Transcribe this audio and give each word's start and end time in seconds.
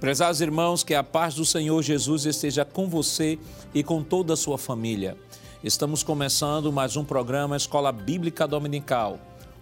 Prezados 0.00 0.40
irmãos, 0.40 0.84
que 0.84 0.94
a 0.94 1.02
paz 1.02 1.34
do 1.34 1.44
Senhor 1.44 1.82
Jesus 1.82 2.24
esteja 2.24 2.64
com 2.64 2.88
você 2.88 3.36
e 3.74 3.82
com 3.82 4.00
toda 4.00 4.34
a 4.34 4.36
sua 4.36 4.56
família. 4.56 5.16
Estamos 5.62 6.04
começando 6.04 6.72
mais 6.72 6.96
um 6.96 7.04
programa 7.04 7.56
Escola 7.56 7.90
Bíblica 7.90 8.46
Dominical. 8.46 9.18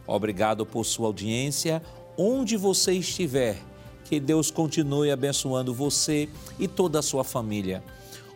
Obrigado 0.06 0.66
por 0.66 0.84
sua 0.84 1.06
audiência, 1.06 1.82
onde 2.18 2.54
você 2.54 2.92
estiver. 2.92 3.56
Que 4.04 4.20
Deus 4.20 4.50
continue 4.50 5.10
abençoando 5.10 5.72
você 5.72 6.28
e 6.58 6.68
toda 6.68 6.98
a 6.98 7.02
sua 7.02 7.24
família. 7.24 7.82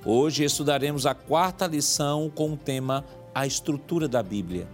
Hoje 0.03 0.43
estudaremos 0.43 1.05
a 1.05 1.15
quarta 1.15 1.67
lição 1.67 2.33
com 2.35 2.55
o 2.55 2.57
tema 2.57 3.05
A 3.35 3.47
Estrutura 3.47 4.09
da 4.09 4.23
Bíblia. 4.23 4.67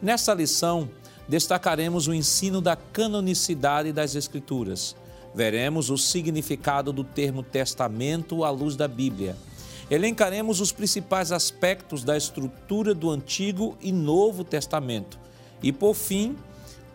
Nesta 0.00 0.32
lição, 0.32 0.88
destacaremos 1.28 2.06
o 2.06 2.14
ensino 2.14 2.60
da 2.60 2.76
canonicidade 2.76 3.92
das 3.92 4.14
Escrituras 4.14 4.94
Veremos 5.34 5.90
o 5.90 5.96
significado 5.96 6.92
do 6.92 7.04
termo 7.04 7.42
testamento 7.42 8.44
à 8.44 8.50
luz 8.50 8.74
da 8.74 8.88
Bíblia. 8.88 9.36
Elencaremos 9.90 10.60
os 10.60 10.72
principais 10.72 11.32
aspectos 11.32 12.04
da 12.04 12.16
estrutura 12.16 12.94
do 12.94 13.10
Antigo 13.10 13.76
e 13.80 13.92
Novo 13.92 14.44
Testamento. 14.44 15.18
E, 15.62 15.72
por 15.72 15.94
fim, 15.94 16.36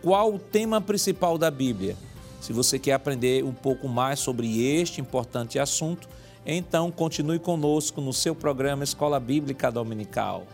qual 0.02 0.34
o 0.34 0.40
tema 0.40 0.80
principal 0.82 1.38
da 1.38 1.50
Bíblia. 1.50 1.96
Se 2.40 2.54
você 2.54 2.78
quer 2.78 2.94
aprender 2.94 3.44
um 3.44 3.54
pouco 3.54 3.88
mais 3.88 4.20
sobre 4.20 4.66
este 4.66 5.02
importante 5.02 5.58
assunto, 5.58 6.08
então 6.46 6.92
continue 6.92 7.40
conosco 7.40 8.00
no 8.00 8.14
seu 8.14 8.36
programa 8.36 8.84
Escola 8.84 9.20
Bíblica 9.20 9.72
Dominical. 9.72 10.46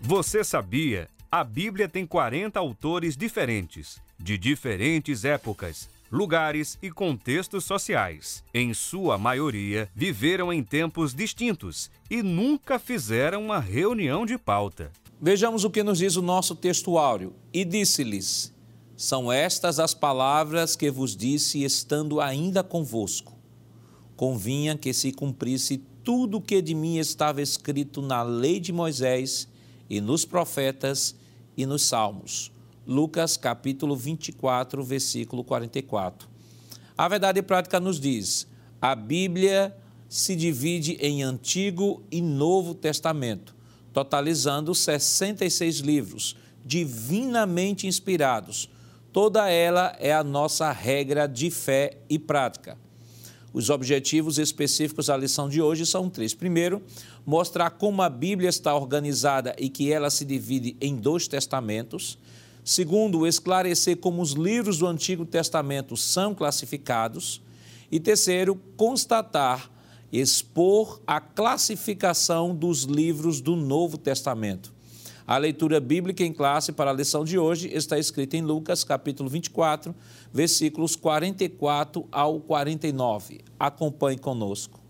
Você 0.00 0.42
sabia? 0.42 1.08
A 1.30 1.44
Bíblia 1.44 1.88
tem 1.88 2.06
40 2.06 2.58
autores 2.58 3.16
diferentes, 3.16 4.00
de 4.18 4.38
diferentes 4.38 5.24
épocas 5.24 5.88
lugares 6.10 6.78
e 6.82 6.90
contextos 6.90 7.64
sociais. 7.64 8.42
Em 8.52 8.72
sua 8.72 9.18
maioria, 9.18 9.88
viveram 9.94 10.52
em 10.52 10.62
tempos 10.62 11.14
distintos 11.14 11.90
e 12.10 12.22
nunca 12.22 12.78
fizeram 12.78 13.44
uma 13.44 13.58
reunião 13.58 14.24
de 14.24 14.38
pauta. 14.38 14.90
Vejamos 15.20 15.64
o 15.64 15.70
que 15.70 15.82
nos 15.82 15.98
diz 15.98 16.16
o 16.16 16.22
nosso 16.22 16.54
textuário. 16.54 17.34
E 17.52 17.64
disse-lhes: 17.64 18.52
São 18.96 19.32
estas 19.32 19.78
as 19.78 19.94
palavras 19.94 20.76
que 20.76 20.90
vos 20.90 21.16
disse 21.16 21.64
estando 21.64 22.20
ainda 22.20 22.62
convosco. 22.62 23.36
Convinha 24.16 24.76
que 24.76 24.92
se 24.92 25.12
cumprisse 25.12 25.78
tudo 26.02 26.38
o 26.38 26.42
que 26.42 26.62
de 26.62 26.74
mim 26.74 26.98
estava 26.98 27.42
escrito 27.42 28.00
na 28.00 28.22
lei 28.22 28.60
de 28.60 28.72
Moisés 28.72 29.48
e 29.88 30.00
nos 30.00 30.24
profetas 30.24 31.14
e 31.56 31.66
nos 31.66 31.82
salmos 31.82 32.55
Lucas 32.86 33.36
capítulo 33.36 33.96
24, 33.96 34.82
versículo 34.84 35.42
44. 35.42 36.28
A 36.96 37.08
verdade 37.08 37.42
prática 37.42 37.80
nos 37.80 37.98
diz: 37.98 38.46
a 38.80 38.94
Bíblia 38.94 39.76
se 40.08 40.36
divide 40.36 40.92
em 41.00 41.22
Antigo 41.22 42.02
e 42.10 42.22
Novo 42.22 42.74
Testamento, 42.74 43.54
totalizando 43.92 44.74
66 44.74 45.78
livros, 45.78 46.36
divinamente 46.64 47.86
inspirados. 47.86 48.70
Toda 49.12 49.50
ela 49.50 49.96
é 49.98 50.12
a 50.12 50.22
nossa 50.22 50.70
regra 50.70 51.26
de 51.26 51.50
fé 51.50 51.98
e 52.08 52.18
prática. 52.18 52.78
Os 53.52 53.70
objetivos 53.70 54.38
específicos 54.38 55.06
da 55.06 55.16
lição 55.16 55.48
de 55.48 55.62
hoje 55.62 55.86
são 55.86 56.10
três. 56.10 56.34
Primeiro, 56.34 56.82
mostrar 57.24 57.70
como 57.70 58.02
a 58.02 58.10
Bíblia 58.10 58.50
está 58.50 58.76
organizada 58.76 59.56
e 59.58 59.70
que 59.70 59.90
ela 59.90 60.10
se 60.10 60.26
divide 60.26 60.76
em 60.78 60.94
dois 60.94 61.26
testamentos. 61.26 62.18
Segundo, 62.66 63.28
esclarecer 63.28 63.96
como 63.98 64.20
os 64.20 64.32
livros 64.32 64.78
do 64.78 64.88
Antigo 64.88 65.24
Testamento 65.24 65.96
são 65.96 66.34
classificados. 66.34 67.40
E 67.92 68.00
terceiro, 68.00 68.56
constatar, 68.76 69.70
expor 70.12 71.00
a 71.06 71.20
classificação 71.20 72.52
dos 72.52 72.82
livros 72.82 73.40
do 73.40 73.54
Novo 73.54 73.96
Testamento. 73.96 74.74
A 75.24 75.38
leitura 75.38 75.78
bíblica 75.78 76.24
em 76.24 76.32
classe 76.32 76.72
para 76.72 76.90
a 76.90 76.92
lição 76.92 77.24
de 77.24 77.38
hoje 77.38 77.68
está 77.72 78.00
escrita 78.00 78.36
em 78.36 78.42
Lucas, 78.42 78.82
capítulo 78.82 79.30
24, 79.30 79.94
versículos 80.32 80.96
44 80.96 82.08
ao 82.10 82.40
49. 82.40 83.44
Acompanhe 83.60 84.18
conosco. 84.18 84.80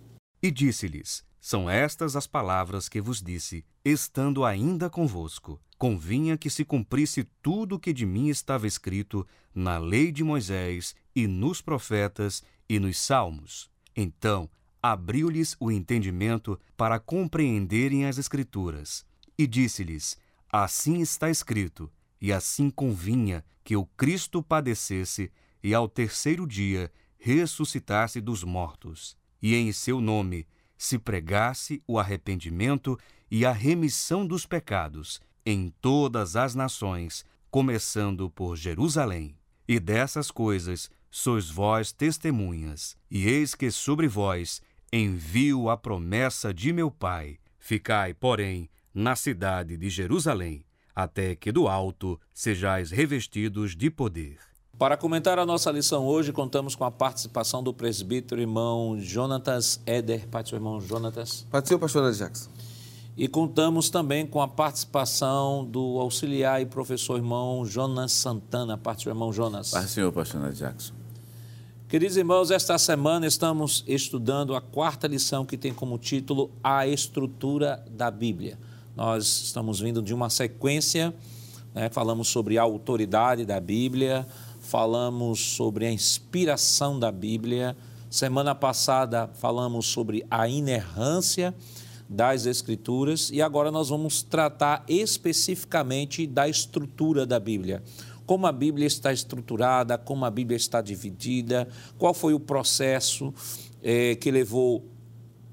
E 0.43 0.51
disse-lhes: 0.51 1.23
São 1.39 1.69
estas 1.69 2.17
as 2.17 2.27
palavras 2.27 2.89
que 2.89 3.03
vos 3.03 3.21
disse, 3.21 3.67
estando 3.85 4.47
ainda 4.47 4.89
convosco 4.89 5.61
convinha 5.79 6.37
que 6.37 6.49
se 6.49 6.65
cumprisse 6.65 7.25
tudo 7.43 7.77
o 7.77 7.79
que 7.79 7.93
de 7.93 8.07
mim 8.07 8.29
estava 8.29 8.67
escrito 8.67 9.27
na 9.55 9.79
lei 9.79 10.11
de 10.11 10.25
Moisés 10.25 10.95
e 11.15 11.27
nos 11.27 11.61
profetas 11.61 12.43
e 12.69 12.79
nos 12.79 12.99
salmos. 12.99 13.71
Então 13.95 14.49
abriu-lhes 14.83 15.57
o 15.59 15.71
entendimento 15.71 16.59
para 16.77 16.99
compreenderem 16.99 18.07
as 18.07 18.19
Escrituras. 18.19 19.05
E 19.39 19.47
disse-lhes: 19.47 20.17
Assim 20.51 21.01
está 21.01 21.29
escrito, 21.31 21.91
e 22.21 22.33
assim 22.33 22.71
convinha 22.71 23.45
que 23.63 23.77
o 23.77 23.85
Cristo 23.85 24.43
padecesse 24.43 25.31
e 25.63 25.75
ao 25.75 25.89
terceiro 25.89 26.47
dia 26.47 26.91
ressuscitasse 27.19 28.21
dos 28.21 28.45
mortos, 28.45 29.17
e 29.43 29.55
em 29.55 29.73
seu 29.73 30.01
nome 30.01 30.47
se 30.79 30.99
pregasse 30.99 31.83
o 31.87 31.99
arrependimento 31.99 32.99
e 33.31 33.45
a 33.45 33.53
remissão 33.53 34.27
dos 34.27 34.47
pecados 34.47 35.21
em 35.47 35.73
todas 35.81 36.35
as 36.35 36.57
nações, 36.57 37.25
começando 37.53 38.29
por 38.29 38.57
Jerusalém. 38.57 39.37
E 39.69 39.79
dessas 39.79 40.31
coisas 40.31 40.91
sois 41.09 41.49
vós 41.49 41.93
testemunhas, 41.93 42.97
e 43.09 43.27
eis 43.27 43.55
que 43.55 43.71
sobre 43.71 44.09
vós 44.09 44.61
envio 44.93 45.71
a 45.71 45.77
promessa 45.77 46.53
de 46.53 46.73
meu 46.73 46.91
Pai. 46.91 47.39
Ficai, 47.59 48.13
porém, 48.13 48.69
na 48.93 49.15
cidade 49.15 49.77
de 49.77 49.89
Jerusalém, 49.89 50.65
até 50.95 51.37
que 51.37 51.53
do 51.53 51.69
alto 51.69 52.21
sejais 52.35 52.91
revestidos 52.91 53.77
de 53.77 53.91
poder. 53.91 54.39
Para 54.79 54.97
comentar 54.97 55.39
a 55.39 55.47
nossa 55.47 55.71
lição 55.71 56.05
hoje, 56.05 56.33
contamos 56.33 56.75
com 56.75 56.85
a 56.85 56.91
participação 56.91 57.63
do 57.63 57.73
presbítero 57.73 58.41
irmão 58.41 58.99
Jonatas 58.99 59.81
Eder. 59.87 60.29
Pai, 60.29 60.45
seu 60.45 60.57
irmão 60.57 60.81
Jonatas. 60.81 61.47
Pai, 61.51 61.63
seu 61.65 61.79
pastor 61.79 62.13
Jackson. 62.13 62.51
E 63.17 63.27
contamos 63.27 63.89
também 63.89 64.27
com 64.27 64.43
a 64.43 64.49
participação 64.49 65.65
do 65.65 65.99
auxiliar 65.99 66.61
e 66.61 66.67
professor 66.67 67.17
irmão 67.17 67.65
Jonas 67.65 68.13
Santana. 68.13 68.77
Parte 68.77 69.05
do 69.05 69.11
irmão 69.11 69.33
Jonas. 69.33 69.71
Pai, 69.71 69.87
senhor, 69.89 70.13
pastor 70.13 70.53
Jackson. 70.53 70.93
Queridos 71.89 72.19
irmãos, 72.19 72.51
esta 72.51 72.77
semana 72.77 73.27
estamos 73.27 73.83
estudando 73.87 74.55
a 74.55 74.61
quarta 74.61 75.07
lição 75.07 75.47
que 75.47 75.57
tem 75.57 75.73
como 75.73 75.97
título 75.97 76.51
A 76.63 76.87
Estrutura 76.87 77.83
da 77.91 78.11
Bíblia. 78.11 78.59
Nós 78.95 79.25
estamos 79.45 79.81
vindo 79.81 80.03
de 80.03 80.13
uma 80.13 80.29
sequência, 80.29 81.15
né, 81.73 81.89
falamos 81.89 82.29
sobre 82.29 82.59
a 82.59 82.63
autoridade 82.63 83.47
da 83.47 83.59
Bíblia, 83.59 84.27
falamos 84.61 85.41
sobre 85.41 85.87
a 85.87 85.91
inspiração 85.91 86.99
da 86.99 87.11
Bíblia. 87.11 87.75
Semana 88.11 88.55
passada 88.55 89.31
falamos 89.35 89.87
sobre 89.87 90.27
a 90.31 90.47
inerrância 90.47 91.55
das 92.09 92.47
Escrituras 92.47 93.31
e 93.31 93.43
agora 93.43 93.71
nós 93.71 93.89
vamos 93.89 94.23
tratar 94.23 94.85
especificamente 94.89 96.27
da 96.27 96.49
estrutura 96.49 97.27
da 97.27 97.41
Bíblia. 97.41 97.83
Como 98.25 98.47
a 98.47 98.53
Bíblia 98.53 98.87
está 98.87 99.13
estruturada, 99.13 99.97
como 99.97 100.25
a 100.25 100.31
Bíblia 100.31 100.57
está 100.57 100.81
dividida, 100.81 101.69
qual 101.99 102.13
foi 102.13 102.35
o 102.35 102.41
processo 102.41 103.33
é, 103.83 104.15
que 104.17 104.31
levou 104.31 104.85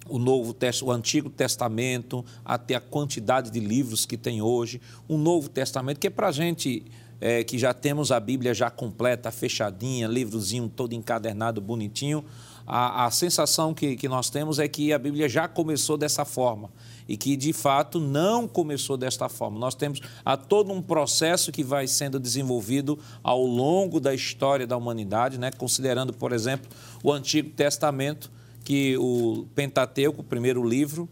o 0.07 0.19
Novo 0.19 0.55
o 0.83 0.91
Antigo 0.91 1.29
Testamento 1.29 2.25
até 2.43 2.75
a 2.75 2.81
quantidade 2.81 3.49
de 3.49 3.59
livros 3.59 4.05
que 4.05 4.17
tem 4.17 4.41
hoje, 4.41 4.81
o 5.07 5.17
Novo 5.17 5.49
Testamento, 5.49 5.99
que 5.99 6.07
é 6.07 6.09
para 6.09 6.31
gente 6.31 6.83
é, 7.21 7.43
que 7.43 7.57
já 7.57 7.73
temos 7.73 8.11
a 8.11 8.19
Bíblia 8.19 8.53
já 8.53 8.69
completa, 8.69 9.31
fechadinha, 9.31 10.07
livrozinho 10.07 10.67
todo 10.67 10.93
encadernado, 10.93 11.61
bonitinho, 11.61 12.25
a, 12.65 13.05
a 13.05 13.11
sensação 13.11 13.73
que, 13.73 13.95
que 13.95 14.07
nós 14.07 14.29
temos 14.29 14.59
é 14.59 14.67
que 14.67 14.93
a 14.93 14.97
Bíblia 14.97 15.27
já 15.27 15.47
começou 15.47 15.97
dessa 15.97 16.23
forma 16.23 16.69
e 17.07 17.17
que 17.17 17.35
de 17.35 17.51
fato 17.51 17.99
não 17.99 18.47
começou 18.47 18.95
desta 18.95 19.27
forma. 19.27 19.59
Nós 19.59 19.75
temos 19.75 20.01
a 20.23 20.37
todo 20.37 20.71
um 20.71 20.81
processo 20.81 21.51
que 21.51 21.63
vai 21.63 21.87
sendo 21.87 22.19
desenvolvido 22.19 22.97
ao 23.21 23.45
longo 23.45 23.99
da 23.99 24.13
história 24.13 24.65
da 24.65 24.77
humanidade, 24.77 25.37
né? 25.37 25.51
considerando, 25.51 26.13
por 26.13 26.31
exemplo, 26.31 26.69
o 27.03 27.11
Antigo 27.11 27.49
Testamento, 27.49 28.31
que 28.63 28.97
o 28.97 29.45
Pentateuco, 29.53 30.21
o 30.21 30.23
primeiro 30.23 30.63
livro, 30.65 31.09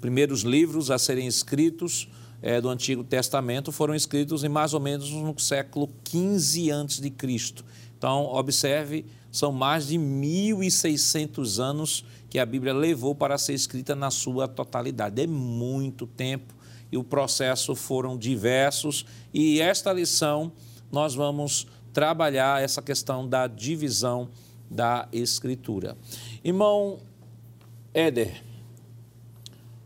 primeiros 0.00 0.42
livros 0.42 0.90
a 0.90 0.98
serem 0.98 1.26
escritos 1.26 2.08
é, 2.40 2.60
do 2.60 2.68
Antigo 2.68 3.02
Testamento 3.04 3.72
foram 3.72 3.94
escritos 3.94 4.44
em 4.44 4.48
mais 4.48 4.72
ou 4.72 4.80
menos 4.80 5.10
no 5.10 5.38
século 5.38 5.88
XV 6.08 6.70
a.C. 6.70 7.64
Então, 7.98 8.26
observe 8.26 9.06
são 9.36 9.52
mais 9.52 9.88
de 9.88 9.98
1.600 9.98 11.62
anos 11.62 12.06
que 12.30 12.38
a 12.38 12.46
Bíblia 12.46 12.72
levou 12.72 13.14
para 13.14 13.36
ser 13.36 13.52
escrita 13.52 13.94
na 13.94 14.10
sua 14.10 14.48
totalidade. 14.48 15.20
É 15.20 15.26
muito 15.26 16.06
tempo 16.06 16.54
e 16.90 16.96
o 16.96 17.04
processo 17.04 17.74
foram 17.74 18.16
diversos. 18.16 19.04
E 19.34 19.60
esta 19.60 19.92
lição 19.92 20.50
nós 20.90 21.14
vamos 21.14 21.66
trabalhar 21.92 22.62
essa 22.62 22.80
questão 22.80 23.28
da 23.28 23.46
divisão 23.46 24.30
da 24.70 25.06
Escritura. 25.12 25.98
Irmão 26.42 26.98
Éder, 27.92 28.42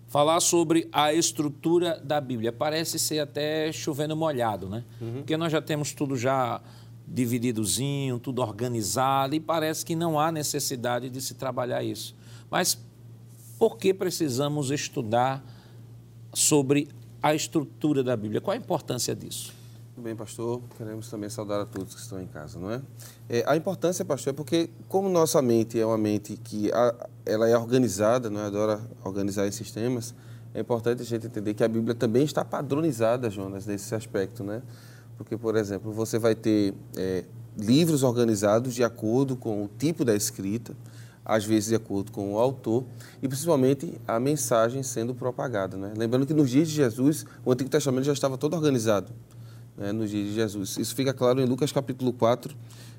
falar 0.06 0.38
sobre 0.38 0.88
a 0.92 1.12
estrutura 1.12 2.00
da 2.04 2.20
Bíblia 2.20 2.52
parece 2.52 3.00
ser 3.00 3.18
até 3.18 3.72
chovendo 3.72 4.14
molhado, 4.14 4.68
né? 4.68 4.84
Uhum. 5.00 5.14
Porque 5.14 5.36
nós 5.36 5.50
já 5.50 5.60
temos 5.60 5.92
tudo 5.92 6.16
já 6.16 6.60
divididozinho, 7.10 8.20
tudo 8.20 8.40
organizado 8.40 9.34
e 9.34 9.40
parece 9.40 9.84
que 9.84 9.96
não 9.96 10.18
há 10.18 10.30
necessidade 10.30 11.10
de 11.10 11.20
se 11.20 11.34
trabalhar 11.34 11.82
isso. 11.82 12.14
Mas 12.48 12.78
por 13.58 13.76
que 13.76 13.92
precisamos 13.92 14.70
estudar 14.70 15.44
sobre 16.32 16.88
a 17.20 17.34
estrutura 17.34 18.04
da 18.04 18.16
Bíblia? 18.16 18.40
Qual 18.40 18.54
a 18.54 18.56
importância 18.56 19.14
disso? 19.14 19.52
Bem, 19.96 20.16
pastor, 20.16 20.62
queremos 20.78 21.10
também 21.10 21.28
saudar 21.28 21.60
a 21.60 21.66
todos 21.66 21.94
que 21.94 22.00
estão 22.00 22.22
em 22.22 22.26
casa, 22.26 22.58
não 22.58 22.70
é? 22.70 22.80
é 23.28 23.44
a 23.46 23.54
importância, 23.54 24.02
pastor, 24.02 24.32
é 24.32 24.34
porque 24.34 24.70
como 24.88 25.10
nossa 25.10 25.42
mente 25.42 25.78
é 25.78 25.84
uma 25.84 25.98
mente 25.98 26.38
que 26.38 26.72
a, 26.72 27.08
ela 27.26 27.46
é 27.46 27.58
organizada, 27.58 28.30
não 28.30 28.40
é? 28.40 28.46
adora 28.46 28.80
organizar 29.04 29.46
em 29.46 29.52
sistemas, 29.52 30.14
é 30.54 30.60
importante 30.60 31.02
a 31.02 31.04
gente 31.04 31.26
entender 31.26 31.52
que 31.52 31.62
a 31.62 31.68
Bíblia 31.68 31.94
também 31.94 32.24
está 32.24 32.42
padronizada, 32.44 33.28
Jonas, 33.28 33.66
nesse 33.66 33.94
aspecto, 33.94 34.42
né? 34.42 34.62
Porque, 35.20 35.36
por 35.36 35.54
exemplo, 35.54 35.92
você 35.92 36.18
vai 36.18 36.34
ter 36.34 36.72
é, 36.96 37.24
livros 37.54 38.02
organizados 38.02 38.74
de 38.74 38.82
acordo 38.82 39.36
com 39.36 39.62
o 39.62 39.68
tipo 39.78 40.02
da 40.02 40.16
escrita, 40.16 40.74
às 41.22 41.44
vezes 41.44 41.68
de 41.68 41.74
acordo 41.74 42.10
com 42.10 42.32
o 42.32 42.38
autor, 42.38 42.84
e 43.22 43.28
principalmente 43.28 44.00
a 44.08 44.18
mensagem 44.18 44.82
sendo 44.82 45.14
propagada. 45.14 45.76
Né? 45.76 45.92
Lembrando 45.94 46.24
que 46.24 46.32
nos 46.32 46.48
dias 46.48 46.68
de 46.68 46.74
Jesus, 46.74 47.26
o 47.44 47.52
Antigo 47.52 47.68
Testamento 47.68 48.04
já 48.04 48.14
estava 48.14 48.38
todo 48.38 48.54
organizado 48.54 49.12
né, 49.76 49.92
nos 49.92 50.08
dias 50.08 50.28
de 50.28 50.34
Jesus. 50.34 50.78
Isso 50.78 50.94
fica 50.94 51.12
claro 51.12 51.38
em 51.38 51.44
Lucas 51.44 51.70
capítulo 51.70 52.14
4, 52.14 52.56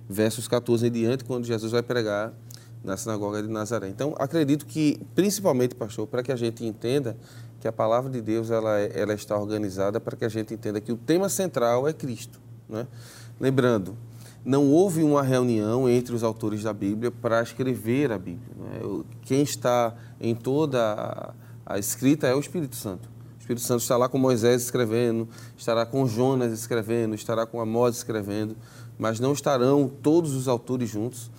versos 0.08 0.48
14 0.48 0.86
em 0.86 0.92
diante, 0.92 1.24
quando 1.24 1.46
Jesus 1.46 1.72
vai 1.72 1.82
pregar 1.82 2.32
na 2.84 2.96
sinagoga 2.98 3.42
de 3.42 3.48
Nazaré. 3.50 3.90
Então, 3.90 4.14
acredito 4.20 4.68
que, 4.68 5.00
principalmente, 5.16 5.74
pastor, 5.74 6.06
para 6.06 6.22
que 6.22 6.32
a 6.32 6.36
gente 6.36 6.64
entenda 6.64 7.18
que 7.62 7.68
a 7.68 7.72
palavra 7.72 8.10
de 8.10 8.20
Deus 8.20 8.50
ela, 8.50 8.80
é, 8.80 8.92
ela 8.96 9.14
está 9.14 9.38
organizada 9.38 10.00
para 10.00 10.18
que 10.18 10.26
a 10.26 10.30
gente 10.30 10.52
entenda 10.52 10.82
que 10.82 10.92
o 10.92 10.98
tema 10.98 11.30
central 11.30 11.88
é 11.88 11.94
Cristo. 11.94 12.42
Né? 12.68 12.88
Lembrando, 13.40 13.96
não 14.44 14.68
houve 14.72 15.04
uma 15.04 15.22
reunião 15.22 15.88
entre 15.88 16.16
os 16.16 16.24
autores 16.24 16.64
da 16.64 16.74
Bíblia 16.74 17.12
para 17.12 17.42
escrever 17.44 18.12
a 18.12 18.18
Bíblia. 18.18 18.56
Né? 18.58 19.04
Quem 19.22 19.44
está 19.44 19.96
em 20.20 20.34
toda 20.34 21.36
a 21.64 21.78
escrita 21.78 22.26
é 22.26 22.34
o 22.34 22.40
Espírito 22.40 22.76
Santo. 22.76 23.08
Espírito 23.40 23.62
Santo 23.62 23.82
está 23.82 23.96
lá 23.96 24.10
com 24.10 24.18
Moisés 24.18 24.64
escrevendo, 24.64 25.30
estará 25.56 25.86
com 25.86 26.08
Jonas 26.08 26.52
escrevendo, 26.52 27.14
estará 27.14 27.46
com 27.46 27.62
Amós 27.62 27.98
escrevendo, 27.98 28.56
mas 28.98 29.20
não 29.20 29.34
estarão 29.34 29.88
todos 29.88 30.34
os 30.34 30.48
autores 30.48 30.90
juntos. 30.90 31.30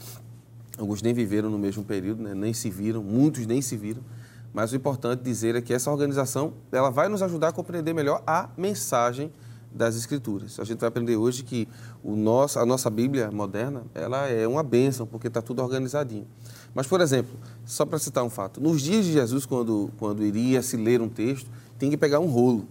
Alguns 0.79 1.03
nem 1.03 1.13
viveram 1.13 1.51
no 1.51 1.59
mesmo 1.59 1.83
período, 1.83 2.23
né? 2.23 2.33
nem 2.33 2.53
se 2.53 2.71
viram, 2.71 3.03
muitos 3.03 3.45
nem 3.45 3.61
se 3.61 3.77
viram. 3.77 4.03
Mas 4.53 4.73
o 4.73 4.77
importante 4.77 5.23
dizer 5.23 5.55
é 5.55 5.61
que 5.61 5.73
essa 5.73 5.91
organização 5.91 6.53
ela 6.71 6.91
vai 6.91 7.09
nos 7.09 7.23
ajudar 7.23 7.49
a 7.49 7.53
compreender 7.53 7.95
melhor 7.95 8.23
a 8.27 8.51
mensagem 8.57 9.33
das 9.75 9.97
Escrituras. 9.97 10.61
A 10.61 10.65
gente 10.65 10.79
vai 10.79 10.89
aprender 10.89 11.17
hoje 11.17 11.43
que 11.43 11.67
o 12.05 12.15
nosso, 12.15 12.59
a 12.59 12.67
nossa 12.67 12.91
Bíblia 12.91 13.31
moderna 13.31 13.85
ela 13.95 14.29
é 14.29 14.47
uma 14.47 14.63
bênção, 14.63 15.07
porque 15.07 15.29
está 15.29 15.41
tudo 15.41 15.63
organizadinho. 15.63 16.27
Mas, 16.75 16.87
por 16.87 17.01
exemplo, 17.01 17.33
só 17.65 17.85
para 17.87 17.99
citar 17.99 18.23
um 18.25 18.31
fato, 18.31 18.61
nos 18.61 18.83
dias 18.83 19.05
de 19.05 19.13
Jesus, 19.13 19.47
quando, 19.47 19.91
quando 19.99 20.25
iria 20.25 20.63
se 20.63 20.77
ler 20.77 21.01
um 21.01 21.09
texto, 21.09 21.51
tem 21.79 21.91
que 21.91 21.97
pegar 21.97 22.21
um 22.21 22.27
rolo. 22.27 22.67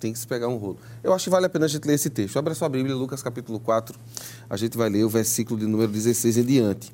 Tem 0.00 0.12
que 0.12 0.18
se 0.18 0.26
pegar 0.26 0.48
um 0.48 0.56
rolo. 0.56 0.78
Eu 1.02 1.12
acho 1.12 1.24
que 1.24 1.30
vale 1.30 1.46
a 1.46 1.48
pena 1.48 1.64
a 1.64 1.68
gente 1.68 1.86
ler 1.86 1.94
esse 1.94 2.10
texto. 2.10 2.38
Abra 2.38 2.54
sua 2.54 2.68
Bíblia, 2.68 2.94
Lucas 2.94 3.22
capítulo 3.22 3.58
4. 3.58 3.98
A 4.48 4.56
gente 4.56 4.76
vai 4.76 4.88
ler 4.88 5.04
o 5.04 5.08
versículo 5.08 5.58
de 5.58 5.66
número 5.66 5.90
16 5.90 6.38
em 6.38 6.44
diante. 6.44 6.92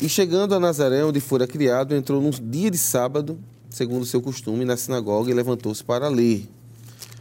E 0.00 0.08
chegando 0.08 0.54
a 0.54 0.60
Nazaré, 0.60 1.04
onde 1.04 1.20
fora 1.20 1.46
criado, 1.46 1.94
entrou 1.94 2.22
num 2.22 2.30
dia 2.30 2.70
de 2.70 2.78
sábado, 2.78 3.38
segundo 3.68 4.06
seu 4.06 4.22
costume, 4.22 4.64
na 4.64 4.76
sinagoga 4.76 5.30
e 5.30 5.34
levantou-se 5.34 5.84
para 5.84 6.08
ler. 6.08 6.48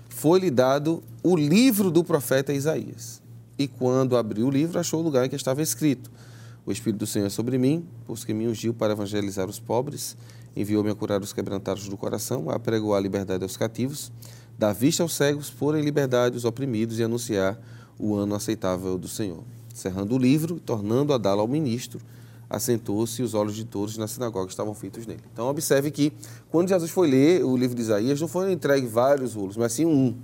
Foi-lhe 0.07 0.49
dado 0.49 1.03
o 1.21 1.35
livro 1.35 1.91
do 1.91 2.03
profeta 2.03 2.53
Isaías. 2.53 3.21
E 3.57 3.67
quando 3.67 4.15
abriu 4.15 4.47
o 4.47 4.51
livro, 4.51 4.79
achou 4.79 5.01
o 5.01 5.03
lugar 5.03 5.25
em 5.25 5.29
que 5.29 5.35
estava 5.35 5.61
escrito: 5.61 6.09
O 6.65 6.71
Espírito 6.71 6.99
do 6.99 7.07
Senhor 7.07 7.25
é 7.25 7.29
sobre 7.29 7.57
mim, 7.57 7.85
pois 8.05 8.23
que 8.23 8.33
me 8.33 8.47
ungiu 8.47 8.73
para 8.73 8.93
evangelizar 8.93 9.49
os 9.49 9.59
pobres 9.59 10.15
enviou-me 10.55 10.89
a 10.89 10.95
curar 10.95 11.21
os 11.21 11.33
quebrantados 11.33 11.87
do 11.87 11.97
coração, 11.97 12.49
a 12.49 12.59
pregoar 12.59 12.99
a 12.99 13.01
liberdade 13.01 13.43
aos 13.43 13.55
cativos, 13.55 14.11
dar 14.57 14.73
vista 14.73 15.03
aos 15.03 15.13
cegos, 15.13 15.49
pôr 15.49 15.77
em 15.77 15.81
liberdade 15.81 16.35
os 16.35 16.45
oprimidos 16.45 16.99
e 16.99 17.03
anunciar 17.03 17.57
o 17.97 18.15
ano 18.15 18.35
aceitável 18.35 18.97
do 18.97 19.07
Senhor. 19.07 19.43
Cerrando 19.73 20.15
o 20.15 20.17
livro, 20.17 20.59
tornando 20.59 21.13
a 21.13 21.17
dá-lo 21.17 21.41
ao 21.41 21.47
ministro, 21.47 21.99
assentou-se 22.49 23.21
e 23.21 23.23
os 23.23 23.33
olhos 23.33 23.55
de 23.55 23.63
todos 23.63 23.97
na 23.97 24.07
sinagoga 24.07 24.49
estavam 24.49 24.73
feitos 24.73 25.05
nele. 25.05 25.21
Então, 25.31 25.47
observe 25.47 25.91
que 25.91 26.11
quando 26.49 26.69
Jesus 26.69 26.89
foi 26.89 27.09
ler 27.09 27.43
o 27.43 27.55
livro 27.55 27.75
de 27.75 27.81
Isaías, 27.81 28.19
não 28.19 28.27
foi 28.27 28.51
entregue 28.51 28.87
vários 28.87 29.35
rolos, 29.35 29.55
mas 29.55 29.73
sim 29.73 29.85
um. 29.85 30.15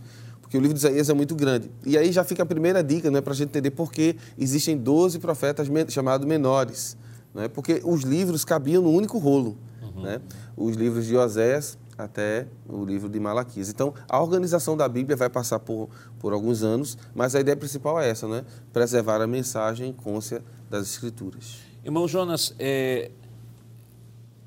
Porque 0.42 0.57
o 0.57 0.62
livro 0.62 0.74
de 0.74 0.80
Isaías 0.80 1.10
é 1.10 1.13
muito 1.13 1.36
grande. 1.36 1.69
E 1.86 1.98
aí 1.98 2.12
já 2.12 2.24
fica 2.24 2.44
a 2.44 2.45
primeira 2.45 2.83
dica 2.83 3.12
né, 3.12 3.22
para 3.22 3.33
a 3.33 3.36
gente 3.36 3.50
entender 3.50 3.72
por 3.72 3.92
que 3.92 4.16
existem 4.38 4.77
12 4.77 5.19
profetas 5.19 5.68
chamados 5.89 6.25
menores. 6.25 6.98
Né? 7.33 7.48
Porque 7.48 7.81
os 7.83 8.01
livros 8.01 8.44
cabiam 8.45 8.81
no 8.81 8.89
único 8.89 9.18
rolo 9.18 9.57
uhum. 9.81 10.04
né? 10.04 10.21
os 10.56 10.75
livros 10.75 11.06
de 11.06 11.16
Osés 11.16 11.78
até 11.97 12.47
o 12.68 12.83
livro 12.83 13.09
de 13.09 13.19
Malaquias. 13.19 13.69
Então, 13.69 13.94
a 14.07 14.21
organização 14.21 14.75
da 14.75 14.88
Bíblia 14.88 15.15
vai 15.15 15.30
passar 15.30 15.59
por, 15.59 15.89
por 16.19 16.33
alguns 16.33 16.63
anos, 16.63 16.97
mas 17.13 17.36
a 17.36 17.39
ideia 17.39 17.56
principal 17.56 18.00
é 18.00 18.09
essa, 18.09 18.27
né? 18.27 18.44
preservar 18.74 19.21
a 19.21 19.27
mensagem 19.27 19.94
côncia 19.94 20.44
das 20.69 20.88
Escrituras. 20.88 21.59
Irmão 21.83 22.07
Jonas, 22.07 22.53
é, 22.59 23.12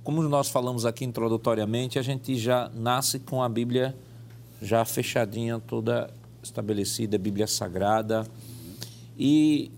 como 0.03 0.23
nós 0.23 0.49
falamos 0.49 0.85
aqui 0.85 1.05
introdutoriamente, 1.05 1.99
a 1.99 2.03
gente 2.03 2.37
já 2.37 2.71
nasce 2.75 3.19
com 3.19 3.43
a 3.43 3.49
Bíblia 3.49 3.97
já 4.61 4.85
fechadinha, 4.85 5.61
toda 5.61 6.11
estabelecida, 6.43 7.17
Bíblia 7.19 7.47
Sagrada. 7.47 8.27
E 9.17 9.71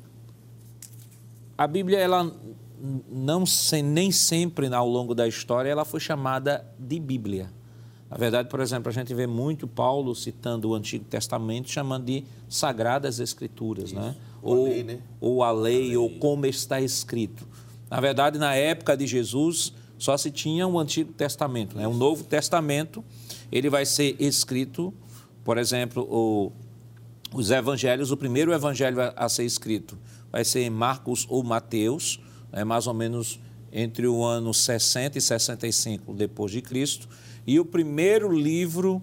a 1.56 1.66
Bíblia, 1.66 1.98
ela 1.98 2.32
não 3.10 3.44
nem 3.84 4.10
sempre 4.10 4.72
ao 4.72 4.88
longo 4.88 5.14
da 5.14 5.28
história 5.28 5.68
ela 5.68 5.84
foi 5.84 6.00
chamada 6.00 6.64
de 6.78 6.98
Bíblia. 6.98 7.50
Na 8.10 8.16
verdade, 8.16 8.48
por 8.48 8.60
exemplo, 8.60 8.88
a 8.88 8.92
gente 8.92 9.14
vê 9.14 9.26
muito 9.26 9.68
Paulo 9.68 10.14
citando 10.14 10.70
o 10.70 10.74
Antigo 10.74 11.04
Testamento 11.04 11.70
chamando 11.70 12.06
de 12.06 12.24
Sagradas 12.48 13.20
Escrituras, 13.20 13.92
né? 13.92 14.16
Ou, 14.42 14.66
a 14.66 14.68
lei, 14.68 14.82
né? 14.82 14.98
ou 15.20 15.42
a 15.42 15.52
lei, 15.52 15.76
a 15.76 15.78
lei, 15.78 15.96
ou 15.96 16.10
como 16.18 16.44
está 16.44 16.80
escrito. 16.80 17.46
Na 17.88 18.00
verdade, 18.00 18.38
na 18.38 18.54
época 18.54 18.96
de 18.96 19.06
Jesus, 19.06 19.72
só 19.96 20.16
se 20.16 20.30
tinha 20.30 20.66
o 20.66 20.78
Antigo 20.78 21.12
Testamento, 21.12 21.76
né? 21.76 21.86
O 21.86 21.94
Novo 21.94 22.24
Testamento, 22.24 23.04
ele 23.52 23.70
vai 23.70 23.86
ser 23.86 24.16
escrito, 24.18 24.92
por 25.44 25.56
exemplo, 25.56 26.02
o, 26.10 26.50
os 27.32 27.50
evangelhos, 27.50 28.10
o 28.10 28.16
primeiro 28.16 28.52
evangelho 28.52 28.96
a 29.14 29.28
ser 29.28 29.44
escrito 29.44 29.96
vai 30.30 30.44
ser 30.44 30.60
em 30.60 30.70
Marcos 30.70 31.26
ou 31.28 31.42
Mateus, 31.42 32.20
é 32.52 32.64
mais 32.64 32.86
ou 32.86 32.94
menos 32.94 33.40
entre 33.72 34.06
o 34.06 34.24
ano 34.24 34.52
60 34.52 35.18
e 35.18 35.20
65 35.20 36.14
depois 36.14 36.52
de 36.52 36.60
Cristo, 36.60 37.08
e 37.46 37.58
o 37.58 37.64
primeiro 37.64 38.32
livro, 38.32 39.02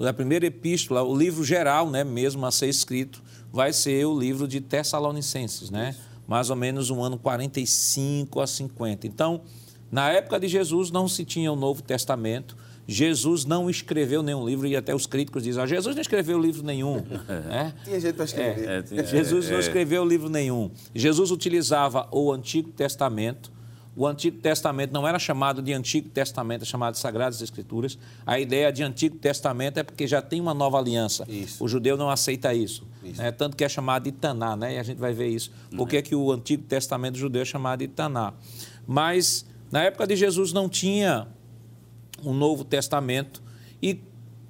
a 0.00 0.12
primeira 0.12 0.46
epístola, 0.46 1.02
o 1.02 1.16
livro 1.16 1.44
geral, 1.44 1.90
né, 1.90 2.04
mesmo 2.04 2.44
a 2.46 2.50
ser 2.50 2.68
escrito, 2.68 3.22
vai 3.52 3.72
ser 3.72 4.04
o 4.06 4.18
livro 4.18 4.46
de 4.46 4.60
Tessalonicenses, 4.60 5.70
né? 5.70 5.94
Mais 6.26 6.50
ou 6.50 6.56
menos 6.56 6.90
um 6.90 7.02
ano 7.02 7.18
45 7.18 8.40
a 8.40 8.46
50. 8.46 9.06
Então, 9.06 9.42
na 9.90 10.10
época 10.10 10.40
de 10.40 10.48
Jesus 10.48 10.90
não 10.90 11.06
se 11.06 11.24
tinha 11.24 11.52
o 11.52 11.56
Novo 11.56 11.82
Testamento, 11.82 12.56
Jesus 12.88 13.44
não 13.44 13.68
escreveu 13.68 14.22
nenhum 14.22 14.46
livro, 14.46 14.66
e 14.66 14.76
até 14.76 14.94
os 14.94 15.06
críticos 15.06 15.42
dizem, 15.42 15.62
ah, 15.62 15.66
Jesus 15.66 15.94
não 15.94 16.02
escreveu 16.02 16.40
livro 16.40 16.62
nenhum. 16.62 16.98
é. 17.50 17.72
Tinha 17.84 18.00
gente 18.00 18.14
para 18.14 18.24
escrever. 18.24 18.68
É, 18.68 19.00
é, 19.00 19.04
Jesus 19.04 19.48
não 19.48 19.56
é. 19.56 19.60
escreveu 19.60 20.04
livro 20.04 20.28
nenhum. 20.28 20.70
Jesus 20.94 21.30
utilizava 21.30 22.08
o 22.12 22.32
Antigo 22.32 22.70
Testamento. 22.70 23.50
O 23.96 24.06
Antigo 24.06 24.38
Testamento 24.38 24.92
não 24.92 25.08
era 25.08 25.18
chamado 25.18 25.62
de 25.62 25.72
Antigo 25.72 26.10
Testamento, 26.10 26.62
é 26.62 26.64
chamado 26.66 26.92
de 26.92 27.00
Sagradas 27.00 27.40
Escrituras. 27.40 27.98
A 28.26 28.38
ideia 28.38 28.70
de 28.70 28.82
Antigo 28.82 29.16
Testamento 29.16 29.78
é 29.78 29.82
porque 29.82 30.06
já 30.06 30.20
tem 30.20 30.38
uma 30.38 30.52
nova 30.52 30.78
aliança. 30.78 31.24
Isso. 31.26 31.64
O 31.64 31.66
judeu 31.66 31.96
não 31.96 32.10
aceita 32.10 32.52
isso. 32.52 32.86
isso. 33.02 33.22
Né? 33.22 33.32
Tanto 33.32 33.56
que 33.56 33.64
é 33.64 33.68
chamado 33.68 34.04
de 34.04 34.12
Taná, 34.12 34.54
né? 34.54 34.74
e 34.74 34.78
a 34.78 34.82
gente 34.82 34.98
vai 34.98 35.14
ver 35.14 35.28
isso. 35.28 35.50
Por 35.74 35.88
que, 35.88 35.96
é 35.96 36.02
que 36.02 36.14
o 36.14 36.30
Antigo 36.30 36.64
Testamento 36.64 37.16
judeu 37.16 37.40
é 37.40 37.44
chamado 37.46 37.78
de 37.78 37.88
Taná? 37.88 38.34
Mas 38.86 39.46
na 39.70 39.82
época 39.82 40.06
de 40.06 40.14
Jesus 40.14 40.52
não 40.52 40.68
tinha 40.68 41.26
um 42.22 42.34
Novo 42.34 42.64
Testamento. 42.64 43.42
E 43.82 44.00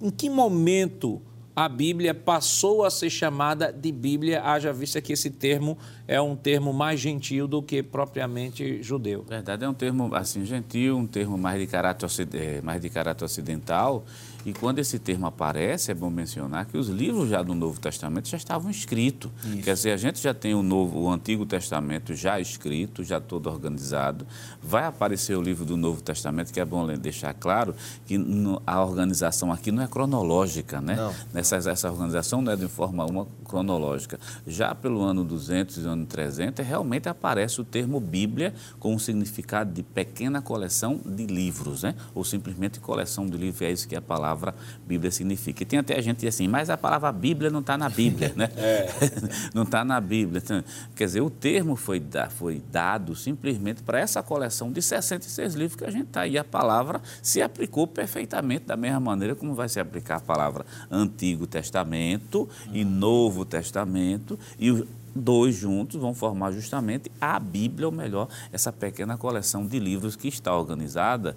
em 0.01 0.11
que 0.11 0.29
momento 0.29 1.23
a 1.57 1.71
Bíblia 1.71 2.15
passou 2.15 2.85
a 2.85 2.91
ser 2.91 3.09
chamada 3.09 3.73
de 3.73 3.91
Bíblia, 3.91 4.43
haja 4.43 4.75
vista 4.75 5.01
que 5.01 5.15
esse 5.15 5.31
termo 5.31 5.79
é 6.07 6.21
um 6.21 6.37
termo 6.37 6.71
mais 6.71 7.01
gentil 7.01 7.49
do 7.49 7.63
que 7.63 7.83
propriamente 7.83 8.83
judeu. 8.83 9.25
Verdade, 9.27 9.65
é 9.65 9.69
um 9.69 9.73
termo 9.73 10.15
assim 10.15 10.45
gentil, 10.45 10.99
um 10.99 11.07
termo 11.07 11.39
mais 11.39 11.59
de 11.59 11.67
caráter, 11.67 12.07
é, 12.35 12.61
mais 12.61 12.83
de 12.83 12.91
caráter 12.91 13.25
ocidental 13.25 14.05
e 14.47 14.53
quando 14.53 14.79
esse 14.79 15.01
termo 15.01 15.27
aparece, 15.27 15.91
é 15.91 15.95
bom 15.95 16.09
mencionar 16.09 16.67
que 16.67 16.79
os 16.79 16.87
livros 16.87 17.29
já 17.29 17.43
do 17.43 17.53
Novo 17.53 17.81
Testamento 17.81 18.29
já 18.29 18.37
estavam 18.37 18.71
escritos. 18.71 19.29
Isso. 19.45 19.63
Quer 19.65 19.75
dizer, 19.75 19.91
a 19.91 19.97
gente 19.97 20.23
já 20.23 20.33
tem 20.33 20.55
o, 20.55 20.63
novo, 20.63 21.01
o 21.01 21.11
Antigo 21.11 21.45
Testamento 21.45 22.15
já 22.15 22.39
escrito, 22.39 23.03
já 23.03 23.21
todo 23.21 23.51
organizado. 23.51 24.25
Vai 24.63 24.85
aparecer 24.85 25.37
o 25.37 25.43
livro 25.43 25.65
do 25.65 25.77
Novo 25.77 26.01
Testamento, 26.01 26.53
que 26.53 26.61
é 26.61 26.65
bom 26.65 26.87
deixar 26.97 27.35
claro 27.35 27.75
que 28.07 28.17
a 28.65 28.85
organização 28.85 29.51
aqui 29.51 29.73
não 29.73 29.83
é 29.83 29.89
cronológica, 29.89 30.81
né? 30.81 30.95
Não. 30.95 31.13
Nessa, 31.35 31.57
essa 31.57 31.91
organização 31.91 32.41
não 32.41 32.53
é 32.53 32.57
de 32.57 32.69
forma 32.69 33.05
uma 33.05 33.27
cronológica. 33.45 34.17
Já 34.47 34.77
pelo 34.77 35.03
ano 35.03 35.25
200 35.25 35.79
e 35.79 35.81
ano 35.89 36.07
300, 36.07 36.65
realmente 36.65 37.09
aparece 37.09 37.61
o 37.61 37.65
termo 37.65 37.99
Bíblia 37.99 38.55
com 38.79 38.95
o 38.95 39.01
significado 39.01 39.73
de 39.73 39.83
pequena 39.83 40.41
coleção 40.41 41.01
de 41.05 41.27
livros, 41.27 41.83
né? 41.83 41.97
Ou 42.15 42.23
simplesmente 42.23 42.79
coleção 42.79 43.27
de 43.27 43.37
livros, 43.37 43.63
é 43.63 43.73
isso 43.73 43.89
que 43.89 43.97
é 43.97 43.99
a 43.99 44.03
palavra 44.03 44.36
palavra 44.37 44.55
Bíblia 44.87 45.11
significa. 45.11 45.63
E 45.63 45.67
tem 45.67 45.79
até 45.79 46.01
gente 46.03 46.17
que 46.17 46.27
diz 46.27 46.35
assim, 46.35 46.47
mas 46.47 46.69
a 46.69 46.77
palavra 46.77 47.11
Bíblia 47.11 47.51
não 47.51 47.61
está 47.61 47.79
na 47.79 47.89
Bíblia, 47.89 48.33
né? 48.37 48.51
É. 48.57 48.89
não 49.55 49.63
está 49.63 49.85
na 49.85 50.01
Bíblia. 50.01 50.41
Então, 50.45 50.63
quer 50.95 51.05
dizer, 51.05 51.21
o 51.21 51.31
termo 51.31 51.77
foi, 51.77 52.03
foi 52.31 52.63
dado 52.71 53.15
simplesmente 53.15 53.83
para 53.83 54.01
essa 54.01 54.23
coleção 54.23 54.73
de 54.73 54.83
66 54.83 55.55
livros 55.55 55.77
que 55.77 55.85
a 55.85 55.91
gente 55.91 56.07
está. 56.07 56.27
E 56.27 56.37
a 56.37 56.45
palavra 56.45 57.01
se 57.23 57.41
aplicou 57.41 57.87
perfeitamente 57.87 58.65
da 58.65 58.77
mesma 58.77 58.99
maneira 58.99 59.35
como 59.35 59.55
vai 59.55 59.69
se 59.69 59.79
aplicar 59.79 60.17
a 60.17 60.21
palavra 60.21 60.67
Antigo 60.91 61.47
Testamento 61.47 62.49
e 62.73 62.85
Novo 62.85 63.45
Testamento. 63.45 64.39
E 64.59 64.71
os 64.71 64.85
dois 65.15 65.55
juntos 65.55 66.01
vão 66.01 66.15
formar 66.15 66.53
justamente 66.53 67.11
a 67.21 67.39
Bíblia, 67.39 67.87
ou 67.87 67.93
melhor, 67.93 68.29
essa 68.53 68.73
pequena 68.73 69.17
coleção 69.17 69.67
de 69.67 69.79
livros 69.79 70.17
que 70.17 70.29
está 70.29 70.57
organizada 70.57 71.37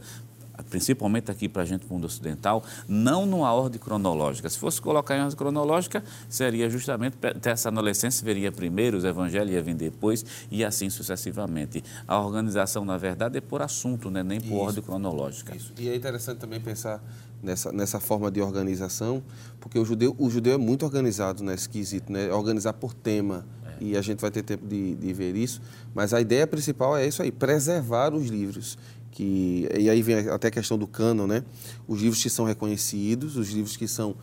principalmente 0.64 1.30
aqui 1.32 1.48
para 1.48 1.64
a 1.64 1.66
gente, 1.66 1.86
mundo 1.90 2.06
ocidental, 2.06 2.64
não 2.88 3.26
numa 3.26 3.52
ordem 3.54 3.80
cronológica. 3.80 4.50
Se 4.50 4.58
fosse 4.58 4.82
colocar 4.82 5.18
em 5.18 5.22
ordem 5.22 5.38
cronológica, 5.38 6.04
seria 6.28 6.70
justamente 6.70 7.18
essa 7.44 7.70
adolescência 7.70 8.26
viria 8.26 8.52
primeiro, 8.52 8.98
os 8.98 9.04
evangelhos 9.04 9.52
ia 9.52 9.62
vir 9.62 9.76
depois 9.76 10.26
e 10.50 10.64
assim 10.64 10.90
sucessivamente. 10.90 11.84
A 12.08 12.20
organização, 12.20 12.84
na 12.84 12.98
verdade, 12.98 13.38
é 13.38 13.42
por 13.42 13.62
assunto, 13.62 14.10
né? 14.10 14.24
nem 14.24 14.40
por 14.40 14.48
isso, 14.48 14.56
ordem 14.56 14.84
cronológica. 14.84 15.56
Isso. 15.56 15.74
E 15.78 15.90
é 15.90 15.96
interessante 15.96 16.40
também 16.40 16.60
pensar 16.60 17.02
nessa, 17.42 17.72
nessa 17.72 18.00
forma 18.00 18.30
de 18.30 18.42
organização, 18.42 19.24
porque 19.60 19.80
o 19.80 19.86
judeu, 19.86 20.16
o 20.18 20.30
judeu 20.30 20.54
é 20.54 20.58
muito 20.58 20.86
organizado 20.86 21.44
nesse 21.44 21.68
quesito, 21.68 22.12
né? 22.12 22.32
organizar 22.32 22.74
por 22.74 22.94
tema. 22.94 23.46
É. 23.80 23.84
E 23.84 23.98
a 23.98 24.02
gente 24.02 24.20
vai 24.20 24.32
ter 24.32 24.44
tempo 24.44 24.68
de, 24.68 24.96
de 24.96 25.14
ver 25.14 25.36
isso, 25.36 25.62
mas 25.94 26.14
a 26.14 26.22
ideia 26.22 26.46
principal 26.46 26.98
é 26.98 27.08
isso 27.08 27.22
aí, 27.22 27.32
preservar 27.32 28.14
os 28.14 28.28
livros 28.28 28.78
que 29.20 29.68
e 29.78 29.90
aí 29.90 30.02
vem 30.02 30.30
até 30.30 30.48
a 30.48 30.52
questão 30.52 30.78
do 30.78 30.88
cânon, 30.88 31.28
né? 31.28 31.44
Os 31.86 32.02
livros 32.02 32.24
que 32.24 32.30
são 32.30 32.46
reconhecidos, 32.46 33.36
os 33.36 33.50
livros 33.50 33.76
que 33.76 33.86
são 33.86 34.16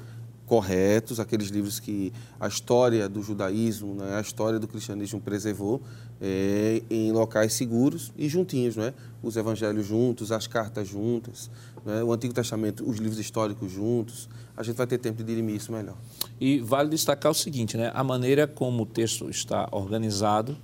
corretos, 0.47 1.21
aqueles 1.21 1.49
livros 1.49 1.79
que 1.79 2.11
a 2.41 2.49
história 2.49 3.07
do 3.07 3.21
judaísmo, 3.23 3.95
né, 3.97 4.17
a 4.17 4.21
história 4.21 4.61
do 4.61 4.69
cristianismo 4.69 5.21
preservou 5.21 5.83
é, 6.21 6.83
em 6.89 7.13
locais 7.13 7.53
seguros 7.53 8.11
e 8.17 8.27
juntinhos, 8.27 8.77
né? 8.77 8.95
Os 9.23 9.37
evangelhos 9.37 9.85
juntos, 9.85 10.33
as 10.33 10.47
cartas 10.47 10.89
juntas, 10.89 11.51
né? 11.85 12.03
o 12.03 12.11
Antigo 12.11 12.33
Testamento, 12.33 12.89
os 12.89 12.97
livros 12.97 13.19
históricos 13.19 13.71
juntos. 13.71 14.31
A 14.57 14.63
gente 14.63 14.77
vai 14.77 14.87
ter 14.87 14.97
tempo 14.97 15.19
de 15.19 15.25
dirimir 15.25 15.57
isso 15.57 15.71
melhor. 15.71 15.97
E 16.41 16.61
vale 16.61 16.89
destacar 16.89 17.31
o 17.31 17.35
seguinte, 17.35 17.77
né? 17.77 17.91
A 17.93 18.03
maneira 18.03 18.47
como 18.47 18.85
o 18.85 18.87
texto 18.87 19.29
está 19.29 19.69
organizado, 19.71 20.57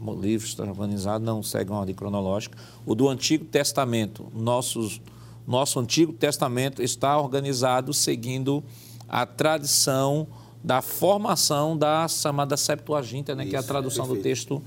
o 0.00 0.14
livro 0.14 0.46
está 0.46 0.64
organizado, 0.64 1.24
não 1.24 1.42
segue 1.42 1.70
uma 1.70 1.80
ordem 1.80 1.94
cronológica. 1.94 2.56
O 2.84 2.94
do 2.94 3.08
Antigo 3.08 3.44
Testamento, 3.44 4.26
nossos, 4.34 5.00
nosso 5.46 5.78
Antigo 5.78 6.12
Testamento 6.12 6.82
está 6.82 7.18
organizado 7.18 7.92
seguindo 7.92 8.62
a 9.08 9.26
tradição 9.26 10.26
da 10.62 10.80
formação 10.80 11.76
da 11.76 12.08
chamada 12.08 12.56
Septuaginta, 12.56 13.34
né, 13.34 13.42
Isso, 13.42 13.50
que 13.50 13.56
é 13.56 13.58
a 13.58 13.62
tradução 13.62 14.08
do 14.08 14.16
texto 14.16 14.62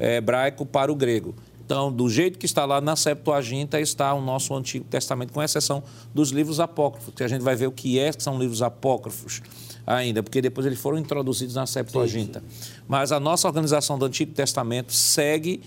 é, 0.00 0.16
hebraico 0.16 0.64
para 0.64 0.90
o 0.90 0.94
grego. 0.94 1.34
Então, 1.64 1.92
do 1.92 2.08
jeito 2.08 2.38
que 2.38 2.46
está 2.46 2.64
lá 2.64 2.80
na 2.80 2.96
Septuaginta, 2.96 3.80
está 3.80 4.12
o 4.14 4.20
nosso 4.20 4.54
Antigo 4.54 4.84
Testamento, 4.86 5.32
com 5.32 5.42
exceção 5.42 5.82
dos 6.12 6.30
livros 6.30 6.58
apócrifos, 6.58 7.14
que 7.14 7.22
a 7.22 7.28
gente 7.28 7.42
vai 7.42 7.54
ver 7.54 7.66
o 7.66 7.72
que 7.72 7.98
é 7.98 8.12
que 8.12 8.22
são 8.22 8.38
livros 8.38 8.62
apócrifos 8.62 9.40
ainda, 9.86 10.22
porque 10.22 10.40
depois 10.40 10.66
eles 10.66 10.78
foram 10.78 10.98
introduzidos 10.98 11.54
na 11.54 11.66
Septuaginta. 11.66 12.40
Sim, 12.40 12.46
sim. 12.60 12.80
Mas 12.88 13.12
a 13.12 13.20
nossa 13.20 13.46
organização 13.48 13.98
do 13.98 14.04
Antigo 14.04 14.32
Testamento 14.32 14.92
segue 14.92 15.62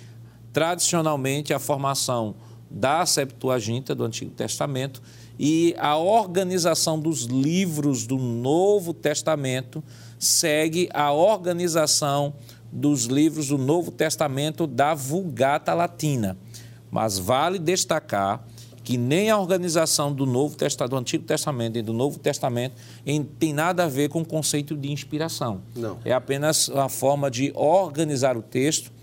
tradicionalmente 0.54 1.54
a 1.54 1.60
formação 1.60 2.36
da 2.70 3.06
Septuaginta, 3.06 3.94
do 3.94 4.04
Antigo 4.04 4.32
Testamento, 4.32 5.02
e 5.38 5.76
a 5.78 5.98
organização 5.98 7.00
dos 7.00 7.24
livros 7.24 8.08
do 8.08 8.18
Novo 8.18 8.94
Testamento 8.94 9.84
segue 10.18 10.90
a 10.94 11.12
organização 11.12 12.34
dos 12.72 13.06
livros 13.06 13.48
do 13.48 13.58
Novo 13.58 13.92
Testamento 13.92 14.66
da 14.66 14.94
Vulgata 14.94 15.74
Latina. 15.74 16.38
Mas 16.90 17.18
vale 17.18 17.60
destacar 17.60 18.46
que 18.86 18.98
nem 18.98 19.32
a 19.32 19.38
organização 19.38 20.14
do 20.14 20.28
Novo 20.28 20.56
Testamento, 20.56 20.92
do 20.92 20.98
Antigo 20.98 21.24
Testamento 21.24 21.78
e 21.80 21.82
do 21.82 21.92
Novo 21.92 22.20
Testamento 22.20 22.76
tem 23.40 23.52
nada 23.52 23.86
a 23.86 23.88
ver 23.88 24.10
com 24.10 24.22
o 24.22 24.26
conceito 24.26 24.78
de 24.78 24.92
inspiração. 24.92 25.62
Não. 25.76 25.98
É 26.06 26.14
apenas 26.14 26.68
uma 26.68 26.88
forma 26.88 27.32
de 27.32 27.52
organizar 27.56 28.38
o 28.38 28.44
texto. 28.44 28.94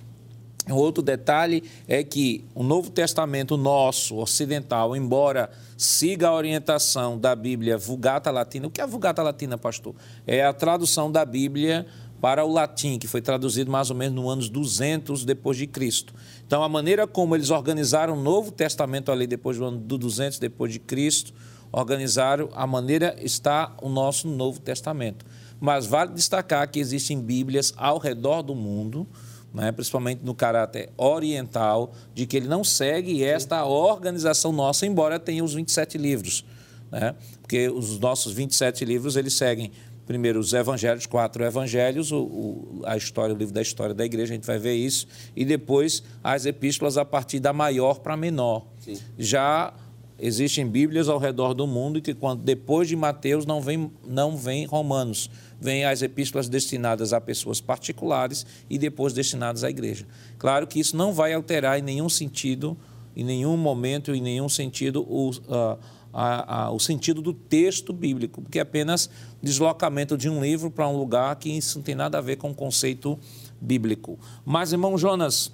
Um 0.71 0.75
outro 0.75 1.03
detalhe 1.03 1.65
é 1.89 2.05
que 2.05 2.45
o 2.55 2.63
Novo 2.63 2.91
Testamento 2.91 3.57
nosso, 3.57 4.17
ocidental, 4.19 4.95
embora 4.95 5.51
siga 5.77 6.29
a 6.29 6.33
orientação 6.33 7.19
da 7.19 7.35
Bíblia 7.35 7.77
Vulgata 7.77 8.31
Latina, 8.31 8.69
o 8.69 8.71
que 8.71 8.81
é 8.81 8.85
a 8.85 8.87
Vulgata 8.87 9.21
Latina, 9.21 9.59
pastor? 9.59 9.97
É 10.25 10.45
a 10.45 10.53
tradução 10.53 11.11
da 11.11 11.25
Bíblia 11.25 11.85
para 12.23 12.45
o 12.45 12.53
latim, 12.53 13.01
que 13.01 13.09
foi 13.09 13.21
traduzido 13.21 13.69
mais 13.69 13.91
ou 13.91 13.97
menos 13.97 14.15
no 14.15 14.31
anos 14.31 14.49
200 14.49 15.25
depois 15.25 15.57
de 15.57 15.67
Cristo. 15.67 16.15
Então, 16.47 16.63
a 16.63 16.69
maneira 16.69 17.05
como 17.05 17.35
eles 17.35 17.51
organizaram 17.51 18.17
o 18.17 18.23
Novo 18.23 18.53
Testamento 18.53 19.11
ali 19.11 19.27
depois 19.27 19.59
do 19.59 19.65
ano 19.65 19.79
do 19.79 19.99
200 19.99 20.39
depois 20.39 20.73
de 20.73 20.79
Cristo, 20.79 21.35
organizaram 21.73 22.49
a 22.55 22.65
maneira 22.65 23.17
está 23.19 23.77
o 23.83 23.89
nosso 23.89 24.29
Novo 24.29 24.61
Testamento. 24.61 25.27
Mas 25.61 25.85
vale 25.85 26.13
destacar 26.13 26.71
que 26.71 26.79
existem 26.79 27.21
Bíblias 27.21 27.75
ao 27.77 27.99
redor 27.99 28.43
do 28.43 28.55
mundo, 28.55 29.05
né, 29.53 29.73
principalmente 29.73 30.25
no 30.25 30.33
caráter 30.33 30.91
oriental, 30.97 31.93
de 32.15 32.25
que 32.25 32.37
ele 32.37 32.47
não 32.47 32.63
segue 32.63 33.25
esta 33.25 33.65
organização 33.65 34.53
nossa, 34.53 34.87
embora 34.87 35.19
tenha 35.19 35.43
os 35.43 35.55
27 35.55 35.99
livros. 35.99 36.45
Né? 36.89 37.17
Porque 37.41 37.69
os 37.69 37.99
nossos 37.99 38.33
27 38.33 38.85
livros 38.85 39.17
eles 39.17 39.35
seguem 39.35 39.73
primeiro 40.07 40.39
os 40.39 40.53
evangelhos, 40.53 41.07
quatro 41.07 41.45
evangelhos, 41.45 42.11
o, 42.13 42.19
o, 42.19 42.83
a 42.85 42.97
história, 42.97 43.35
o 43.35 43.39
livro 43.39 43.55
da 43.55 43.63
história 43.63 43.95
da 43.95 44.05
igreja, 44.05 44.33
a 44.33 44.37
gente 44.37 44.47
vai 44.47 44.59
ver 44.59 44.75
isso, 44.75 45.07
e 45.35 45.45
depois 45.45 46.03
as 46.23 46.47
epístolas 46.47 46.97
a 46.99 47.05
partir 47.05 47.41
da 47.41 47.53
maior 47.53 48.01
para 48.01 48.17
menor. 48.17 48.67
Sim. 48.81 48.99
Já 49.19 49.73
existem 50.19 50.67
Bíblias 50.67 51.09
ao 51.09 51.19
redor 51.19 51.53
do 51.53 51.67
mundo 51.67 52.01
que 52.01 52.15
quando 52.15 52.43
depois 52.43 52.87
de 52.87 52.95
Mateus 52.95 53.45
não 53.45 53.61
vem 53.61 53.91
não 54.07 54.37
vem 54.37 54.67
Romanos, 54.67 55.29
vem 55.61 55.85
as 55.85 56.03
epístolas 56.03 56.49
destinadas 56.49 57.13
a 57.13 57.21
pessoas 57.21 57.61
particulares 57.61 58.47
e 58.71 58.79
depois 58.79 59.13
destinadas 59.13 59.65
à 59.65 59.71
igreja. 59.71 60.07
Claro 60.39 60.67
que 60.67 60.79
isso 60.79 60.97
não 60.97 61.13
vai 61.13 61.33
alterar 61.33 61.79
em 61.79 61.83
nenhum 61.83 62.09
sentido, 62.09 62.77
em 63.17 63.25
nenhum 63.25 63.57
momento, 63.57 64.15
em 64.15 64.21
nenhum 64.21 64.49
sentido 64.49 65.03
o 65.03 65.31
uh, 65.31 65.79
a, 66.13 66.65
a, 66.65 66.71
o 66.71 66.79
sentido 66.79 67.23
do 67.23 67.33
texto 67.33 67.93
bíblico, 67.93 68.43
porque 68.43 68.59
é 68.59 68.63
apenas 68.63 69.09
deslocamento 69.43 70.17
de 70.17 70.29
um 70.29 70.43
livro 70.43 70.71
para 70.71 70.87
um 70.89 70.97
lugar 70.97 71.35
que 71.37 71.49
isso 71.49 71.79
não 71.79 71.83
tem 71.83 71.95
nada 71.95 72.19
a 72.19 72.21
ver 72.21 72.37
com 72.37 72.51
o 72.51 72.55
conceito 72.55 73.19
bíblico. 73.61 74.19
Mas, 74.45 74.73
irmão 74.73 74.99
Jonas, 74.99 75.53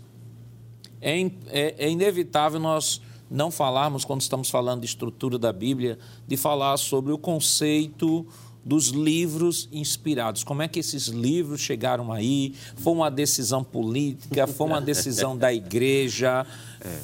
é, 1.01 1.21
é, 1.47 1.75
é 1.79 1.91
inevitável 1.91 2.59
nós 2.59 3.01
não 3.31 3.51
falarmos, 3.51 4.05
quando 4.05 4.23
estamos 4.23 4.49
falando 4.49 4.81
de 4.81 4.87
estrutura 4.87 5.39
da 5.39 5.53
Bíblia, 5.53 5.99
de 6.27 6.37
falar 6.37 6.77
sobre 6.79 7.13
o 7.13 7.19
conceito 7.19 8.27
dos 8.65 8.89
livros 8.89 9.69
inspirados. 9.73 10.45
Como 10.45 10.63
é 10.63 10.69
que 10.69 10.79
esses 10.79 11.07
livros 11.07 11.61
chegaram 11.61 12.13
aí? 12.13 12.55
Foi 12.77 12.93
uma 12.93 13.11
decisão 13.11 13.63
política? 13.63 14.47
Foi 14.47 14.67
uma 14.67 14.81
decisão 14.81 15.37
da 15.37 15.53
igreja? 15.53 16.47
É. 16.81 17.01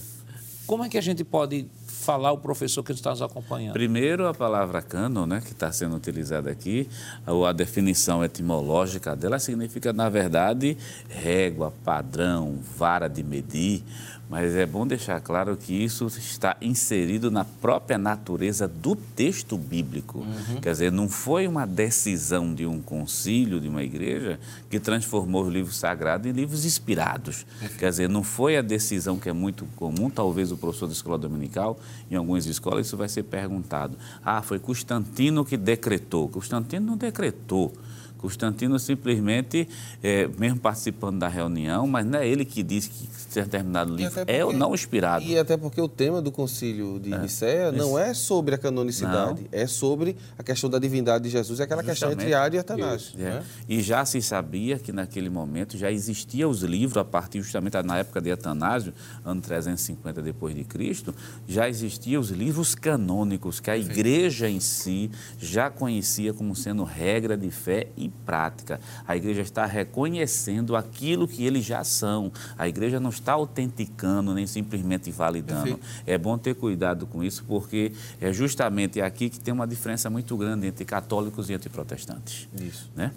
Como 0.69 0.85
é 0.85 0.89
que 0.89 0.97
a 0.97 1.01
gente 1.01 1.25
pode 1.25 1.67
falar 2.05 2.33
o 2.33 2.39
professor 2.39 2.83
que 2.83 2.93
está 2.93 3.11
nos 3.11 3.23
acompanhando? 3.23 3.73
Primeiro, 3.73 4.29
a 4.29 4.35
palavra 4.35 4.83
cânon, 4.83 5.27
né, 5.27 5.41
que 5.41 5.53
está 5.53 5.73
sendo 5.73 5.97
utilizada 5.97 6.51
aqui, 6.51 6.89
a, 7.27 7.49
a 7.49 7.53
definição 7.53 8.25
etimológica 8.25 9.17
dela 9.17 9.39
significa, 9.39 9.93
na 9.93 10.09
verdade, 10.09 10.77
régua, 11.09 11.73
padrão, 11.85 12.59
vara 12.77 13.09
de 13.09 13.23
medir, 13.23 13.83
Mas 14.29 14.55
é 14.55 14.65
bom 14.65 14.87
deixar 14.87 15.21
claro 15.21 15.57
que 15.57 15.73
isso 15.73 16.07
está 16.07 16.57
inserido 16.61 17.31
na 17.31 17.45
própria 17.45 17.99
natureza 17.99 18.67
do 18.67 18.97
texto 18.97 19.57
bíblico. 19.59 20.21
Uhum. 20.21 20.61
Quer 20.63 20.73
dizer, 20.73 20.91
não 20.91 21.09
foi 21.09 21.47
uma 21.47 21.67
decisão 21.67 22.55
de 22.55 22.65
um 22.65 22.81
concílio, 22.81 23.61
de 23.61 23.69
uma 23.69 23.83
igreja, 23.83 24.41
que 24.71 24.81
transformou 24.81 25.45
os 25.45 25.53
livros 25.53 25.77
sagrados 25.77 26.27
em 26.27 26.33
livros 26.33 26.65
inspirados. 26.65 27.45
Uhum. 27.61 27.69
Quer 27.79 27.91
dizer, 27.91 28.09
não 28.09 28.23
foi 28.23 28.57
a 28.57 28.63
decisão 28.63 29.19
que 29.19 29.29
é 29.29 29.33
muito 29.33 29.67
comum, 29.77 30.09
talvez 30.09 30.51
o 30.51 30.57
professor 30.57 30.87
da 30.87 30.95
escola 30.95 31.19
dominical, 31.19 31.79
em 32.11 32.15
algumas 32.15 32.47
escolas, 32.47 32.87
isso 32.87 32.97
vai 32.97 33.09
ser 33.09 33.25
perguntado. 33.25 33.97
Ah, 34.25 34.43
foi 34.43 34.59
Constantino 34.59 35.45
que 35.45 35.57
decretou. 35.57 36.29
Constantino 36.29 36.87
não 36.87 36.97
decretou. 36.97 37.73
Constantino 38.19 38.79
simplesmente, 38.79 39.69
é, 40.03 40.29
mesmo 40.39 40.59
participando 40.59 41.19
da 41.19 41.29
reunião, 41.29 41.87
mas 41.87 42.07
não 42.07 42.19
é 42.19 42.27
ele 42.27 42.45
que 42.45 42.63
diz 42.63 42.87
que 42.87 43.09
determinado 43.43 43.95
livro 43.95 44.15
porque, 44.15 44.33
é 44.33 44.45
ou 44.45 44.53
não 44.53 44.75
inspirado. 44.75 45.25
E 45.25 45.39
até 45.39 45.57
porque 45.57 45.81
o 45.81 45.89
tema 45.89 46.23
do 46.23 46.31
concílio 46.31 46.99
de 47.01 47.13
é. 47.13 47.19
Nicéia 47.19 47.73
não 47.73 47.99
é 47.99 48.15
sobre 48.15 48.55
a 48.55 48.59
canonicidade, 48.59 49.43
não. 49.43 49.49
é 49.51 49.67
sobre 49.67 50.17
a 50.39 50.43
questão 50.43 50.71
da 50.71 50.79
divindade 50.79 51.25
de 51.25 51.31
Jesus, 51.31 51.61
é 51.61 51.65
aquela 51.65 51.83
Justamente. 51.83 52.01
questão 52.01 52.13
entre 52.13 52.35
Ário 52.35 52.57
e 52.57 52.61
Atanásio. 52.61 53.15
É. 53.19 53.23
Né? 53.23 53.45
E 53.69 53.83
já 53.83 54.05
se 54.05 54.23
sabia 54.23 54.79
que 54.79 54.93
naquele 54.93 55.29
momento 55.29 55.77
já 55.77 55.91
existiam 55.91 56.51
os 56.51 56.63
livros, 56.63 56.97
a 56.97 57.05
partir 57.05 57.43
justamente 57.43 57.75
na 57.83 57.99
época 57.99 58.21
de 58.21 58.31
Atanásio, 58.31 58.93
ano 59.25 59.41
350 59.41 60.23
depois 60.23 60.55
de 60.55 60.65
Cristo, 60.65 61.15
já 61.47 61.69
existiam 61.69 62.21
os 62.21 62.31
livros 62.31 62.75
canônicos 62.75 63.61
que 63.61 63.71
a 63.71 63.77
igreja 63.77 64.49
em 64.49 64.61
si 64.61 65.11
já 65.39 65.71
conhecia 65.71 66.33
como 66.33 66.55
sendo 66.55 66.85
regra 66.85 67.37
de 67.37 67.51
fé 67.51 67.89
e 67.97 68.14
prática. 68.25 68.81
A 69.07 69.17
igreja 69.17 69.43
está 69.43 69.67
reconhecendo 69.67 70.77
aquilo 70.77 71.29
que 71.29 71.45
eles 71.45 71.65
já 71.65 71.85
são. 71.85 72.33
A 72.57 72.69
igreja 72.69 72.99
não 72.99 73.11
está 73.11 73.33
autenticando 73.33 74.35
nem 74.35 74.47
simplesmente 74.47 75.11
validando. 75.11 75.79
É 76.07 76.17
bom 76.17 76.39
ter 76.39 76.55
cuidado 76.55 77.07
com 77.07 77.23
isso, 77.23 77.45
porque 77.47 77.93
é 78.21 78.33
justamente 78.33 79.01
aqui 79.01 79.29
que 79.29 79.39
tem 79.39 79.53
uma 79.53 79.67
diferença 79.67 80.09
muito 80.09 80.37
grande 80.37 80.67
entre 80.67 80.85
católicos 80.85 81.51
e 81.51 81.53
entre 81.53 81.69
protestantes. 81.69 82.49
Isso. 82.61 82.91
Né? 82.95 83.13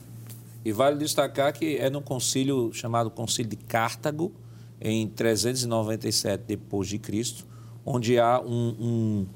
E 0.63 0.72
vale 0.72 0.98
destacar 0.98 1.54
que 1.54 1.77
é 1.77 1.89
no 1.89 2.01
concílio 2.01 2.72
chamado 2.74 3.10
Concílio 3.10 3.50
de 3.50 3.56
Cartago, 3.56 4.32
em 4.80 5.08
397 5.08 6.44
depois 6.46 6.88
de 6.88 7.00
Cristo, 7.00 7.46
onde 7.86 8.20
há 8.20 8.39
um, 8.39 8.75
um, 8.80 9.27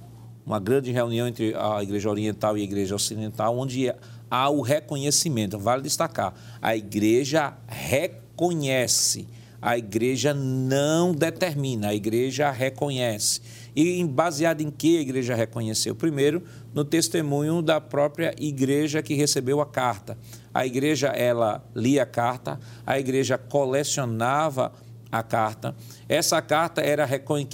uma 0.46 0.60
grande 0.60 0.92
reunião 0.92 1.28
entre 1.28 1.56
a 1.56 1.82
Igreja 1.82 2.10
Oriental 2.10 2.58
e 2.58 2.62
a 2.62 2.64
Igreja 2.64 2.96
Ocidental, 2.96 3.58
onde 3.58 3.92
há 4.32 4.50
o 4.50 4.62
reconhecimento. 4.62 5.60
Vale 5.60 5.84
destacar, 5.84 6.34
a 6.62 6.76
igreja 6.76 7.54
reconhece, 7.68 9.28
a 9.62 9.78
igreja 9.78 10.34
não 10.34 11.12
determina, 11.12 11.90
a 11.90 11.94
igreja 11.94 12.50
reconhece. 12.50 13.42
E 13.76 14.04
baseado 14.04 14.62
em 14.62 14.72
que 14.72 14.98
a 14.98 15.02
igreja 15.02 15.36
reconheceu? 15.36 15.94
Primeiro, 15.94 16.44
no 16.74 16.84
testemunho 16.84 17.62
da 17.62 17.80
própria 17.80 18.34
igreja 18.40 19.02
que 19.02 19.14
recebeu 19.14 19.62
a 19.62 19.66
carta. 19.66 20.18
A 20.54 20.66
igreja, 20.66 21.08
ela 21.10 21.64
lia 21.76 22.04
a 22.04 22.06
carta, 22.06 22.60
a 22.86 23.00
igreja 23.00 23.38
colecionava 23.38 24.74
a 25.12 25.22
carta. 25.22 25.76
Essa 26.08 26.42
carta 26.42 26.82
era 26.82 27.08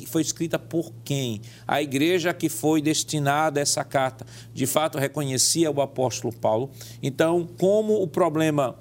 foi 0.07 0.21
escrita 0.21 0.59
por 0.59 0.93
quem? 1.03 1.41
A 1.67 1.81
igreja 1.81 2.33
que 2.33 2.49
foi 2.49 2.81
destinada 2.81 3.59
a 3.59 3.63
essa 3.63 3.83
carta, 3.83 4.25
de 4.53 4.67
fato 4.67 4.97
reconhecia 4.97 5.71
o 5.71 5.81
apóstolo 5.81 6.33
Paulo. 6.33 6.69
Então, 7.01 7.47
como 7.57 8.01
o 8.01 8.07
problema 8.07 8.77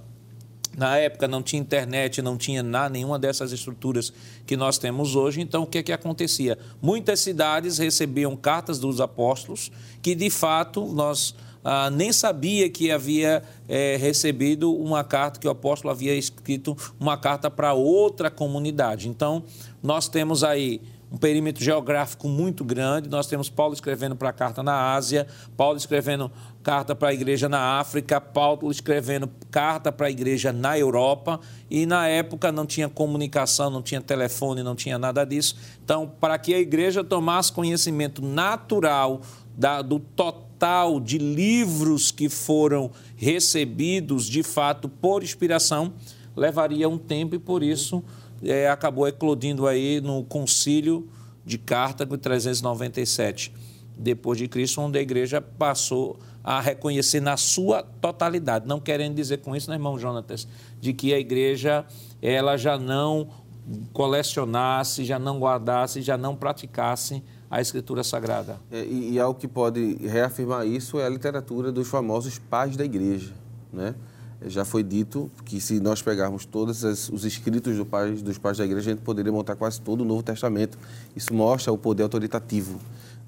na 0.76 0.98
época 0.98 1.26
não 1.26 1.42
tinha 1.42 1.60
internet, 1.60 2.20
não 2.20 2.36
tinha 2.36 2.62
nada, 2.62 2.90
nenhuma 2.90 3.18
dessas 3.18 3.50
estruturas 3.50 4.12
que 4.44 4.56
nós 4.56 4.76
temos 4.76 5.16
hoje. 5.16 5.40
Então, 5.40 5.62
o 5.62 5.66
que, 5.66 5.82
que 5.82 5.92
acontecia? 5.92 6.58
Muitas 6.82 7.20
cidades 7.20 7.78
recebiam 7.78 8.36
cartas 8.36 8.78
dos 8.78 9.00
apóstolos 9.00 9.72
que, 10.02 10.14
de 10.14 10.28
fato, 10.28 10.84
nós 10.84 11.34
ah, 11.68 11.90
nem 11.90 12.12
sabia 12.12 12.70
que 12.70 12.92
havia 12.92 13.42
é, 13.68 13.96
recebido 13.96 14.72
uma 14.72 15.02
carta, 15.02 15.40
que 15.40 15.48
o 15.48 15.50
apóstolo 15.50 15.90
havia 15.90 16.14
escrito 16.14 16.76
uma 17.00 17.16
carta 17.16 17.50
para 17.50 17.72
outra 17.72 18.30
comunidade. 18.30 19.08
Então, 19.08 19.42
nós 19.82 20.08
temos 20.08 20.44
aí 20.44 20.80
um 21.10 21.16
perímetro 21.16 21.64
geográfico 21.64 22.28
muito 22.28 22.64
grande. 22.64 23.08
Nós 23.08 23.26
temos 23.26 23.50
Paulo 23.50 23.74
escrevendo 23.74 24.14
para 24.14 24.28
a 24.28 24.32
carta 24.32 24.62
na 24.62 24.94
Ásia, 24.94 25.26
Paulo 25.56 25.76
escrevendo 25.76 26.30
carta 26.62 26.94
para 26.94 27.08
a 27.08 27.12
igreja 27.14 27.48
na 27.48 27.80
África, 27.80 28.20
Paulo 28.20 28.70
escrevendo 28.70 29.28
carta 29.50 29.90
para 29.90 30.06
a 30.06 30.10
igreja 30.10 30.52
na 30.52 30.78
Europa. 30.78 31.40
E 31.68 31.84
na 31.84 32.06
época 32.06 32.52
não 32.52 32.64
tinha 32.64 32.88
comunicação, 32.88 33.70
não 33.70 33.82
tinha 33.82 34.00
telefone, 34.00 34.62
não 34.62 34.76
tinha 34.76 35.00
nada 35.00 35.24
disso. 35.24 35.56
Então, 35.84 36.08
para 36.20 36.38
que 36.38 36.54
a 36.54 36.60
igreja 36.60 37.02
tomasse 37.02 37.50
conhecimento 37.50 38.24
natural 38.24 39.20
da, 39.56 39.82
do 39.82 39.98
total 39.98 40.45
total 40.56 40.98
de 40.98 41.18
livros 41.18 42.10
que 42.10 42.30
foram 42.30 42.90
recebidos 43.14 44.26
de 44.26 44.42
fato 44.42 44.88
por 44.88 45.22
inspiração 45.22 45.92
levaria 46.34 46.88
um 46.88 46.96
tempo 46.96 47.34
e 47.34 47.38
por 47.38 47.62
isso 47.62 48.02
é, 48.42 48.68
acabou 48.68 49.06
eclodindo 49.06 49.66
aí 49.66 50.00
no 50.00 50.24
concílio 50.24 51.08
de 51.44 51.58
Cartago 51.58 52.16
397 52.16 53.52
depois 53.98 54.38
de 54.38 54.48
Cristo, 54.48 54.80
onde 54.80 54.98
a 54.98 55.02
igreja 55.02 55.40
passou 55.40 56.18
a 56.44 56.60
reconhecer 56.60 57.20
na 57.20 57.36
sua 57.36 57.82
totalidade, 57.82 58.66
não 58.66 58.78
querendo 58.78 59.14
dizer 59.14 59.38
com 59.38 59.56
isso, 59.56 59.70
né, 59.70 59.76
irmão 59.76 59.98
Jonatas, 59.98 60.46
de 60.80 60.92
que 60.92 61.14
a 61.14 61.18
igreja 61.18 61.84
ela 62.20 62.56
já 62.56 62.78
não 62.78 63.28
colecionasse, 63.92 65.04
já 65.04 65.18
não 65.18 65.38
guardasse, 65.38 66.02
já 66.02 66.16
não 66.16 66.36
praticasse 66.36 67.22
a 67.50 67.60
Escritura 67.60 68.02
Sagrada. 68.02 68.58
É, 68.70 68.84
e, 68.84 69.12
e 69.12 69.20
algo 69.20 69.38
que 69.38 69.48
pode 69.48 69.96
reafirmar 70.06 70.66
isso 70.66 70.98
é 70.98 71.06
a 71.06 71.08
literatura 71.08 71.70
dos 71.70 71.88
famosos 71.88 72.38
pais 72.38 72.76
da 72.76 72.84
igreja. 72.84 73.32
Né? 73.72 73.94
Já 74.46 74.64
foi 74.64 74.82
dito 74.82 75.30
que 75.44 75.60
se 75.60 75.80
nós 75.80 76.02
pegarmos 76.02 76.44
todos 76.44 76.82
os 77.10 77.24
escritos 77.24 77.76
do 77.76 77.86
pai, 77.86 78.12
dos 78.12 78.38
pais 78.38 78.58
da 78.58 78.64
igreja, 78.64 78.90
a 78.90 78.94
gente 78.94 79.02
poderia 79.02 79.32
montar 79.32 79.56
quase 79.56 79.80
todo 79.80 80.02
o 80.02 80.04
Novo 80.04 80.22
Testamento. 80.22 80.78
Isso 81.14 81.32
mostra 81.32 81.72
o 81.72 81.78
poder 81.78 82.02
autoritativo 82.02 82.78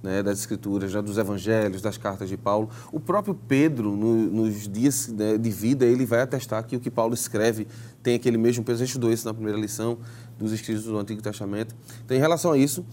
né, 0.03 0.23
das 0.23 0.39
escrituras, 0.41 0.91
já 0.91 1.01
dos 1.01 1.19
evangelhos, 1.19 1.83
das 1.83 1.97
cartas 1.97 2.29
de 2.29 2.37
Paulo. 2.37 2.69
O 2.93 3.01
próprio 3.01 3.35
Pedro, 3.35 3.97
no, 3.97 4.15
nos 4.15 4.69
dias 4.69 5.09
né, 5.09 5.37
de 5.37 5.51
vida, 5.51 5.85
ele 5.85 6.05
vai 6.05 6.21
atestar 6.21 6.65
que 6.65 6.77
o 6.77 6.81
que 6.81 6.91
Paulo 6.91 7.15
escreve 7.15 7.67
tem 8.03 8.15
aquele 8.15 8.37
mesmo 8.37 8.63
peso. 8.63 8.77
A 8.77 8.87
gente 8.87 8.91
estudou 8.91 9.13
isso 9.13 9.27
na 9.27 9.35
primeira 9.35 9.59
lição 9.59 9.99
dos 10.39 10.53
escritos 10.53 10.85
do 10.85 10.97
Antigo 10.99 11.21
Testamento. 11.21 11.75
Então, 12.05 12.17
em 12.17 12.21
relação 12.21 12.53
a 12.53 12.59
isso, 12.59 12.85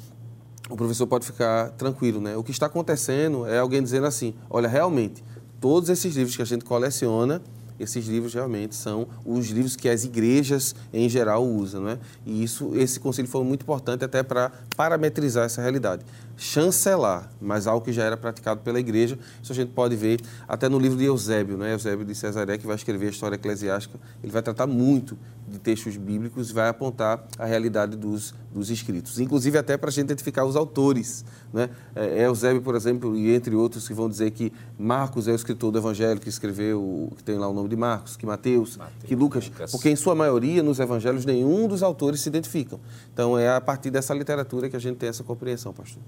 o 0.69 0.75
professor 0.75 1.06
pode 1.08 1.25
ficar 1.25 1.69
tranquilo, 1.71 2.19
né? 2.19 2.36
O 2.36 2.43
que 2.43 2.51
está 2.51 2.65
acontecendo 2.65 3.45
é 3.45 3.60
alguém 3.60 3.82
dizendo 3.82 4.08
assim: 4.08 4.34
olha, 4.49 4.67
realmente, 4.67 5.23
todos 5.60 5.89
esses 5.89 6.15
livros 6.15 6.36
que 6.36 6.41
a 6.41 6.45
gente 6.45 6.65
coleciona, 6.65 7.41
esses 7.80 8.08
livros 8.08 8.34
realmente 8.34 8.75
são 8.75 9.08
os 9.25 9.47
livros 9.49 9.75
que 9.75 9.89
as 9.89 10.04
igrejas 10.04 10.73
em 10.93 11.10
geral 11.10 11.45
usam, 11.45 11.84
né? 11.84 11.99
E 12.25 12.43
isso, 12.43 12.71
esse 12.75 12.99
conselho 12.99 13.28
foi 13.28 13.43
muito 13.43 13.63
importante 13.63 14.04
até 14.04 14.23
para 14.23 14.51
parametrizar 14.75 15.45
essa 15.45 15.62
realidade 15.62 16.04
chancelar, 16.38 17.30
mas 17.39 17.67
algo 17.67 17.86
que 17.86 17.93
já 17.93 18.04
era 18.04 18.17
praticado 18.17 18.62
pela 18.62 18.80
igreja. 18.80 19.17
Isso 19.41 19.51
a 19.51 19.56
gente 19.56 19.71
pode 19.71 19.95
ver 19.95 20.19
até 20.47 20.67
no 20.67 20.78
livro 20.78 20.97
de 20.97 21.06
Eusébio, 21.06 21.58
né? 21.58 21.73
Eusébio 21.73 22.06
de 22.06 22.13
Cesaré, 22.13 22.58
que 22.58 22.67
vai 22.67 22.75
escrever 22.75 23.08
a 23.08 23.10
história 23.10 23.36
eclesiástica. 23.36 23.97
Ele 24.21 24.32
vai 24.32 24.41
tratar 24.41 24.67
muito 24.67 25.17
de 25.56 25.62
textos 25.62 25.98
bíblicos 25.98 26.52
vai 26.52 26.70
apontar 26.70 27.26
a 27.38 27.46
realidade 27.46 27.96
dos, 27.96 28.34
dos 28.54 28.70
escritos. 28.70 29.20
Inclusive 29.20 29.58
até 29.58 29.78
para 29.78 29.89
a 29.89 29.91
gente 29.91 30.06
identificar 30.06 30.46
os 30.46 30.56
autores. 30.56 31.26
Né? 31.54 31.70
É, 31.96 32.22
é, 32.22 32.26
Eusébio, 32.26 32.62
por 32.62 32.76
exemplo, 32.76 33.15
e 33.15 33.34
entre 33.34 33.56
outros 33.56 33.88
que 33.88 33.94
vão 33.94 34.10
dizer 34.10 34.32
que 34.32 34.52
Marcos 34.78 35.28
é 35.28 35.32
o 35.32 35.36
escritor 35.36 35.72
do 35.72 35.78
Evangelho 35.78 36.20
que 36.20 36.30
escreveu, 36.30 37.12
que 37.18 37.24
tem 37.24 37.38
lá 37.38 37.48
o 37.48 37.54
nome 37.54 37.70
de 37.70 37.76
Marcos, 37.76 38.15
que 38.15 38.26
Mateus, 38.26 38.78
Mateus 38.78 39.04
que 39.06 39.15
Lucas, 39.15 39.48
Lucas, 39.48 39.72
porque 39.72 39.89
em 39.89 39.96
sua 39.96 40.13
maioria 40.13 40.62
nos 40.62 40.80
Evangelhos 40.80 41.26
nenhum 41.26 41.68
dos 41.68 41.82
autores 41.82 42.22
se 42.22 42.30
identificam. 42.30 42.80
Então 43.13 43.38
é 43.38 43.50
a 43.50 43.62
partir 43.62 43.89
dessa 43.89 44.13
literatura 44.13 44.70
que 44.70 44.76
a 44.76 44.80
gente 44.80 44.98
tem 44.98 45.10
essa 45.10 45.24
compreensão, 45.24 45.74
pastor. 45.74 46.02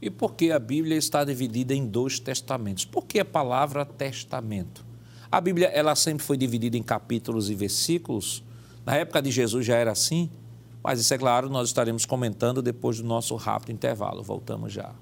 E 0.00 0.10
por 0.10 0.34
que 0.34 0.52
a 0.52 0.58
Bíblia 0.58 0.96
está 0.96 1.24
dividida 1.24 1.74
em 1.74 1.86
dois 1.86 2.20
testamentos? 2.20 2.84
Por 2.84 3.04
que 3.06 3.18
a 3.18 3.24
palavra 3.24 3.84
testamento? 3.84 4.86
A 5.30 5.40
Bíblia 5.40 5.66
ela 5.66 5.94
sempre 5.94 6.24
foi 6.24 6.36
dividida 6.36 6.76
em 6.76 6.82
capítulos 6.82 7.50
e 7.50 7.54
versículos. 7.54 8.42
Na 8.88 8.96
época 8.96 9.20
de 9.20 9.30
Jesus 9.30 9.66
já 9.66 9.76
era 9.76 9.92
assim, 9.92 10.30
mas 10.82 10.98
isso 10.98 11.12
é 11.12 11.18
claro, 11.18 11.50
nós 11.50 11.68
estaremos 11.68 12.06
comentando 12.06 12.62
depois 12.62 12.96
do 12.96 13.06
nosso 13.06 13.36
rápido 13.36 13.70
intervalo. 13.70 14.22
Voltamos 14.22 14.72
já. 14.72 14.94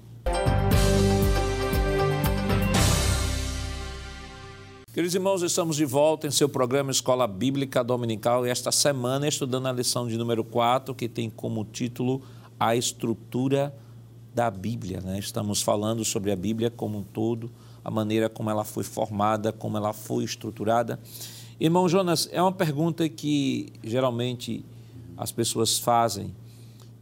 Queridos 4.91 5.15
irmãos, 5.15 5.41
estamos 5.41 5.77
de 5.77 5.85
volta 5.85 6.27
em 6.27 6.31
seu 6.31 6.49
programa 6.49 6.91
Escola 6.91 7.25
Bíblica 7.25 7.81
Dominical 7.81 8.45
e 8.45 8.49
esta 8.49 8.73
semana 8.73 9.25
estudando 9.25 9.67
a 9.67 9.71
lição 9.71 10.05
de 10.05 10.17
número 10.17 10.43
4, 10.43 10.93
que 10.93 11.07
tem 11.07 11.29
como 11.29 11.63
título 11.63 12.21
A 12.59 12.75
Estrutura 12.75 13.73
da 14.35 14.51
Bíblia. 14.51 14.99
Né? 14.99 15.17
Estamos 15.17 15.61
falando 15.61 16.03
sobre 16.03 16.33
a 16.33 16.35
Bíblia 16.35 16.69
como 16.69 16.97
um 16.97 17.03
todo, 17.03 17.49
a 17.85 17.89
maneira 17.89 18.27
como 18.27 18.49
ela 18.49 18.65
foi 18.65 18.83
formada, 18.83 19.53
como 19.53 19.77
ela 19.77 19.93
foi 19.93 20.25
estruturada. 20.25 20.99
Irmão 21.59 21.89
Jonas, 21.89 22.29
é 22.31 22.39
uma 22.39 22.51
pergunta 22.51 23.09
que 23.09 23.73
geralmente 23.83 24.63
as 25.17 25.31
pessoas 25.31 25.79
fazem 25.79 26.35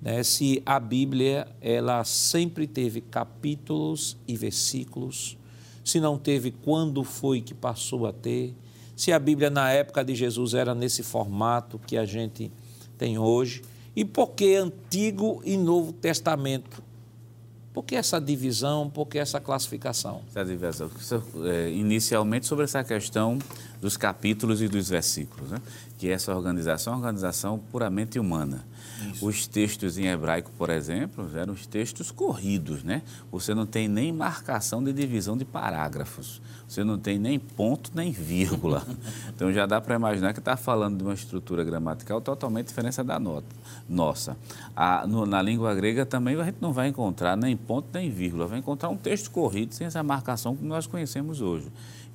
né, 0.02 0.24
se 0.24 0.64
a 0.66 0.80
Bíblia 0.80 1.46
ela 1.60 2.04
sempre 2.06 2.66
teve 2.66 3.02
capítulos 3.02 4.16
e 4.26 4.38
versículos, 4.38 5.38
se 5.84 6.00
não 6.00 6.18
teve, 6.18 6.52
quando 6.52 7.04
foi 7.04 7.42
que 7.42 7.54
passou 7.54 8.08
a 8.08 8.14
ter, 8.14 8.56
se 8.96 9.12
a 9.12 9.20
Bíblia 9.20 9.50
na 9.50 9.72
época 9.72 10.06
de 10.06 10.16
Jesus 10.16 10.54
era 10.54 10.74
nesse 10.74 11.04
formato 11.04 11.78
que 11.78 11.98
a 11.98 12.06
gente 12.06 12.50
tem 12.98 13.18
hoje, 13.18 13.62
e 13.94 14.06
por 14.06 14.28
que 14.32 14.56
Antigo 14.56 15.42
e 15.44 15.58
Novo 15.58 15.92
Testamento? 15.92 16.82
Por 17.74 17.84
que 17.84 17.96
essa 17.96 18.22
divisão, 18.22 18.90
por 18.90 19.06
que 19.06 19.20
essa 19.20 19.42
classificação? 19.42 20.22
Essa 20.30 20.46
divisão. 20.46 20.90
É, 21.44 21.70
inicialmente 21.72 22.46
sobre 22.46 22.64
essa 22.64 22.82
questão 22.86 23.38
dos 23.82 23.98
capítulos 23.98 24.62
e 24.62 24.68
dos 24.68 24.90
versículos, 24.90 25.52
né? 25.52 25.62
que 25.98 26.10
essa 26.10 26.36
organização 26.36 26.94
é 26.94 26.96
uma 26.96 27.02
organização 27.02 27.60
puramente 27.72 28.20
humana. 28.20 28.66
Isso. 29.12 29.26
Os 29.26 29.48
textos 29.48 29.98
em 29.98 30.08
hebraico, 30.08 30.52
por 30.58 30.70
exemplo, 30.70 31.30
eram 31.36 31.54
os 31.54 31.66
textos 31.66 32.12
corridos, 32.12 32.84
né? 32.84 33.02
Você 33.32 33.54
não 33.54 33.66
tem 33.66 33.88
nem 33.88 34.12
marcação 34.12 34.84
de 34.84 34.94
divisão 34.94 35.38
de 35.38 35.44
parágrafos. 35.44 36.42
Você 36.68 36.84
não 36.84 36.98
tem 36.98 37.20
nem 37.20 37.38
ponto 37.38 37.92
nem 37.94 38.12
vírgula. 38.12 38.86
Então 39.36 39.52
já 39.52 39.66
dá 39.66 39.82
para 39.82 39.96
imaginar 39.96 40.32
que 40.32 40.40
está 40.40 40.56
falando 40.56 40.98
de 40.98 41.04
uma 41.04 41.14
estrutura 41.14 41.62
gramatical 41.64 42.22
totalmente 42.22 42.68
diferente 42.68 43.04
da 43.04 43.20
nota, 43.20 43.46
nossa. 43.88 44.38
A, 44.74 45.06
no, 45.06 45.26
na 45.26 45.42
língua 45.42 45.76
grega 45.76 46.06
também 46.06 46.40
a 46.40 46.46
gente 46.46 46.58
não 46.62 46.72
vai 46.72 46.88
encontrar 46.88 47.36
nem 47.36 47.58
ponto 47.58 47.88
nem 47.94 48.10
vírgula, 48.10 48.48
vai 48.48 48.60
encontrar 48.60 48.88
um 48.88 48.96
texto 48.96 49.30
corrido 49.32 49.74
sem 49.74 49.88
essa 49.88 50.02
marcação 50.02 50.56
que 50.56 50.64
nós 50.64 50.88
conhecemos 50.88 51.42
hoje. 51.42 51.68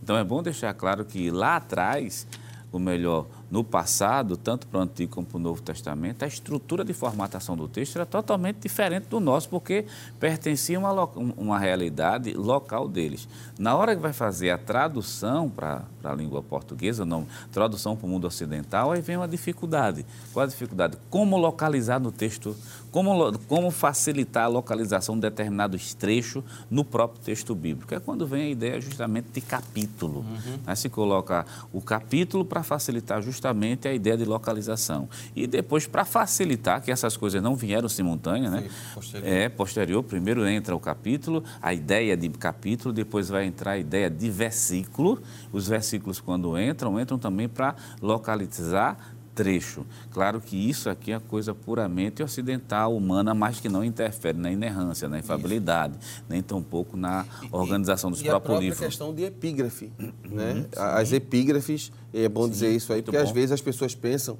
Então 0.02 0.16
é 0.16 0.24
bom 0.24 0.42
deixar 0.42 0.72
claro 0.74 1.04
que 1.04 1.30
lá 1.30 1.56
atrás, 1.56 2.26
ou 2.72 2.80
melhor, 2.80 3.26
no 3.50 3.64
passado, 3.64 4.36
tanto 4.36 4.66
para 4.66 4.78
o 4.78 4.82
Antigo 4.82 5.12
como 5.12 5.26
para 5.26 5.36
o 5.36 5.40
Novo 5.40 5.60
Testamento, 5.60 6.22
a 6.22 6.28
estrutura 6.28 6.84
de 6.84 6.92
formatação 6.92 7.56
do 7.56 7.66
texto 7.66 7.96
era 7.96 8.06
totalmente 8.06 8.58
diferente 8.60 9.08
do 9.08 9.18
nosso, 9.18 9.48
porque 9.48 9.86
pertencia 10.20 10.78
a 10.78 10.80
uma, 10.80 11.04
uma 11.36 11.58
realidade 11.58 12.32
local 12.32 12.86
deles. 12.86 13.28
Na 13.58 13.74
hora 13.74 13.96
que 13.96 14.00
vai 14.00 14.12
fazer 14.12 14.50
a 14.50 14.58
tradução 14.58 15.50
para 15.50 15.82
a 16.04 16.14
língua 16.14 16.42
portuguesa, 16.42 17.04
não, 17.04 17.26
tradução 17.50 17.96
para 17.96 18.06
o 18.06 18.08
mundo 18.08 18.26
ocidental, 18.26 18.92
aí 18.92 19.00
vem 19.00 19.16
uma 19.16 19.26
dificuldade. 19.26 20.06
Qual 20.32 20.44
a 20.44 20.46
dificuldade? 20.46 20.96
Como 21.10 21.36
localizar 21.36 21.98
no 21.98 22.12
texto, 22.12 22.56
como, 22.92 23.36
como 23.48 23.70
facilitar 23.72 24.44
a 24.44 24.48
localização 24.48 25.16
de 25.16 25.22
determinados 25.22 25.92
trechos 25.92 26.44
no 26.70 26.84
próprio 26.84 27.20
texto 27.22 27.54
bíblico? 27.54 27.92
É 27.94 27.98
quando 27.98 28.26
vem 28.26 28.42
a 28.42 28.48
ideia 28.50 28.80
justamente 28.80 29.28
de 29.32 29.40
capítulo. 29.40 30.20
Uhum. 30.20 30.58
Aí 30.66 30.76
se 30.76 30.88
coloca 30.88 31.44
o 31.72 31.80
capítulo 31.80 32.44
para 32.44 32.62
facilitar 32.62 33.20
justamente 33.20 33.39
justamente 33.40 33.88
a 33.88 33.94
ideia 33.94 34.18
de 34.18 34.26
localização. 34.26 35.08
E 35.34 35.46
depois, 35.46 35.86
para 35.86 36.04
facilitar 36.04 36.82
que 36.82 36.92
essas 36.92 37.16
coisas 37.16 37.42
não 37.42 37.56
vieram 37.56 37.88
simultâneas, 37.88 38.52
né? 38.52 38.68
posterior. 38.94 39.28
É, 39.28 39.48
posterior. 39.48 40.02
Primeiro 40.02 40.46
entra 40.46 40.76
o 40.76 40.80
capítulo, 40.80 41.42
a 41.62 41.72
ideia 41.72 42.14
de 42.16 42.28
capítulo, 42.28 42.92
depois 42.92 43.30
vai 43.30 43.46
entrar 43.46 43.72
a 43.72 43.78
ideia 43.78 44.10
de 44.10 44.30
versículo. 44.30 45.22
Os 45.50 45.66
versículos, 45.66 46.20
quando 46.20 46.58
entram, 46.60 47.00
entram 47.00 47.18
também 47.18 47.48
para 47.48 47.74
localizar 48.02 49.16
trecho. 49.34 49.86
Claro 50.10 50.40
que 50.40 50.56
isso 50.56 50.90
aqui 50.90 51.12
é 51.12 51.18
coisa 51.18 51.54
puramente 51.54 52.22
ocidental, 52.22 52.96
humana, 52.96 53.34
mas 53.34 53.60
que 53.60 53.68
não 53.68 53.84
interfere 53.84 54.38
na 54.38 54.50
inerrância, 54.50 55.08
na 55.08 55.18
infabilidade, 55.18 55.94
isso. 56.00 56.24
nem 56.28 56.42
tampouco 56.42 56.96
na 56.96 57.24
organização 57.50 58.10
dos 58.10 58.20
e 58.20 58.24
próprios 58.24 58.60
livros. 58.60 58.80
E 58.80 58.84
a 58.84 58.88
questão 58.88 59.14
de 59.14 59.24
epígrafe, 59.24 59.90
né? 60.24 60.52
Uhum, 60.54 60.66
As 60.76 61.12
epígrafes, 61.12 61.92
é 62.12 62.28
bom 62.28 62.44
sim, 62.44 62.50
dizer 62.50 62.74
isso 62.74 62.92
aí, 62.92 63.02
porque 63.02 63.16
bom. 63.16 63.24
às 63.24 63.30
vezes 63.30 63.52
as 63.52 63.60
pessoas 63.60 63.94
pensam 63.94 64.38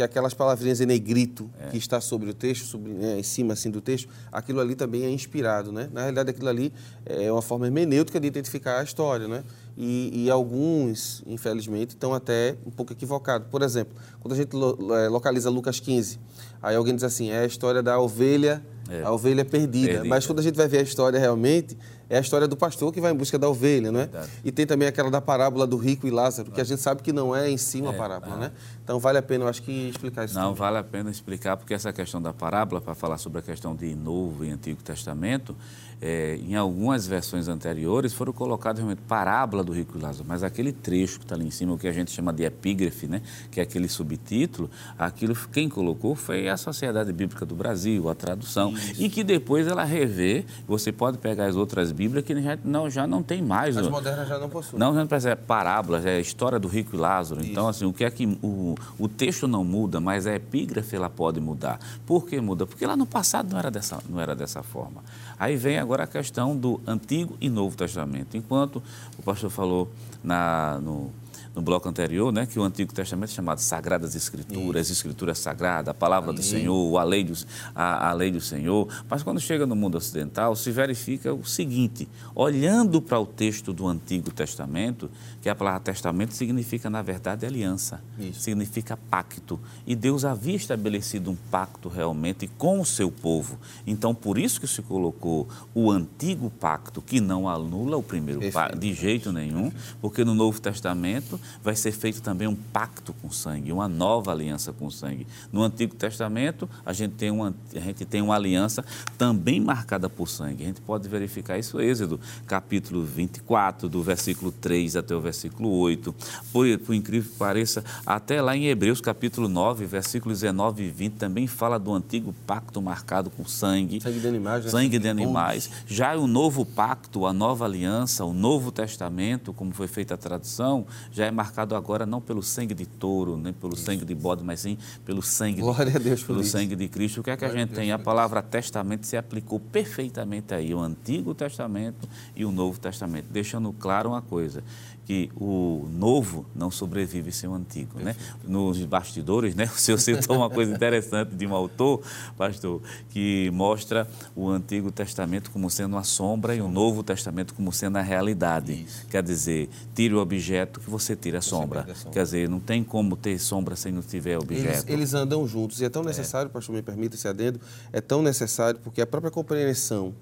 que 0.00 0.02
aquelas 0.02 0.32
palavrinhas 0.32 0.80
em 0.80 0.86
negrito 0.86 1.50
é. 1.60 1.68
que 1.68 1.76
está 1.76 2.00
sobre 2.00 2.30
o 2.30 2.34
texto, 2.34 2.64
sobre, 2.64 2.92
né, 2.92 3.18
em 3.18 3.22
cima 3.22 3.52
assim 3.52 3.70
do 3.70 3.82
texto, 3.82 4.08
aquilo 4.32 4.60
ali 4.60 4.74
também 4.74 5.04
é 5.04 5.10
inspirado, 5.10 5.70
né? 5.70 5.90
Na 5.92 6.00
realidade, 6.00 6.30
aquilo 6.30 6.48
ali 6.48 6.72
é 7.04 7.30
uma 7.30 7.42
forma 7.42 7.66
hermenêutica 7.66 8.18
de 8.18 8.26
identificar 8.26 8.80
a 8.80 8.82
história, 8.82 9.28
né? 9.28 9.44
E, 9.82 10.24
e, 10.26 10.30
alguns, 10.30 11.22
infelizmente, 11.26 11.90
estão 11.90 12.12
até 12.12 12.54
um 12.66 12.70
pouco 12.70 12.92
equivocados. 12.92 13.48
Por 13.48 13.62
exemplo, 13.62 13.96
quando 14.20 14.34
a 14.34 14.36
gente 14.36 14.54
lo, 14.54 14.94
é, 14.94 15.08
localiza 15.08 15.48
Lucas 15.48 15.80
15, 15.80 16.20
aí 16.62 16.76
alguém 16.76 16.94
diz 16.94 17.02
assim, 17.02 17.30
é 17.30 17.40
a 17.40 17.46
história 17.46 17.82
da 17.82 17.98
ovelha, 17.98 18.62
é. 18.90 19.02
a 19.02 19.10
ovelha 19.10 19.42
perdida. 19.42 19.86
perdida. 19.86 20.04
Mas 20.04 20.26
quando 20.26 20.40
a 20.40 20.42
gente 20.42 20.54
vai 20.54 20.68
ver 20.68 20.80
a 20.80 20.82
história 20.82 21.18
realmente, 21.18 21.78
é 22.10 22.18
a 22.18 22.20
história 22.20 22.46
do 22.46 22.58
pastor 22.58 22.92
que 22.92 23.00
vai 23.00 23.12
em 23.12 23.14
busca 23.14 23.38
da 23.38 23.48
ovelha, 23.48 23.90
não 23.90 24.00
é? 24.00 24.06
Verdade. 24.06 24.30
E 24.44 24.52
tem 24.52 24.66
também 24.66 24.86
aquela 24.86 25.10
da 25.10 25.20
parábola 25.20 25.66
do 25.66 25.78
rico 25.78 26.06
e 26.06 26.10
Lázaro, 26.10 26.50
que 26.50 26.60
a 26.60 26.64
gente 26.64 26.82
sabe 26.82 27.02
que 27.02 27.12
não 27.12 27.34
é 27.34 27.48
em 27.48 27.56
si 27.56 27.80
uma 27.80 27.94
é, 27.94 27.96
parábola, 27.96 28.36
né? 28.36 28.52
Então 28.84 28.98
vale 28.98 29.16
a 29.16 29.22
pena, 29.22 29.44
eu 29.44 29.48
acho 29.48 29.62
que 29.62 29.88
explicar 29.88 30.26
isso. 30.26 30.34
Não, 30.34 30.42
também. 30.42 30.56
vale 30.56 30.78
a 30.78 30.82
pena 30.82 31.10
explicar, 31.10 31.56
porque 31.56 31.72
essa 31.72 31.90
questão 31.90 32.20
da 32.20 32.34
parábola, 32.34 32.82
para 32.82 32.94
falar 32.94 33.16
sobre 33.16 33.38
a 33.38 33.42
questão 33.42 33.74
de 33.74 33.94
Novo 33.94 34.44
e 34.44 34.50
Antigo 34.50 34.82
Testamento, 34.82 35.56
é, 36.00 36.38
em 36.46 36.54
algumas 36.54 37.06
versões 37.06 37.48
anteriores 37.48 38.12
foram 38.12 38.32
colocadas 38.32 38.78
realmente 38.78 39.02
parábola 39.06 39.62
do 39.62 39.72
rico 39.72 39.98
e 39.98 40.00
Lázaro, 40.00 40.24
mas 40.26 40.42
aquele 40.42 40.72
trecho 40.72 41.18
que 41.18 41.24
está 41.24 41.34
ali 41.34 41.46
em 41.46 41.50
cima, 41.50 41.74
o 41.74 41.78
que 41.78 41.86
a 41.86 41.92
gente 41.92 42.10
chama 42.10 42.32
de 42.32 42.44
epígrafe, 42.44 43.06
né, 43.06 43.20
que 43.50 43.60
é 43.60 43.62
aquele 43.62 43.88
subtítulo, 43.88 44.70
aquilo 44.98 45.34
quem 45.52 45.68
colocou 45.68 46.14
foi 46.14 46.48
a 46.48 46.56
Sociedade 46.56 47.12
Bíblica 47.12 47.44
do 47.44 47.54
Brasil, 47.54 48.08
a 48.08 48.14
tradução, 48.14 48.72
Isso. 48.72 49.02
e 49.02 49.08
que 49.08 49.22
depois 49.22 49.66
ela 49.66 49.84
revê, 49.84 50.44
você 50.66 50.90
pode 50.90 51.18
pegar 51.18 51.46
as 51.46 51.56
outras 51.56 51.92
Bíblias 51.92 52.24
que 52.24 52.40
já 52.40 52.58
não, 52.64 52.88
já 52.88 53.06
não 53.06 53.22
tem 53.22 53.42
mais. 53.42 53.76
As 53.76 53.88
modernas 53.88 54.28
já 54.28 54.38
não 54.38 54.48
possuem. 54.48 54.78
Não, 54.78 54.92
não 54.92 55.02
é 55.02 55.34
parábolas, 55.34 56.06
é 56.06 56.16
a 56.16 56.20
história 56.20 56.58
do 56.58 56.68
rico 56.68 56.96
e 56.96 56.98
Lázaro. 56.98 57.40
Isso. 57.40 57.50
Então, 57.50 57.68
assim, 57.68 57.84
o 57.84 57.92
que 57.92 58.04
é 58.04 58.10
que 58.10 58.38
o, 58.42 58.74
o 58.98 59.08
texto 59.08 59.46
não 59.46 59.64
muda, 59.64 60.00
mas 60.00 60.26
a 60.26 60.34
epígrafe 60.34 60.94
ela 60.96 61.10
pode 61.10 61.40
mudar. 61.40 61.78
Por 62.06 62.26
que 62.26 62.40
muda? 62.40 62.66
Porque 62.66 62.86
lá 62.86 62.96
no 62.96 63.06
passado 63.06 63.50
não 63.50 63.58
era 63.58 63.70
dessa, 63.70 63.98
não 64.08 64.20
era 64.20 64.34
dessa 64.34 64.62
forma. 64.62 65.02
Aí 65.40 65.56
vem 65.56 65.78
agora 65.78 66.04
a 66.04 66.06
questão 66.06 66.54
do 66.54 66.78
Antigo 66.86 67.34
e 67.40 67.48
Novo 67.48 67.74
Testamento. 67.74 68.36
Enquanto 68.36 68.82
o 69.18 69.22
pastor 69.22 69.48
falou 69.48 69.90
na, 70.22 70.78
no, 70.82 71.10
no 71.54 71.60
bloco 71.60 71.88
anterior, 71.88 72.32
né, 72.32 72.46
que 72.46 72.58
o 72.58 72.62
Antigo 72.62 72.92
Testamento 72.92 73.30
é 73.30 73.34
chamado 73.34 73.58
Sagradas 73.58 74.14
Escrituras, 74.14 74.86
Isso. 74.86 74.92
Escritura 74.92 75.34
Sagrada, 75.34 75.90
a 75.90 75.94
palavra 75.94 76.30
Amém. 76.30 76.40
do 76.40 76.46
Senhor, 76.46 76.98
a 76.98 77.02
lei 77.02 77.24
do, 77.24 77.34
a, 77.74 78.10
a, 78.10 78.12
lei 78.12 78.30
do 78.30 78.40
Senhor. 78.40 78.88
Mas 79.08 79.22
quando 79.22 79.40
chega 79.40 79.66
no 79.66 79.74
mundo 79.74 79.96
ocidental, 79.96 80.54
se 80.54 80.70
verifica 80.70 81.34
o 81.34 81.44
seguinte: 81.44 82.08
olhando 82.34 83.02
para 83.02 83.18
o 83.18 83.26
texto 83.26 83.72
do 83.72 83.86
Antigo 83.86 84.30
Testamento, 84.30 85.10
que 85.40 85.48
a 85.48 85.54
palavra 85.54 85.80
testamento 85.80 86.34
significa, 86.34 86.88
na 86.88 87.02
verdade, 87.02 87.46
aliança, 87.46 88.00
Isso. 88.18 88.40
significa 88.40 88.96
pacto. 88.96 89.58
E 89.86 89.96
Deus 89.96 90.24
havia 90.24 90.54
estabelecido 90.54 91.30
um 91.30 91.36
pacto 91.50 91.88
realmente 91.88 92.46
com 92.46 92.80
o 92.80 92.84
seu 92.84 93.10
povo. 93.10 93.58
Então, 93.86 94.14
por 94.14 94.38
isso 94.38 94.60
que 94.60 94.66
se 94.66 94.82
colocou 94.82 95.48
o 95.74 95.90
antigo 95.90 96.50
pacto, 96.50 97.00
que 97.00 97.20
não 97.20 97.48
anula 97.48 97.96
o 97.96 98.02
primeiro 98.02 98.52
pacto 98.52 98.78
de 98.78 98.92
jeito 98.92 99.32
nenhum, 99.32 99.72
porque 100.00 100.24
no 100.24 100.34
Novo 100.34 100.60
Testamento 100.60 101.39
vai 101.62 101.76
ser 101.76 101.92
feito 101.92 102.22
também 102.22 102.48
um 102.48 102.54
pacto 102.54 103.12
com 103.14 103.30
sangue, 103.30 103.72
uma 103.72 103.88
nova 103.88 104.32
aliança 104.32 104.72
com 104.72 104.90
sangue. 104.90 105.26
No 105.52 105.62
Antigo 105.62 105.94
Testamento, 105.94 106.68
a 106.84 106.92
gente 106.92 107.14
tem 107.14 107.30
uma, 107.30 107.54
a 107.74 107.80
gente 107.80 108.04
tem 108.04 108.22
uma 108.22 108.34
aliança 108.34 108.84
também 109.18 109.60
marcada 109.60 110.08
por 110.08 110.28
sangue. 110.28 110.64
A 110.64 110.66
gente 110.66 110.80
pode 110.80 111.08
verificar 111.08 111.58
isso 111.58 111.76
no 111.76 111.82
Êxodo, 111.82 112.20
capítulo 112.46 113.04
24, 113.04 113.88
do 113.88 114.02
versículo 114.02 114.52
3 114.52 114.96
até 114.96 115.14
o 115.14 115.20
versículo 115.20 115.70
8. 115.70 116.14
Por, 116.52 116.78
por 116.78 116.94
incrível 116.94 117.30
que 117.30 117.38
pareça, 117.38 117.84
até 118.04 118.40
lá 118.40 118.56
em 118.56 118.66
Hebreus, 118.66 119.00
capítulo 119.00 119.48
9, 119.48 119.86
versículos 119.86 120.40
19 120.40 120.84
e 120.84 120.88
20, 120.88 121.14
também 121.14 121.46
fala 121.46 121.78
do 121.78 121.92
antigo 121.92 122.34
pacto 122.46 122.80
marcado 122.80 123.30
com 123.30 123.44
sangue. 123.44 124.00
Sangue 124.00 124.20
de 124.20 124.28
animais. 124.28 124.64
Né? 124.64 124.70
Sangue 124.70 124.98
de 124.98 125.08
animais. 125.08 125.70
Já 125.86 126.16
o 126.16 126.26
novo 126.26 126.64
pacto, 126.64 127.26
a 127.26 127.32
nova 127.32 127.64
aliança, 127.64 128.24
o 128.24 128.32
novo 128.32 128.72
testamento, 128.72 129.52
como 129.52 129.72
foi 129.72 129.86
feita 129.86 130.14
a 130.14 130.16
tradução, 130.16 130.86
já 131.12 131.26
é 131.26 131.29
marcado 131.30 131.74
agora 131.74 132.04
não 132.06 132.20
pelo 132.20 132.42
sangue 132.42 132.74
de 132.74 132.86
touro, 132.86 133.36
nem 133.36 133.52
pelo 133.52 133.74
isso. 133.74 133.84
sangue 133.84 134.04
de 134.04 134.14
bode, 134.14 134.42
mas 134.44 134.60
sim 134.60 134.76
pelo 135.04 135.22
sangue, 135.22 135.60
Glória 135.60 135.92
de, 135.92 135.96
a 135.96 136.00
Deus 136.00 136.22
pelo 136.22 136.42
sangue 136.44 136.76
de 136.76 136.88
Cristo. 136.88 137.20
O 137.20 137.24
que 137.24 137.30
é 137.30 137.36
que 137.36 137.44
Glória 137.44 137.62
a 137.62 137.66
gente 137.66 137.72
a 137.72 137.76
tem? 137.76 137.92
A 137.92 137.98
palavra 137.98 138.42
testamento 138.42 139.06
se 139.06 139.16
aplicou 139.16 139.60
perfeitamente 139.60 140.54
aí, 140.54 140.74
o 140.74 140.80
Antigo 140.80 141.34
Testamento 141.34 142.08
e 142.34 142.44
o 142.44 142.52
Novo 142.52 142.78
Testamento, 142.78 143.26
deixando 143.30 143.72
claro 143.72 144.10
uma 144.10 144.22
coisa, 144.22 144.62
que 145.04 145.30
o 145.34 145.88
novo 145.90 146.46
não 146.54 146.70
sobrevive 146.70 147.32
sem 147.32 147.48
o 147.48 147.54
antigo, 147.54 147.98
né? 147.98 148.14
Nos 148.44 148.84
bastidores, 148.84 149.54
né? 149.54 149.68
O 149.80 149.82
senhor 149.82 149.98
citou 149.98 150.36
uma 150.36 150.50
coisa 150.50 150.74
interessante 150.74 151.34
de 151.34 151.46
um 151.46 151.54
autor, 151.54 152.02
pastor, 152.36 152.82
que 153.08 153.50
mostra 153.50 154.06
o 154.36 154.48
Antigo 154.48 154.92
Testamento 154.92 155.50
como 155.50 155.70
sendo 155.70 155.94
uma 155.94 156.04
sombra 156.04 156.54
e 156.54 156.60
o 156.60 156.68
Novo 156.68 157.02
Testamento 157.02 157.54
como 157.54 157.72
sendo 157.72 157.96
a 157.96 158.02
realidade. 158.02 158.84
Isso. 158.84 159.06
Quer 159.06 159.22
dizer, 159.22 159.68
tire 159.94 160.14
o 160.14 160.18
objeto 160.18 160.80
que 160.80 160.90
você 160.90 161.16
tira 161.16 161.38
a 161.38 161.42
sombra. 161.42 161.80
a 161.80 161.94
sombra. 161.94 162.10
Quer 162.12 162.22
dizer, 162.22 162.48
não 162.48 162.60
tem 162.60 162.84
como 162.84 163.16
ter 163.16 163.38
sombra 163.38 163.74
sem 163.74 163.90
não 163.90 164.02
tiver 164.02 164.38
objeto. 164.38 164.68
Eles, 164.68 164.84
eles 164.88 165.14
andam 165.14 165.46
juntos 165.46 165.80
e 165.80 165.84
é 165.84 165.88
tão 165.88 166.02
necessário, 166.02 166.48
é. 166.48 166.52
pastor, 166.52 166.74
me 166.74 166.82
permita 166.82 167.16
esse 167.16 167.26
adendo, 167.26 167.60
é 167.92 168.00
tão 168.00 168.22
necessário 168.22 168.78
porque 168.82 169.00
a 169.00 169.06
própria 169.06 169.30
compreensão 169.30 170.14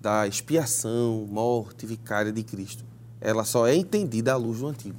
da 0.00 0.26
expiação, 0.26 1.28
morte 1.30 1.86
vicária 1.86 2.32
de 2.32 2.42
Cristo 2.42 2.84
ela 3.22 3.44
só 3.44 3.66
é 3.66 3.74
entendida 3.74 4.32
à 4.32 4.36
luz 4.36 4.58
do 4.58 4.66
Antigo. 4.66 4.98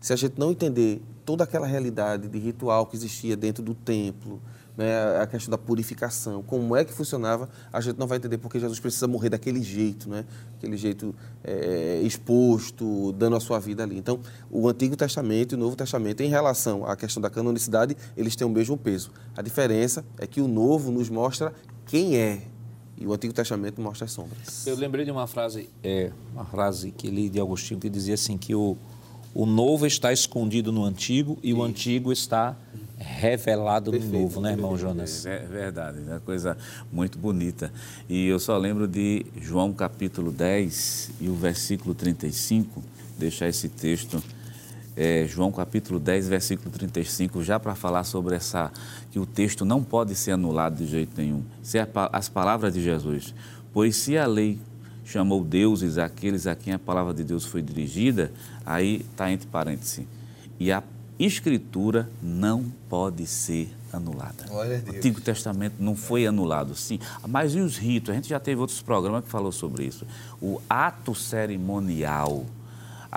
Se 0.00 0.12
a 0.12 0.16
gente 0.16 0.38
não 0.38 0.52
entender 0.52 1.02
toda 1.24 1.42
aquela 1.44 1.66
realidade 1.66 2.28
de 2.28 2.38
ritual 2.38 2.86
que 2.86 2.96
existia 2.96 3.36
dentro 3.36 3.62
do 3.62 3.74
templo, 3.74 4.40
né, 4.76 5.18
a 5.20 5.26
questão 5.26 5.50
da 5.50 5.58
purificação, 5.58 6.42
como 6.42 6.76
é 6.76 6.84
que 6.84 6.92
funcionava, 6.92 7.48
a 7.72 7.80
gente 7.80 7.98
não 7.98 8.06
vai 8.06 8.18
entender 8.18 8.38
porque 8.38 8.60
Jesus 8.60 8.78
precisa 8.78 9.08
morrer 9.08 9.30
daquele 9.30 9.62
jeito, 9.62 10.08
né? 10.08 10.24
aquele 10.56 10.76
jeito 10.76 11.14
é, 11.42 12.00
exposto, 12.04 13.12
dando 13.12 13.36
a 13.36 13.40
sua 13.40 13.58
vida 13.58 13.82
ali. 13.82 13.96
Então, 13.96 14.20
o 14.50 14.68
Antigo 14.68 14.94
Testamento 14.94 15.52
e 15.52 15.56
o 15.56 15.58
Novo 15.58 15.74
Testamento, 15.74 16.22
em 16.22 16.28
relação 16.28 16.84
à 16.86 16.94
questão 16.94 17.20
da 17.22 17.30
canonicidade, 17.30 17.96
eles 18.16 18.36
têm 18.36 18.46
o 18.46 18.50
mesmo 18.50 18.76
peso. 18.76 19.10
A 19.34 19.40
diferença 19.40 20.04
é 20.18 20.26
que 20.26 20.40
o 20.40 20.46
Novo 20.46 20.92
nos 20.92 21.08
mostra 21.08 21.52
quem 21.86 22.16
é 22.16 22.42
e 22.98 23.06
o 23.06 23.12
Antigo 23.12 23.32
Testamento 23.32 23.80
mostra 23.80 24.04
as 24.04 24.12
sombras. 24.12 24.66
Eu 24.66 24.76
lembrei 24.76 25.04
de 25.04 25.10
uma 25.10 25.26
frase, 25.26 25.68
é, 25.82 26.10
uma 26.32 26.44
frase 26.44 26.90
que 26.90 27.08
li 27.08 27.28
de 27.28 27.40
Agostinho 27.40 27.78
que 27.78 27.90
dizia 27.90 28.14
assim 28.14 28.38
que 28.38 28.54
o, 28.54 28.76
o 29.34 29.44
novo 29.44 29.86
está 29.86 30.12
escondido 30.12 30.72
no 30.72 30.84
antigo 30.84 31.38
e 31.42 31.52
o 31.52 31.62
antigo 31.62 32.12
está 32.12 32.56
revelado 32.96 33.90
Perfeito, 33.90 34.14
no 34.14 34.22
novo, 34.22 34.40
né, 34.40 34.52
irmão 34.52 34.76
Jonas? 34.76 35.26
É 35.26 35.40
verdade, 35.40 35.98
é 36.06 36.12
uma 36.12 36.20
coisa 36.20 36.56
muito 36.90 37.18
bonita. 37.18 37.70
E 38.08 38.26
eu 38.26 38.38
só 38.38 38.56
lembro 38.56 38.88
de 38.88 39.26
João 39.40 39.72
capítulo 39.72 40.32
10 40.32 41.10
e 41.20 41.28
o 41.28 41.34
versículo 41.34 41.94
35, 41.94 42.82
deixar 43.18 43.48
esse 43.48 43.68
texto, 43.68 44.22
é, 44.96 45.26
João 45.28 45.52
capítulo 45.52 46.00
10, 46.00 46.28
versículo 46.28 46.70
35, 46.70 47.42
já 47.44 47.60
para 47.60 47.74
falar 47.74 48.04
sobre 48.04 48.34
essa, 48.34 48.72
que 49.10 49.18
o 49.18 49.26
texto 49.26 49.64
não 49.64 49.84
pode 49.84 50.14
ser 50.14 50.32
anulado 50.32 50.76
de 50.76 50.86
jeito 50.86 51.20
nenhum. 51.20 51.42
Se 51.62 51.78
é 51.78 51.86
as 52.12 52.28
palavras 52.28 52.72
de 52.72 52.82
Jesus. 52.82 53.34
Pois 53.72 53.96
se 53.96 54.16
a 54.16 54.26
lei 54.26 54.58
chamou 55.04 55.44
deuses 55.44 55.98
aqueles 55.98 56.46
a 56.46 56.56
quem 56.56 56.72
a 56.72 56.78
palavra 56.78 57.12
de 57.12 57.22
Deus 57.22 57.44
foi 57.44 57.62
dirigida, 57.62 58.32
aí 58.64 59.04
está 59.10 59.30
entre 59.30 59.46
parênteses. 59.46 60.06
E 60.58 60.72
a 60.72 60.82
Escritura 61.18 62.10
não 62.22 62.66
pode 62.90 63.26
ser 63.26 63.74
anulada. 63.90 64.44
O 64.50 64.60
Antigo 64.60 65.18
Testamento 65.20 65.76
não 65.78 65.96
foi 65.96 66.26
anulado, 66.26 66.74
sim. 66.74 66.98
Mas 67.26 67.54
e 67.54 67.60
os 67.60 67.78
ritos? 67.78 68.10
A 68.10 68.14
gente 68.14 68.28
já 68.28 68.38
teve 68.38 68.60
outros 68.60 68.82
programas 68.82 69.24
que 69.24 69.30
falou 69.30 69.50
sobre 69.50 69.84
isso. 69.84 70.06
O 70.42 70.60
ato 70.68 71.14
cerimonial, 71.14 72.44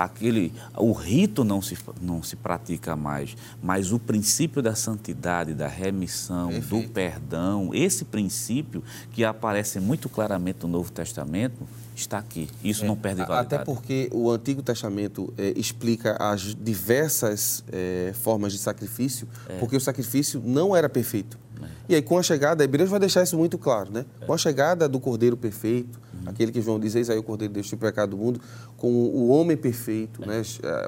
aquele, 0.04 0.52
o 0.76 0.92
rito 0.92 1.44
não 1.44 1.60
se, 1.60 1.76
não 2.00 2.22
se 2.22 2.36
pratica 2.36 2.96
mais, 2.96 3.36
mas 3.62 3.92
o 3.92 3.98
princípio 3.98 4.62
da 4.62 4.74
santidade, 4.74 5.52
da 5.52 5.68
remissão, 5.68 6.48
Perfeito. 6.48 6.86
do 6.86 6.92
perdão, 6.92 7.70
esse 7.74 8.04
princípio 8.04 8.82
que 9.12 9.24
aparece 9.24 9.78
muito 9.78 10.08
claramente 10.08 10.62
no 10.62 10.68
Novo 10.68 10.90
Testamento, 10.90 11.66
está 11.94 12.18
aqui. 12.18 12.48
Isso 12.64 12.84
é, 12.84 12.86
não 12.86 12.96
perde 12.96 13.20
validade. 13.20 13.54
Até 13.54 13.64
porque 13.64 14.08
o 14.12 14.30
Antigo 14.30 14.62
Testamento 14.62 15.32
é, 15.36 15.52
explica 15.56 16.16
as 16.18 16.54
diversas 16.54 17.62
é, 17.70 18.12
formas 18.14 18.52
de 18.52 18.58
sacrifício, 18.58 19.28
é. 19.48 19.58
porque 19.58 19.76
o 19.76 19.80
sacrifício 19.80 20.42
não 20.44 20.74
era 20.74 20.88
perfeito. 20.88 21.38
É. 21.62 21.66
E 21.90 21.94
aí, 21.96 22.02
com 22.02 22.18
a 22.18 22.22
chegada, 22.22 22.62
a 22.62 22.64
Hebreus 22.64 22.88
vai 22.88 23.00
deixar 23.00 23.22
isso 23.22 23.36
muito 23.36 23.58
claro, 23.58 23.92
né? 23.92 24.06
Com 24.24 24.32
a 24.32 24.38
chegada 24.38 24.88
do 24.88 24.98
Cordeiro 24.98 25.36
Perfeito. 25.36 26.00
Aquele 26.26 26.52
que 26.52 26.60
João 26.60 26.78
diz, 26.78 26.94
eis 26.94 27.10
aí 27.10 27.18
o 27.18 27.22
Cordeiro 27.22 27.52
de 27.52 27.60
Deus, 27.60 27.72
o 27.72 27.76
pecado 27.76 28.10
do 28.10 28.16
mundo, 28.16 28.40
com 28.76 28.90
o 28.90 29.28
homem 29.28 29.56
perfeito, 29.56 30.26
né? 30.26 30.42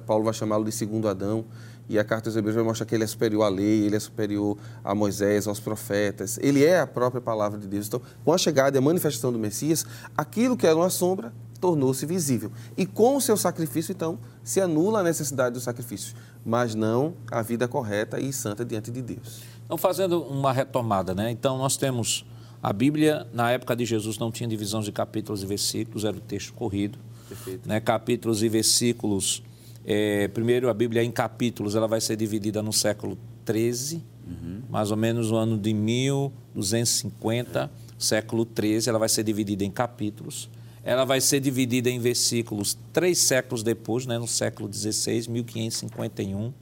Paulo 0.07 0.25
vai 0.25 0.33
chamá-lo 0.33 0.65
de 0.65 0.73
segundo 0.73 1.09
Adão. 1.09 1.45
E 1.89 1.99
a 1.99 2.05
carta 2.05 2.31
aos 2.31 2.37
Hebreus 2.37 2.55
vai 2.55 2.65
mostrar 2.65 2.87
que 2.87 2.95
ele 2.95 3.05
é 3.05 3.07
superior 3.07 3.43
à 3.43 3.49
lei, 3.49 3.85
ele 3.85 3.97
é 3.97 4.01
superior 4.01 4.57
a 4.85 4.95
Moisés, 4.95 5.47
aos 5.47 5.61
profetas. 5.61 6.39
Ele 6.41 6.65
é 6.65 6.81
a 6.81 6.87
própria 6.87 7.21
palavra 7.21 7.59
de 7.59 7.67
Deus. 7.67 7.89
Então, 7.89 8.01
com 8.25 8.33
a 8.33 8.39
chegada 8.39 8.77
e 8.77 8.79
a 8.79 8.81
manifestação 8.81 9.33
do 9.33 9.39
Messias, 9.39 9.85
aquilo 10.17 10.57
que 10.57 10.67
era 10.67 10.77
uma 10.77 10.89
sombra 10.89 11.33
tornou-se 11.61 12.07
visível. 12.07 12.51
E 12.77 12.87
com 12.87 13.17
o 13.17 13.21
seu 13.21 13.37
sacrifício, 13.37 13.93
então, 13.93 14.19
se 14.43 14.61
anula 14.61 15.01
a 15.01 15.03
necessidade 15.03 15.55
do 15.55 15.61
sacrifício, 15.61 16.15
mas 16.45 16.75
não 16.75 17.15
a 17.31 17.43
vida 17.43 17.69
correta 17.69 18.19
e 18.19 18.33
santa 18.33 18.65
diante 18.65 18.91
de 18.91 19.03
Deus. 19.03 19.43
Então, 19.65 19.77
fazendo 19.77 20.23
uma 20.23 20.53
retomada, 20.53 21.15
né? 21.15 21.31
Então, 21.31 21.59
nós 21.59 21.77
temos 21.77 22.25
a 22.63 22.73
Bíblia, 22.73 23.27
na 23.33 23.51
época 23.51 23.75
de 23.75 23.85
Jesus, 23.85 24.19
não 24.19 24.31
tinha 24.31 24.49
divisão 24.49 24.81
de 24.81 24.93
capítulos 24.93 25.43
e 25.43 25.47
versículos, 25.47 26.05
era 26.05 26.17
o 26.17 26.21
texto 26.21 26.53
corrido. 26.53 26.99
Perfeito. 27.29 27.69
Né? 27.69 27.81
Capítulos 27.81 28.43
e 28.43 28.49
versículos 28.49 29.43
é, 29.85 30.29
primeiro, 30.29 30.69
a 30.69 30.75
Bíblia 30.75 31.03
em 31.03 31.11
capítulos, 31.11 31.75
ela 31.75 31.89
vai 31.89 32.01
ser 32.01 32.17
dividida 32.17 32.63
no 32.63 32.73
século 32.73 33.19
13, 33.45 34.03
uhum. 34.27 34.63
mais 34.71 34.91
ou 34.91 34.97
menos 34.97 35.31
no 35.31 35.37
ano 35.37 35.59
de 35.59 35.75
1250, 35.75 37.71
século 37.99 38.45
13, 38.45 38.89
ela 38.89 38.99
vai 38.99 39.09
ser 39.09 39.25
dividida 39.25 39.65
em 39.65 39.71
capítulos. 39.71 40.49
Ela 40.85 41.05
vai 41.05 41.21
ser 41.21 41.41
dividida 41.41 41.89
em 41.91 41.99
versículos 41.99 42.77
três 42.93 43.19
séculos 43.19 43.63
depois, 43.63 44.07
né, 44.07 44.19
no 44.19 44.27
século 44.27 44.69
16, 44.69 45.27
1551. 45.29 46.47
Né, 46.47 46.53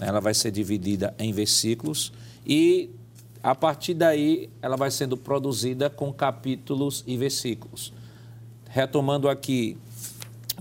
ela 0.00 0.20
vai 0.20 0.34
ser 0.34 0.50
dividida 0.50 1.14
em 1.18 1.32
versículos 1.32 2.12
e 2.46 2.90
a 3.44 3.54
partir 3.54 3.92
daí 3.92 4.48
ela 4.62 4.74
vai 4.74 4.90
sendo 4.90 5.18
produzida 5.18 5.90
com 5.90 6.10
capítulos 6.10 7.04
e 7.06 7.14
versículos. 7.18 7.92
Retomando 8.70 9.28
aqui 9.28 9.76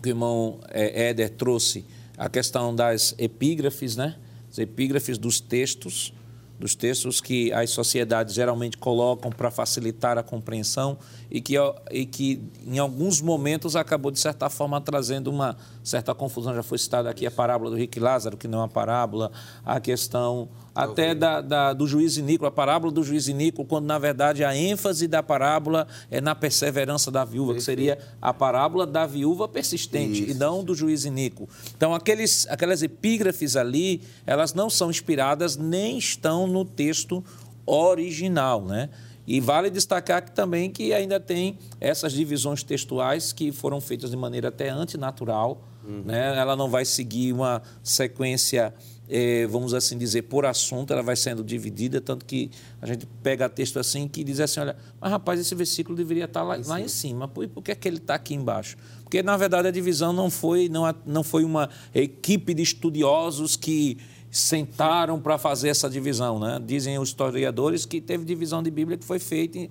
que 0.01 0.09
o 0.09 0.11
irmão 0.11 0.59
é, 0.67 1.07
Éder 1.07 1.29
trouxe, 1.29 1.85
a 2.17 2.27
questão 2.27 2.75
das 2.75 3.15
epígrafes, 3.17 3.95
né? 3.95 4.17
As 4.51 4.57
epígrafes 4.57 5.17
dos 5.17 5.39
textos, 5.39 6.13
dos 6.59 6.75
textos 6.75 7.21
que 7.21 7.53
as 7.53 7.69
sociedades 7.69 8.35
geralmente 8.35 8.77
colocam 8.77 9.31
para 9.31 9.49
facilitar 9.49 10.17
a 10.17 10.23
compreensão 10.23 10.97
e 11.33 11.41
que, 11.41 11.55
e 11.89 12.05
que, 12.05 12.39
em 12.63 12.77
alguns 12.77 13.19
momentos, 13.19 13.75
acabou, 13.75 14.11
de 14.11 14.19
certa 14.19 14.51
forma, 14.51 14.79
trazendo 14.79 15.31
uma 15.31 15.57
certa 15.83 16.13
confusão. 16.13 16.53
Já 16.53 16.61
foi 16.61 16.77
citada 16.77 17.09
aqui 17.09 17.25
a 17.25 17.31
parábola 17.31 17.71
do 17.71 17.75
Rick 17.75 17.99
Lázaro, 17.99 18.37
que 18.37 18.47
não 18.47 18.59
é 18.59 18.61
uma 18.61 18.67
parábola, 18.67 19.31
a 19.65 19.79
questão 19.79 20.47
até 20.75 21.15
da, 21.15 21.41
da, 21.41 21.73
do 21.73 21.87
juiz 21.87 22.17
Iníquo, 22.17 22.45
a 22.45 22.51
parábola 22.51 22.91
do 22.91 23.03
juiz 23.03 23.27
Iníquo, 23.27 23.65
quando 23.65 23.85
na 23.85 23.97
verdade 23.97 24.43
a 24.43 24.55
ênfase 24.55 25.07
da 25.07 25.23
parábola 25.23 25.87
é 26.09 26.21
na 26.21 26.35
perseverança 26.35 27.09
da 27.09 27.25
viúva, 27.25 27.55
que 27.55 27.61
seria 27.61 27.97
a 28.21 28.31
parábola 28.31 28.85
da 28.85 29.07
viúva 29.07 29.47
persistente 29.47 30.21
Isso. 30.23 30.31
e 30.31 30.33
não 30.35 30.63
do 30.63 30.75
juiz 30.75 31.03
Iníquo. 31.03 31.49
Então, 31.75 31.95
aqueles, 31.95 32.47
aquelas 32.47 32.83
epígrafes 32.83 33.55
ali, 33.55 34.01
elas 34.25 34.53
não 34.53 34.69
são 34.69 34.91
inspiradas 34.91 35.57
nem 35.57 35.97
estão 35.97 36.45
no 36.45 36.63
texto 36.63 37.23
original, 37.65 38.63
né? 38.63 38.89
E 39.25 39.39
vale 39.39 39.69
destacar 39.69 40.23
que, 40.23 40.31
também 40.31 40.69
que 40.69 40.93
ainda 40.93 41.19
tem 41.19 41.57
essas 41.79 42.11
divisões 42.11 42.63
textuais 42.63 43.31
que 43.31 43.51
foram 43.51 43.79
feitas 43.79 44.11
de 44.11 44.17
maneira 44.17 44.49
até 44.49 44.69
antinatural, 44.69 45.63
uhum. 45.83 46.03
né? 46.05 46.37
Ela 46.37 46.55
não 46.55 46.69
vai 46.69 46.85
seguir 46.85 47.31
uma 47.33 47.61
sequência 47.81 48.73
é, 49.09 49.45
vamos 49.47 49.73
assim 49.73 49.97
dizer, 49.97 50.23
por 50.23 50.45
assunto, 50.45 50.93
ela 50.93 51.03
vai 51.03 51.15
sendo 51.15 51.43
dividida, 51.43 51.99
tanto 51.99 52.25
que 52.25 52.49
a 52.81 52.87
gente 52.87 53.05
pega 53.21 53.49
texto 53.49 53.77
assim 53.77 54.07
que 54.07 54.23
diz 54.23 54.39
assim, 54.39 54.61
olha, 54.61 54.75
mas 54.99 55.11
rapaz, 55.11 55.39
esse 55.39 55.53
versículo 55.53 55.95
deveria 55.95 56.25
estar 56.25 56.41
lá, 56.41 56.57
lá 56.65 56.79
em 56.79 56.87
cima, 56.87 57.27
por, 57.27 57.47
por 57.49 57.61
que, 57.61 57.71
é 57.71 57.75
que 57.75 57.87
ele 57.87 57.97
está 57.97 58.15
aqui 58.15 58.33
embaixo? 58.33 58.77
Porque, 59.03 59.21
na 59.21 59.37
verdade, 59.37 59.67
a 59.67 59.71
divisão 59.71 60.13
não 60.13 60.29
foi, 60.29 60.69
não, 60.69 60.83
não 61.05 61.23
foi 61.23 61.43
uma 61.43 61.69
equipe 61.93 62.53
de 62.53 62.63
estudiosos 62.63 63.55
que 63.55 63.97
sentaram 64.33 65.21
para 65.21 65.37
fazer 65.37 65.69
essa 65.69 65.87
divisão. 65.87 66.39
Né? 66.39 66.59
Dizem 66.65 66.97
os 66.97 67.09
historiadores 67.09 67.85
que 67.85 68.01
teve 68.01 68.25
divisão 68.25 68.63
de 68.63 68.71
Bíblia 68.71 68.97
que 68.97 69.05
foi 69.05 69.19
feita 69.19 69.59
em, 69.59 69.69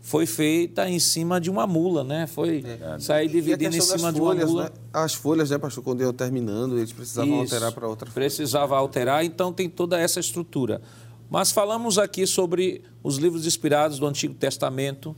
foi 0.00 0.24
feita 0.24 0.88
em 0.88 1.00
cima 1.00 1.40
de 1.40 1.50
uma 1.50 1.66
mula, 1.66 2.04
né? 2.04 2.28
Foi 2.28 2.62
é. 2.64 2.98
sair 3.00 3.28
dividindo 3.28 3.74
em 3.74 3.80
cima 3.80 4.12
de 4.12 4.20
uma 4.20 4.32
mula. 4.32 4.64
Né? 4.64 4.70
As 4.92 5.14
folhas, 5.14 5.50
né, 5.50 5.58
pastor, 5.58 5.82
quando 5.82 6.00
eu 6.00 6.12
terminando, 6.12 6.78
eles 6.78 6.92
precisavam 6.92 7.42
Isso, 7.42 7.54
alterar 7.54 7.72
para 7.72 7.88
outra 7.88 8.06
folha. 8.08 8.14
Precisava 8.14 8.76
alterar, 8.76 9.24
então 9.24 9.52
tem 9.52 9.68
toda 9.68 9.98
essa 9.98 10.20
estrutura. 10.20 10.80
Mas 11.28 11.50
falamos 11.50 11.98
aqui 11.98 12.24
sobre 12.24 12.84
os 13.02 13.16
livros 13.16 13.44
inspirados 13.46 13.98
do 13.98 14.06
Antigo 14.06 14.34
Testamento, 14.34 15.16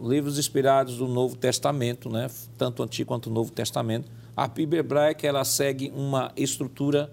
livros 0.00 0.38
inspirados 0.38 0.98
do 0.98 1.08
Novo 1.08 1.34
Testamento, 1.34 2.08
né? 2.08 2.30
Tanto 2.56 2.80
o 2.80 2.84
Antigo 2.84 3.08
quanto 3.08 3.28
o 3.28 3.32
Novo 3.32 3.50
Testamento. 3.50 4.08
A 4.36 4.46
Bíblia 4.46 4.80
hebraica 4.80 5.26
ela 5.26 5.44
segue 5.44 5.90
uma 5.96 6.30
estrutura 6.36 7.10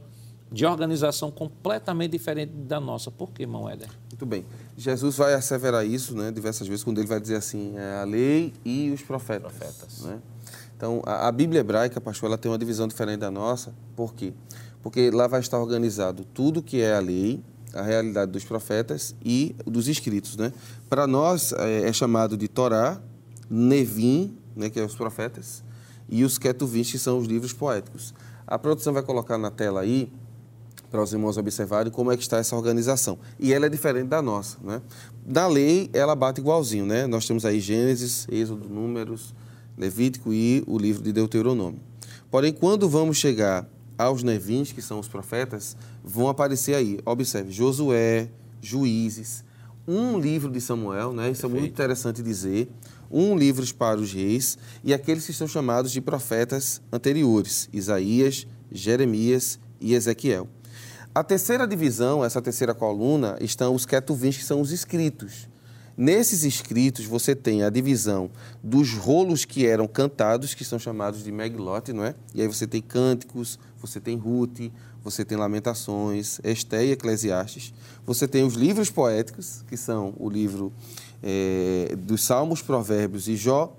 de 0.54 0.68
organização 0.68 1.32
completamente 1.32 2.12
diferente 2.12 2.52
da 2.52 2.80
nossa. 2.80 3.10
Por 3.10 3.32
que, 3.32 3.42
irmão 3.42 3.68
Éder? 3.68 3.89
Muito 4.12 4.24
bem. 4.24 4.46
Jesus 4.78 5.18
vai 5.18 5.34
asseverar 5.34 5.84
isso 5.84 6.16
né, 6.16 6.32
diversas 6.32 6.68
vezes, 6.68 6.84
quando 6.84 7.00
ele 7.00 7.08
vai 7.08 7.20
dizer 7.20 7.38
assim, 7.38 7.74
é 7.76 8.00
a 8.00 8.04
lei 8.04 8.54
e 8.63 8.92
os 8.92 9.02
profetas. 9.02 9.52
profetas. 9.52 10.02
Né? 10.04 10.20
Então, 10.78 11.02
a, 11.08 11.28
a, 11.28 11.32
Bíblia 11.32 11.62
hebraica, 11.62 12.00
pastor, 12.00 12.28
ela 12.30 12.38
tem 12.38 12.52
uma 12.52 12.58
divisão 12.60 12.88
diferente 12.88 13.20
da 13.22 13.32
nossa. 13.32 13.74
Por 13.96 14.13
quê? 14.13 14.32
Porque 14.84 15.10
lá 15.10 15.26
vai 15.26 15.39
estar 15.39 15.60
organizado 15.60 16.24
tudo 16.24 16.62
que 16.62 16.82
é 16.82 16.96
a 16.96 17.00
lei, 17.00 17.44
a 17.74 17.82
realidade 17.82 18.32
dos 18.32 18.44
profetas 18.44 19.16
e 19.26 19.56
dos 19.66 19.88
escritos. 19.88 20.38
Né? 20.38 20.54
Para 20.88 21.08
nós, 21.08 21.52
é, 21.54 21.89
é, 21.89 21.94
chamado 21.94 22.38
de 22.38 22.48
Torá, 22.48 23.02
Nevim, 23.50 24.38
né, 24.56 24.70
que 24.70 24.80
é 24.80 24.86
os 24.86 24.94
profetas, 24.94 25.63
e 26.08 26.24
os 26.24 26.38
Ketuvins, 26.38 26.92
que 26.92 27.00
são 27.00 27.18
os 27.18 27.26
livros 27.26 27.54
poéticos. 27.54 28.13
A 28.46 28.60
produção 28.60 28.94
vai 28.94 29.02
colocar 29.02 29.39
na 29.39 29.50
tela 29.50 29.82
aí 29.82 30.12
para 30.93 31.01
os 31.01 31.12
irmãos 31.12 31.38
observarem 31.38 31.91
como 31.91 32.12
é 32.12 32.15
que 32.15 32.21
está 32.21 32.38
essa 32.38 32.56
organização. 32.56 33.17
E 33.39 33.51
ela 33.51 33.65
é 33.65 33.69
diferente 33.69 34.10
da 34.10 34.21
nossa, 34.21 34.60
né? 34.62 34.79
Da 35.25 35.47
lei, 35.47 35.89
ela 35.91 36.15
bate 36.15 36.39
igualzinho, 36.39 36.86
né? 36.86 37.08
Nós 37.08 37.25
temos 37.25 37.45
aí 37.45 37.60
Gênesis, 37.60 38.27
Êxodo, 38.32 38.69
Números, 38.69 39.34
Levítico 39.75 40.32
e 40.32 40.63
o 40.67 40.77
livro 40.77 41.01
de 41.01 41.12
Deuteronômio. 41.12 41.79
Porém, 42.29 42.53
quando 42.53 42.88
vamos 42.88 43.17
chegar 43.17 43.67
aos 43.97 44.21
nevins, 44.21 44.71
que 44.71 44.84
são 44.84 44.99
os 44.99 45.08
profetas, 45.08 45.75
vão 46.03 46.27
aparecer 46.27 46.75
aí. 46.75 46.99
Observe, 47.03 47.51
Josué, 47.51 48.29
Juízes, 48.62 49.43
um 49.88 50.19
livro 50.19 50.51
de 50.51 50.62
Samuel, 50.62 51.12
né? 51.12 51.32
Isso 51.32 51.41
Perfeito. 51.41 51.58
é 51.58 51.60
muito 51.60 51.71
interessante 51.73 52.21
dizer. 52.21 52.69
Um 53.10 53.36
livro 53.36 53.65
para 53.73 53.99
os 53.99 54.13
reis 54.13 54.60
e 54.84 54.93
aqueles 54.93 55.25
que 55.25 55.34
são 55.34 55.47
chamados 55.47 55.91
de 55.91 56.01
profetas 56.01 56.84
anteriores, 56.91 57.67
Isaías, 57.73 58.45
Jeremias 58.71 59.60
e 59.82 59.95
Ezequiel. 59.95 60.47
A 61.15 61.23
terceira 61.23 61.67
divisão, 61.67 62.26
essa 62.26 62.41
terceira 62.41 62.73
coluna, 62.73 63.38
estão 63.39 63.76
os 63.76 63.86
ketuvins, 63.86 64.36
que 64.36 64.43
são 64.43 64.60
os 64.60 64.71
escritos. 64.71 65.47
Nesses 65.95 66.43
escritos, 66.43 67.06
você 67.06 67.36
tem 67.36 67.62
a 67.62 67.69
divisão 67.69 68.32
dos 68.63 68.93
rolos 68.93 69.45
que 69.45 69.67
eram 69.67 69.88
cantados, 69.88 70.56
que 70.56 70.65
são 70.65 70.80
chamados 70.80 71.23
de 71.23 71.32
Meglote, 71.32 71.93
não 71.93 72.04
é? 72.04 72.15
E 72.34 72.41
aí 72.41 72.47
você 72.47 72.65
tem 72.65 72.82
cânticos, 72.82 73.60
você 73.80 73.99
tem 73.99 74.17
Ruth, 74.17 74.71
você 75.04 75.23
tem 75.23 75.38
Lamentações, 75.38 76.39
Esté 76.43 76.84
e 76.84 76.93
Eclesiastes. 76.93 77.76
Você 78.08 78.28
tem 78.28 78.43
os 78.43 78.56
livros 78.56 78.89
poéticos, 78.89 79.63
que 79.67 79.78
são 79.78 80.15
o 80.17 80.28
livro 80.28 80.73
é, 81.21 81.95
dos 81.95 82.26
Salmos, 82.26 82.63
Provérbios 82.63 83.28
e 83.28 83.36
Jó, 83.36 83.78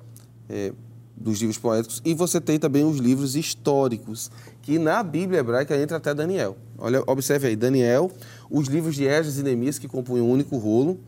é, 0.49 0.73
dos 1.17 1.41
livros 1.41 1.59
poéticos. 1.59 2.01
E 2.05 2.15
você 2.15 2.41
tem 2.41 2.61
também 2.61 2.85
os 2.85 2.99
livros 2.99 3.35
históricos, 3.35 4.31
que 4.63 4.79
na 4.79 5.03
Bíblia 5.03 5.41
hebraica 5.41 5.77
entra 5.77 5.97
até 5.97 6.15
Daniel. 6.15 6.57
Olha, 6.79 7.03
observe 7.07 7.49
aí, 7.49 7.57
Daniel, 7.57 8.11
os 8.51 8.69
livros 8.69 8.95
de 8.95 9.05
Esdras 9.05 9.39
e 9.39 9.43
Neemias, 9.43 9.79
que 9.79 9.89
compõem 9.89 10.21
um 10.21 10.31
único 10.31 10.57
rolo, 10.57 10.99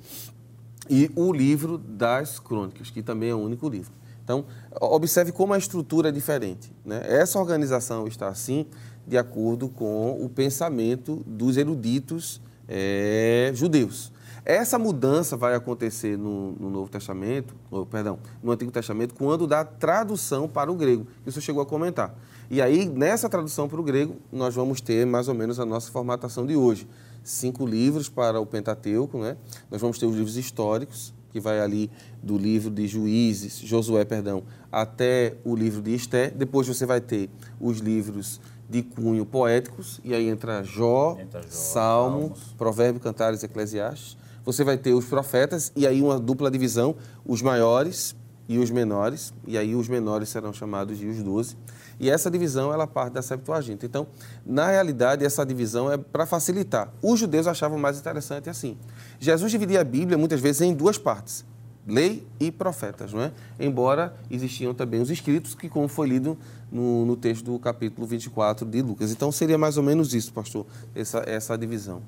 e 0.88 1.10
o 1.16 1.32
livro 1.32 1.78
das 1.78 2.38
crônicas, 2.38 2.90
que 2.90 3.02
também 3.02 3.30
é 3.30 3.34
um 3.34 3.42
único 3.42 3.68
livro. 3.68 3.92
Então, 4.22 4.44
observe 4.80 5.30
como 5.30 5.52
a 5.52 5.58
estrutura 5.58 6.08
é 6.08 6.12
diferente. 6.12 6.72
Né? 6.84 7.00
Essa 7.04 7.38
organização 7.38 8.06
está 8.06 8.28
assim 8.28 8.66
de 9.06 9.16
acordo 9.16 9.68
com 9.68 10.20
o 10.20 10.28
pensamento 10.28 11.22
dos 11.26 11.56
eruditos 11.56 12.40
é, 12.68 13.52
judeus. 13.54 14.12
Essa 14.44 14.78
mudança 14.78 15.36
vai 15.36 15.54
acontecer 15.54 16.16
no, 16.16 16.52
no 16.52 16.70
Novo 16.70 16.88
Testamento, 16.88 17.54
ou, 17.70 17.84
perdão, 17.84 18.18
no 18.42 18.52
Antigo 18.52 18.70
Testamento, 18.70 19.14
quando 19.14 19.46
dá 19.46 19.64
tradução 19.64 20.48
para 20.48 20.70
o 20.70 20.74
grego, 20.76 21.06
você 21.24 21.40
chegou 21.40 21.62
a 21.62 21.66
comentar. 21.66 22.14
E 22.50 22.62
aí, 22.62 22.88
nessa 22.88 23.28
tradução 23.28 23.68
para 23.68 23.80
o 23.80 23.82
grego, 23.82 24.16
nós 24.32 24.54
vamos 24.54 24.80
ter 24.80 25.04
mais 25.04 25.28
ou 25.28 25.34
menos 25.34 25.58
a 25.58 25.66
nossa 25.66 25.90
formatação 25.90 26.46
de 26.46 26.56
hoje 26.56 26.86
cinco 27.26 27.66
livros 27.66 28.08
para 28.08 28.40
o 28.40 28.46
Pentateuco, 28.46 29.18
né? 29.18 29.36
Nós 29.70 29.80
vamos 29.80 29.98
ter 29.98 30.06
os 30.06 30.14
livros 30.14 30.36
históricos, 30.36 31.12
que 31.32 31.40
vai 31.40 31.60
ali 31.60 31.90
do 32.22 32.38
livro 32.38 32.70
de 32.70 32.86
Juízes, 32.86 33.58
Josué, 33.58 34.04
perdão, 34.04 34.44
até 34.70 35.34
o 35.44 35.54
livro 35.54 35.82
de 35.82 35.92
Esté. 35.92 36.30
Depois 36.30 36.66
você 36.66 36.86
vai 36.86 37.00
ter 37.00 37.28
os 37.60 37.78
livros 37.78 38.40
de 38.70 38.82
cunho 38.82 39.26
poéticos, 39.26 40.00
e 40.04 40.14
aí 40.14 40.28
entra 40.28 40.62
Jó, 40.62 41.18
entra 41.20 41.42
Jó 41.42 41.48
Salmo, 41.50 42.20
Salmos. 42.20 42.54
Provérbio, 42.56 43.00
Cantares, 43.00 43.42
Eclesiastes. 43.42 44.16
Você 44.44 44.62
vai 44.62 44.78
ter 44.78 44.94
os 44.94 45.04
profetas, 45.04 45.72
e 45.74 45.86
aí 45.86 46.00
uma 46.00 46.18
dupla 46.18 46.50
divisão, 46.50 46.94
os 47.24 47.42
maiores 47.42 48.14
e 48.48 48.58
os 48.58 48.70
menores, 48.70 49.34
e 49.46 49.58
aí 49.58 49.74
os 49.74 49.88
menores 49.88 50.28
serão 50.28 50.52
chamados 50.52 50.98
de 50.98 51.06
os 51.06 51.22
doze. 51.22 51.56
E 51.98 52.10
essa 52.10 52.30
divisão, 52.30 52.72
ela 52.72 52.86
parte 52.86 53.14
da 53.14 53.22
Septuaginta. 53.22 53.86
Então, 53.86 54.06
na 54.44 54.68
realidade, 54.68 55.24
essa 55.24 55.44
divisão 55.44 55.90
é 55.90 55.96
para 55.96 56.26
facilitar. 56.26 56.92
Os 57.02 57.18
judeus 57.18 57.46
achavam 57.46 57.78
mais 57.78 57.98
interessante 57.98 58.50
assim. 58.50 58.76
Jesus 59.18 59.50
dividia 59.50 59.80
a 59.80 59.84
Bíblia, 59.84 60.18
muitas 60.18 60.40
vezes, 60.40 60.60
em 60.60 60.74
duas 60.74 60.98
partes. 60.98 61.44
Lei 61.86 62.26
e 62.40 62.50
profetas, 62.50 63.12
não 63.12 63.22
é? 63.22 63.32
Embora 63.60 64.14
existiam 64.30 64.74
também 64.74 65.00
os 65.00 65.08
escritos, 65.08 65.54
que 65.54 65.68
como 65.68 65.86
foi 65.86 66.08
lido 66.08 66.36
no, 66.70 67.06
no 67.06 67.16
texto 67.16 67.44
do 67.44 67.58
capítulo 67.58 68.06
24 68.06 68.66
de 68.66 68.82
Lucas. 68.82 69.12
Então, 69.12 69.30
seria 69.30 69.56
mais 69.56 69.76
ou 69.76 69.82
menos 69.82 70.12
isso, 70.12 70.32
pastor, 70.32 70.66
essa, 70.94 71.22
essa 71.26 71.56
divisão. 71.56 72.02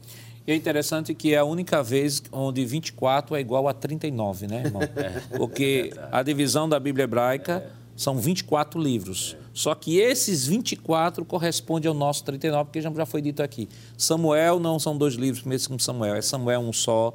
E 0.46 0.53
é 0.53 0.55
interessante 0.55 1.14
que 1.14 1.35
é 1.35 1.37
a 1.37 1.44
única 1.44 1.83
vez 1.83 2.22
onde 2.33 2.64
24 2.64 3.37
é 3.37 3.40
igual 3.40 3.68
a 3.68 3.74
39, 3.74 4.46
né, 4.46 4.62
irmão? 4.64 4.83
É. 4.96 5.37
Porque 5.37 5.92
a 6.11 6.22
divisão 6.22 6.68
da 6.68 6.81
Bíblia 6.81 7.05
hebraica 7.05 7.70
são 7.94 8.16
24 8.16 8.81
livros. 8.81 9.37
Só 9.59 9.75
que 9.75 9.99
esses 9.99 10.47
24 10.47 11.25
correspondem 11.25 11.88
ao 11.88 11.94
nosso 11.94 12.23
39, 12.23 12.66
porque 12.66 12.81
já 12.81 13.05
foi 13.05 13.21
dito 13.21 13.42
aqui. 13.42 13.68
Samuel 13.97 14.61
não 14.61 14.79
são 14.79 14.97
dois 14.97 15.14
livros, 15.14 15.42
mesmo 15.42 15.71
como 15.71 15.81
Samuel, 15.81 16.14
é 16.14 16.23
Samuel 16.23 16.61
um 16.61 16.73
só. 16.73 17.12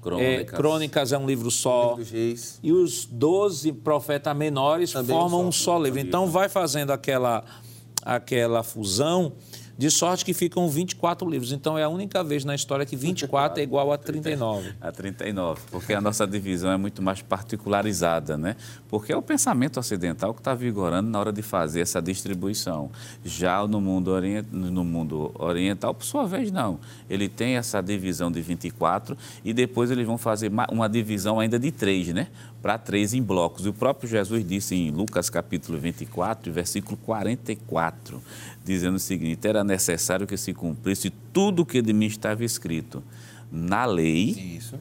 Crônicas. 0.00 0.54
É, 0.54 0.56
Crônicas 0.56 1.12
é 1.12 1.18
um 1.18 1.26
livro 1.26 1.50
só. 1.50 1.98
E 2.62 2.70
os 2.70 3.04
12 3.04 3.72
profetas 3.72 4.36
menores 4.36 4.92
Também 4.92 5.16
formam 5.16 5.40
um 5.40 5.50
só, 5.50 5.72
um 5.72 5.78
só 5.78 5.82
livro. 5.82 5.98
Então 5.98 6.28
vai 6.28 6.48
fazendo 6.48 6.92
aquela, 6.92 7.42
aquela 8.04 8.62
fusão 8.62 9.32
de 9.76 9.90
sorte 9.90 10.24
que 10.24 10.34
ficam 10.34 10.68
24 10.68 11.28
livros. 11.28 11.52
Então 11.52 11.78
é 11.78 11.82
a 11.82 11.88
única 11.88 12.22
vez 12.22 12.44
na 12.44 12.54
história 12.54 12.84
que 12.86 12.96
24 12.96 13.60
é 13.60 13.62
igual 13.62 13.92
a 13.92 13.98
39. 13.98 14.74
A 14.80 14.92
39, 14.92 15.62
porque 15.70 15.94
a 15.94 16.00
nossa 16.00 16.26
divisão 16.26 16.70
é 16.70 16.76
muito 16.76 17.02
mais 17.02 17.22
particularizada, 17.22 18.36
né? 18.36 18.56
Porque 18.88 19.12
é 19.12 19.16
o 19.16 19.22
pensamento 19.22 19.78
ocidental 19.78 20.34
que 20.34 20.40
está 20.40 20.54
vigorando 20.54 21.08
na 21.08 21.18
hora 21.18 21.32
de 21.32 21.42
fazer 21.42 21.80
essa 21.80 22.00
distribuição. 22.00 22.90
Já 23.24 23.66
no 23.66 23.80
mundo, 23.80 24.08
orient... 24.08 24.46
no 24.50 24.84
mundo 24.84 25.32
oriental, 25.38 25.94
por 25.94 26.04
sua 26.04 26.26
vez, 26.26 26.50
não. 26.50 26.78
Ele 27.08 27.28
tem 27.28 27.56
essa 27.56 27.80
divisão 27.80 28.30
de 28.30 28.40
24 28.40 29.16
e 29.44 29.52
depois 29.52 29.90
eles 29.90 30.06
vão 30.06 30.18
fazer 30.18 30.50
uma 30.70 30.88
divisão 30.88 31.40
ainda 31.40 31.58
de 31.58 31.70
três, 31.70 32.08
né? 32.08 32.28
Para 32.62 32.78
três 32.78 33.12
em 33.12 33.20
blocos. 33.20 33.66
E 33.66 33.68
o 33.68 33.72
próprio 33.72 34.08
Jesus 34.08 34.46
disse 34.46 34.74
em 34.74 34.90
Lucas 34.90 35.28
capítulo 35.28 35.78
24, 35.78 36.52
versículo 36.52 36.96
44 36.98 38.22
dizendo 38.64 38.96
o 38.96 39.00
seguinte: 39.00 39.46
era 39.46 39.64
necessário 39.64 40.26
que 40.26 40.36
se 40.36 40.54
cumprisse 40.54 41.10
tudo 41.32 41.62
o 41.62 41.66
que 41.66 41.82
de 41.82 41.92
mim 41.92 42.06
estava 42.06 42.44
escrito 42.44 43.02
na 43.50 43.84
lei. 43.84 44.30
Isso 44.56 44.78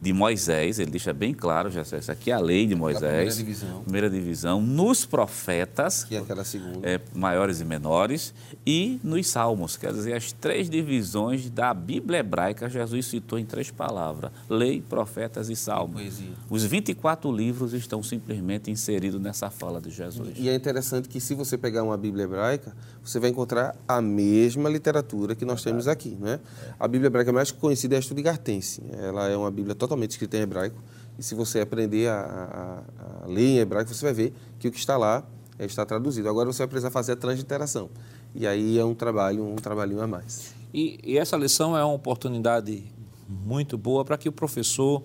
de 0.00 0.12
Moisés, 0.12 0.78
ele 0.78 0.90
deixa 0.90 1.12
bem 1.12 1.34
claro, 1.34 1.70
já 1.70 1.80
essa 1.80 2.12
aqui 2.12 2.30
é 2.30 2.34
a 2.34 2.38
lei 2.38 2.66
de 2.66 2.74
Moisés. 2.74 3.04
A 3.04 3.08
primeira 3.08 3.34
divisão. 3.34 3.82
Primeira 3.82 4.10
divisão, 4.10 4.60
nos 4.62 5.04
profetas, 5.04 6.04
que 6.04 6.14
é 6.14 6.18
aquela 6.18 6.44
segunda. 6.44 6.88
É, 6.88 7.00
maiores 7.12 7.60
e 7.60 7.64
menores, 7.64 8.32
e 8.64 9.00
nos 9.02 9.26
salmos, 9.26 9.76
quer 9.76 9.92
dizer, 9.92 10.14
as 10.14 10.30
três 10.30 10.70
divisões 10.70 11.50
da 11.50 11.74
Bíblia 11.74 12.20
hebraica, 12.20 12.68
Jesus 12.68 13.06
citou 13.06 13.38
em 13.38 13.44
três 13.44 13.70
palavras: 13.70 14.30
lei, 14.48 14.80
profetas 14.80 15.48
e 15.48 15.56
salmos. 15.56 16.00
E 16.20 16.32
Os 16.48 16.64
24 16.64 17.30
livros 17.32 17.72
estão 17.72 18.02
simplesmente 18.02 18.70
inseridos 18.70 19.20
nessa 19.20 19.50
fala 19.50 19.80
de 19.80 19.90
Jesus. 19.90 20.34
E 20.36 20.48
é 20.48 20.54
interessante 20.54 21.08
que 21.08 21.20
se 21.20 21.34
você 21.34 21.58
pegar 21.58 21.82
uma 21.82 21.96
Bíblia 21.96 22.24
hebraica, 22.24 22.72
você 23.02 23.18
vai 23.18 23.30
encontrar 23.30 23.74
a 23.86 24.00
mesma 24.00 24.68
literatura 24.68 25.34
que 25.34 25.44
nós 25.44 25.60
é 25.62 25.70
temos 25.70 25.88
aqui, 25.88 26.16
né? 26.20 26.38
É. 26.62 26.74
A 26.78 26.86
Bíblia 26.86 27.08
hebraica 27.08 27.32
mais 27.32 27.50
conhecida 27.50 27.96
é 27.96 27.98
a 27.98 28.02
Stuttgartense. 28.02 28.82
Ela 28.92 29.28
é 29.28 29.36
uma 29.36 29.50
Bíblia 29.50 29.74
totalmente 29.74 29.87
totalmente 29.88 30.10
escrita 30.10 30.36
em 30.36 30.40
hebraico. 30.40 30.76
E 31.18 31.22
se 31.22 31.34
você 31.34 31.60
aprender 31.60 32.08
a, 32.08 32.20
a, 32.20 33.24
a 33.24 33.26
ler 33.26 33.56
em 33.56 33.58
hebraico, 33.58 33.92
você 33.92 34.04
vai 34.04 34.14
ver 34.14 34.34
que 34.58 34.68
o 34.68 34.70
que 34.70 34.78
está 34.78 34.96
lá 34.96 35.24
é, 35.58 35.64
está 35.64 35.84
traduzido. 35.84 36.28
Agora 36.28 36.52
você 36.52 36.58
vai 36.58 36.68
precisar 36.68 36.90
fazer 36.90 37.12
a 37.12 37.16
transliteração. 37.16 37.88
E 38.34 38.46
aí 38.46 38.78
é 38.78 38.84
um 38.84 38.94
trabalho, 38.94 39.44
um 39.44 39.56
trabalhinho 39.56 40.00
a 40.00 40.06
mais. 40.06 40.54
E, 40.72 41.00
e 41.02 41.18
essa 41.18 41.36
lição 41.36 41.76
é 41.76 41.82
uma 41.82 41.94
oportunidade 41.94 42.84
muito 43.28 43.76
boa 43.76 44.04
para 44.04 44.16
que 44.16 44.28
o 44.28 44.32
professor 44.32 45.02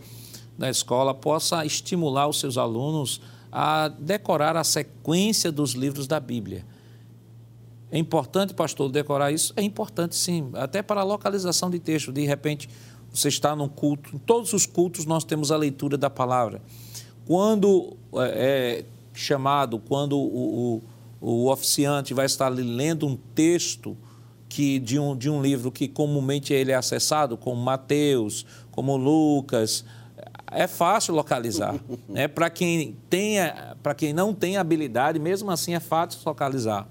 da 0.58 0.70
escola 0.70 1.14
possa 1.14 1.66
estimular 1.66 2.28
os 2.28 2.40
seus 2.40 2.58
alunos 2.58 3.22
a 3.52 3.88
decorar 3.88 4.56
a 4.56 4.64
sequência 4.64 5.52
dos 5.52 5.72
livros 5.72 6.06
da 6.06 6.20
Bíblia. 6.20 6.66
É 7.92 7.98
importante, 7.98 8.54
pastor, 8.54 8.92
decorar 8.92 9.32
isso? 9.32 9.54
É 9.56 9.62
importante, 9.62 10.16
sim, 10.16 10.50
até 10.56 10.82
para 10.82 11.02
a 11.02 11.04
localização 11.04 11.70
de 11.70 11.80
texto. 11.80 12.12
De 12.12 12.26
repente, 12.26 12.68
você 13.14 13.28
está 13.28 13.56
num 13.56 13.70
culto, 13.70 14.16
em 14.16 14.18
todos 14.18 14.54
os 14.54 14.66
cultos 14.66 15.06
nós 15.06 15.24
temos 15.24 15.52
a 15.52 15.58
leitura 15.58 15.98
da 15.98 16.10
palavra. 16.10 16.62
Quando 17.26 17.96
é, 18.16 18.82
é 18.82 18.86
chamado, 19.14 19.78
quando 19.78 20.18
o, 20.18 20.82
o, 21.22 21.46
o, 21.46 21.52
oficiante 21.52 22.14
vai 22.14 22.26
estar 22.26 22.50
lendo 22.50 23.06
um 23.06 23.16
texto 23.36 23.96
que 24.50 24.80
de 24.80 25.00
um, 25.00 25.16
de 25.16 25.30
um 25.30 25.42
livro 25.42 25.72
que 25.72 25.88
comumente 25.88 26.54
ele 26.54 26.72
é 26.72 26.76
acessado, 26.76 27.38
como 27.38 27.62
Mateus, 27.62 28.46
como 28.72 28.98
Lucas, 28.98 29.86
é 30.52 30.68
fácil 30.68 31.14
localizar. 31.14 31.76
né? 32.10 32.28
Para 32.28 32.50
quem, 32.50 32.98
tenha, 33.10 33.76
quem 33.96 34.12
não 34.12 34.34
tem 34.34 34.58
habilidade, 34.58 35.20
mesmo 35.20 35.52
assim 35.52 35.76
é 35.76 35.80
fácil 35.80 36.20
localizar. 36.26 36.88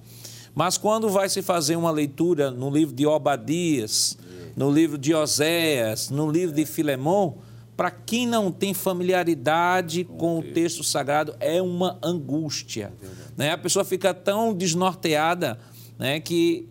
Mas 0.54 0.78
quando 0.78 1.08
vai 1.08 1.28
se 1.28 1.42
fazer 1.42 1.76
uma 1.76 1.90
leitura 1.90 2.50
no 2.50 2.70
livro 2.70 2.94
de 2.94 3.06
Obadias, 3.06 4.18
no 4.56 4.70
livro 4.70 4.98
de 4.98 5.14
Oséias, 5.14 6.10
no 6.10 6.30
livro 6.30 6.54
de 6.54 6.64
Filemão, 6.66 7.38
para 7.76 7.90
quem 7.90 8.26
não 8.26 8.52
tem 8.52 8.74
familiaridade 8.74 10.04
com 10.04 10.38
o 10.38 10.42
texto 10.42 10.84
sagrado, 10.84 11.34
é 11.40 11.60
uma 11.60 11.98
angústia. 12.02 12.92
Né? 13.36 13.52
A 13.52 13.58
pessoa 13.58 13.84
fica 13.84 14.12
tão 14.12 14.54
desnorteada 14.54 15.58
né, 15.98 16.20
que 16.20 16.68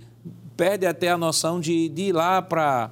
perde 0.56 0.86
até 0.86 1.10
a 1.10 1.18
noção 1.18 1.60
de, 1.60 1.90
de 1.90 2.04
ir 2.04 2.12
lá 2.14 2.42
para 2.42 2.92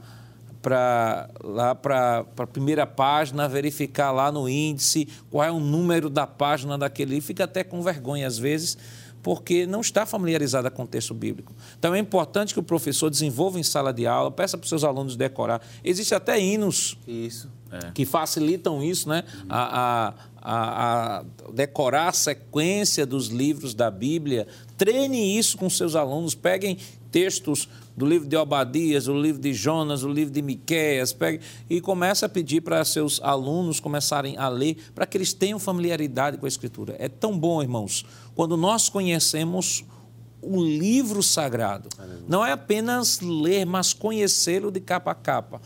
para 0.62 1.30
lá 1.42 1.74
para 1.74 2.26
a 2.38 2.48
primeira 2.48 2.86
página, 2.86 3.48
verificar 3.48 4.12
lá 4.12 4.30
no 4.30 4.50
índice 4.50 5.08
qual 5.32 5.44
é 5.44 5.52
o 5.52 5.60
número 5.60 6.10
da 6.10 6.28
página 6.28 6.78
daquele 6.78 7.12
livro, 7.12 7.26
fica 7.26 7.46
até 7.46 7.64
com 7.64 7.82
vergonha 7.82 8.28
às 8.28 8.38
vezes, 8.38 8.78
porque 9.22 9.66
não 9.66 9.82
está 9.82 10.06
familiarizada 10.06 10.70
com 10.72 10.84
o 10.84 10.88
texto 10.88 11.14
bíblico. 11.14 11.54
Então 11.78 11.94
é 11.94 12.00
importante 12.00 12.54
que 12.54 12.60
o 12.60 12.64
professor 12.64 13.10
desenvolva 13.10 13.60
em 13.60 13.64
sala 13.64 13.94
de 13.94 14.08
aula, 14.08 14.32
peça 14.32 14.58
para 14.58 14.64
os 14.64 14.70
seus 14.70 14.84
alunos 14.84 15.16
decorar. 15.16 15.62
Existem 15.84 16.16
até 16.16 16.40
hinos 16.40 16.98
Isso. 17.08 17.50
é. 17.72 17.92
que 17.92 18.06
facilitam 18.06 18.84
isso, 18.84 19.10
né? 19.10 19.24
A, 19.50 19.80
a, 19.80 20.14
a, 20.42 21.18
a, 21.20 21.26
decorar 21.54 22.10
a 22.10 22.14
sequência 22.14 23.06
dos 23.06 23.28
livros 23.28 23.74
da 23.74 23.92
Bíblia. 23.92 24.48
Treine 24.78 25.38
isso 25.38 25.58
com 25.58 25.70
seus 25.70 25.96
alunos. 25.96 26.34
Peguem 26.34 26.78
textos 27.12 27.68
do 28.00 28.06
livro 28.06 28.30
de 28.30 28.38
Obadias, 28.38 29.04
do 29.04 29.22
livro 29.22 29.42
de 29.42 29.54
Jonas, 29.54 30.02
do 30.02 30.08
livro 30.08 30.34
de 30.34 30.42
Miqueias, 30.42 31.12
pegue 31.12 31.42
e 31.70 31.82
comece 31.82 32.24
a 32.24 32.30
pedir 32.30 32.62
para 32.62 32.84
seus 32.86 33.20
alunos 33.22 33.82
começarem 33.82 34.38
a 34.38 34.48
ler, 34.48 34.78
para 34.96 35.06
que 35.06 35.18
eles 35.18 35.34
tenham 35.34 35.60
familiaridade 35.60 36.38
com 36.38 36.46
a 36.46 36.48
Escritura. 36.48 36.96
É 36.98 37.10
tão 37.10 37.38
bom, 37.38 37.62
irmãos, 37.62 38.06
quando 38.34 38.56
nós 38.56 38.88
conhecemos 38.88 39.84
o 40.42 40.64
livro 40.64 41.22
sagrado. 41.22 41.90
Não 42.26 42.46
é 42.46 42.54
apenas 42.54 43.20
ler, 43.20 43.66
mas 43.66 43.92
conhecê-lo 43.92 44.72
de 44.72 44.80
capa 44.80 45.12
a 45.12 45.16
capa. 45.16 45.62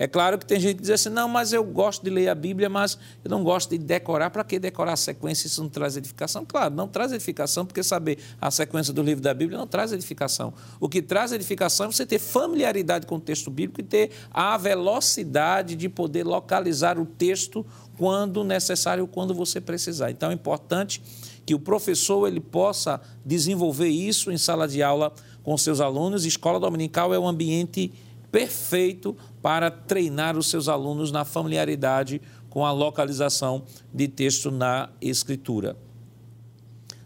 É 0.00 0.06
claro 0.06 0.38
que 0.38 0.46
tem 0.46 0.60
gente 0.60 0.76
que 0.76 0.82
diz 0.82 0.90
assim, 0.90 1.08
não, 1.08 1.28
mas 1.28 1.52
eu 1.52 1.64
gosto 1.64 2.04
de 2.04 2.08
ler 2.10 2.28
a 2.28 2.34
Bíblia, 2.34 2.68
mas 2.68 2.96
eu 3.24 3.28
não 3.28 3.42
gosto 3.42 3.70
de 3.70 3.78
decorar. 3.78 4.30
Para 4.30 4.44
que 4.44 4.56
decorar 4.56 4.92
a 4.92 4.96
sequência? 4.96 5.48
Isso 5.48 5.60
não 5.60 5.68
traz 5.68 5.96
edificação? 5.96 6.44
Claro, 6.46 6.72
não 6.72 6.86
traz 6.86 7.10
edificação, 7.10 7.66
porque 7.66 7.82
saber 7.82 8.16
a 8.40 8.48
sequência 8.48 8.92
do 8.92 9.02
livro 9.02 9.20
da 9.20 9.34
Bíblia 9.34 9.58
não 9.58 9.66
traz 9.66 9.92
edificação. 9.92 10.54
O 10.78 10.88
que 10.88 11.02
traz 11.02 11.32
edificação 11.32 11.86
é 11.86 11.92
você 11.92 12.06
ter 12.06 12.20
familiaridade 12.20 13.08
com 13.08 13.16
o 13.16 13.20
texto 13.20 13.50
bíblico 13.50 13.80
e 13.80 13.82
ter 13.82 14.12
a 14.30 14.56
velocidade 14.56 15.74
de 15.74 15.88
poder 15.88 16.24
localizar 16.24 16.96
o 16.96 17.04
texto 17.04 17.66
quando 17.96 18.44
necessário, 18.44 19.04
quando 19.08 19.34
você 19.34 19.60
precisar. 19.60 20.12
Então 20.12 20.30
é 20.30 20.34
importante 20.34 21.02
que 21.44 21.56
o 21.56 21.58
professor 21.58 22.28
ele 22.28 22.40
possa 22.40 23.00
desenvolver 23.26 23.88
isso 23.88 24.30
em 24.30 24.38
sala 24.38 24.68
de 24.68 24.80
aula 24.80 25.12
com 25.42 25.58
seus 25.58 25.80
alunos. 25.80 26.24
Escola 26.24 26.60
dominical 26.60 27.12
é 27.12 27.18
um 27.18 27.26
ambiente 27.26 27.92
perfeito 28.30 29.16
para 29.42 29.70
treinar 29.70 30.36
os 30.36 30.48
seus 30.48 30.68
alunos 30.68 31.10
na 31.10 31.24
familiaridade 31.24 32.20
com 32.50 32.64
a 32.64 32.72
localização 32.72 33.64
de 33.92 34.08
texto 34.08 34.50
na 34.50 34.90
Escritura. 35.00 35.76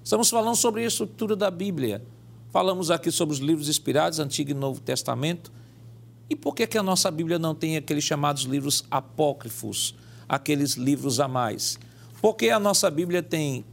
Estamos 0.02 0.30
falando 0.30 0.56
sobre 0.56 0.82
a 0.82 0.86
estrutura 0.86 1.36
da 1.36 1.50
Bíblia. 1.50 2.02
Falamos 2.50 2.90
aqui 2.90 3.10
sobre 3.10 3.34
os 3.34 3.40
livros 3.40 3.68
inspirados, 3.68 4.18
Antigo 4.18 4.50
e 4.50 4.54
Novo 4.54 4.80
Testamento. 4.80 5.52
E 6.28 6.34
por 6.34 6.54
que, 6.54 6.66
que 6.66 6.78
a 6.78 6.82
nossa 6.82 7.10
Bíblia 7.10 7.38
não 7.38 7.54
tem 7.54 7.76
aqueles 7.76 8.04
chamados 8.04 8.42
livros 8.42 8.84
apócrifos, 8.90 9.94
aqueles 10.28 10.74
livros 10.74 11.20
a 11.20 11.28
mais? 11.28 11.78
Porque 12.20 12.50
a 12.50 12.58
nossa 12.58 12.90
Bíblia 12.90 13.22
tem 13.22 13.64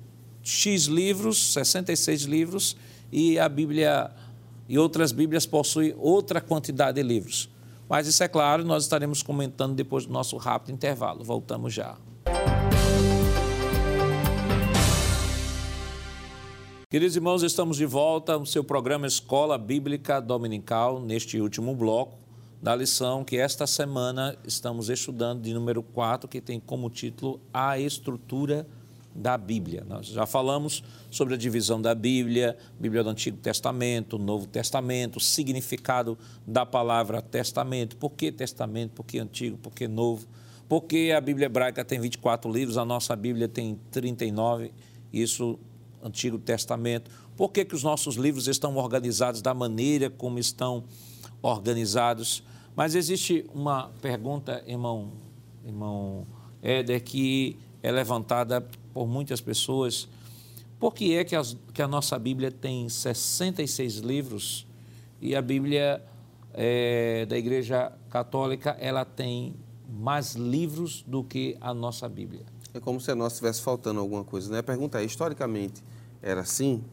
X 0.44 0.86
livros, 0.86 1.54
66 1.54 2.24
livros, 2.24 2.78
e 3.12 3.40
a 3.40 3.50
Bíblia 3.50 4.12
e 4.70 4.78
outras 4.78 5.12
Bíblias 5.12 5.48
possuem 5.48 5.96
outra 5.98 6.40
quantidade 6.40 7.02
de 7.02 7.04
livros. 7.04 7.50
Mas 7.90 8.06
isso 8.06 8.24
é 8.24 8.28
claro, 8.28 8.64
nós 8.64 8.84
estaremos 8.84 9.24
comentando 9.24 9.74
depois 9.74 10.06
do 10.06 10.14
nosso 10.14 10.38
rápido 10.38 10.76
intervalo. 10.76 11.24
Voltamos 11.24 11.74
já. 11.74 11.98
Queridos 16.88 17.16
irmãos, 17.16 17.42
estamos 17.42 17.78
de 17.78 17.86
volta 17.86 18.38
no 18.38 18.46
seu 18.46 18.64
programa 18.64 19.08
Escola 19.08 19.58
Bíblica 19.58 20.20
Dominical, 20.20 21.00
neste 21.00 21.42
último 21.42 21.76
bloco 21.76 22.18
da 22.62 22.76
lição 22.76 23.24
que 23.24 23.38
esta 23.38 23.66
semana 23.66 24.38
estamos 24.44 24.90
estudando, 24.90 25.42
de 25.42 25.54
número 25.54 25.82
4, 25.82 26.28
que 26.28 26.42
tem 26.42 26.60
como 26.60 26.90
título 26.90 27.40
A 27.54 27.80
Estrutura 27.80 28.68
da 29.14 29.38
Bíblia. 29.38 29.84
Nós 29.88 30.08
já 30.08 30.26
falamos 30.26 30.84
sobre 31.10 31.34
a 31.34 31.38
divisão 31.38 31.82
da 31.82 31.94
Bíblia, 31.94 32.58
Bíblia 32.80 33.04
do 33.04 33.10
Antigo 33.10 33.38
Testamento, 33.38 34.18
Novo 34.18 34.48
Testamento, 34.48 35.20
significado 35.20 36.18
da 36.46 36.66
palavra 36.66 37.22
testamento. 37.22 37.98
Por 37.98 38.12
que 38.12 38.32
testamento? 38.32 38.92
Por 38.92 39.06
que 39.06 39.20
antigo? 39.20 39.58
Por 39.58 39.74
que 39.74 39.88
novo? 39.88 40.28
Porque 40.68 41.14
a 41.16 41.20
Bíblia 41.20 41.48
hebraica 41.48 41.84
tem 41.84 42.00
24 42.00 42.52
livros, 42.52 42.78
a 42.78 42.86
nossa 42.86 43.16
Bíblia 43.16 43.48
tem 43.48 43.80
39, 43.92 44.72
isso 45.12 45.60
Antigo 46.04 46.38
Testamento. 46.38 47.10
Por 47.36 47.50
que, 47.50 47.66
que 47.66 47.76
os 47.76 47.84
nossos 47.84 48.16
livros 48.16 48.48
estão 48.48 48.76
organizados 48.78 49.42
da 49.42 49.54
maneira 49.54 50.10
como 50.10 50.40
estão 50.40 50.84
organizados? 51.42 52.44
Mas 52.76 52.96
existe 52.96 53.46
uma 53.54 53.90
pergunta, 54.02 54.64
irmão, 54.68 55.12
irmão 55.66 56.28
Éder, 56.62 57.04
que 57.04 57.58
é 57.82 57.92
levantada 57.92 58.66
por 59.00 59.08
muitas 59.08 59.40
pessoas. 59.40 60.10
Por 60.78 60.94
que 60.94 61.16
é 61.16 61.24
que, 61.24 61.34
as, 61.34 61.56
que 61.74 61.82
a 61.82 61.88
nossa 61.88 62.20
Bíblia 62.20 62.52
tem 62.52 62.90
66 62.90 64.00
livros 64.00 64.68
e 65.22 65.34
a 65.38 65.42
Bíblia 65.42 66.04
é, 66.54 67.26
da 67.26 67.38
Igreja 67.38 67.94
Católica 68.10 68.76
ela 68.78 69.06
tem 69.06 69.56
mais 69.90 70.36
livros 70.36 71.02
do 71.08 71.24
que 71.24 71.56
a 71.62 71.74
nossa 71.74 72.10
Bíblia? 72.10 72.42
É 72.74 72.80
como 72.82 73.00
se 73.00 73.10
a 73.10 73.16
nossa 73.16 73.36
estivesse 73.36 73.62
faltando 73.62 74.02
alguma 74.02 74.26
coisa, 74.26 74.52
né? 74.52 74.60
A 74.60 74.64
pergunta 74.64 75.02
é, 75.02 75.06
historicamente 75.06 75.82
era 76.22 76.42
assim? 76.42 76.84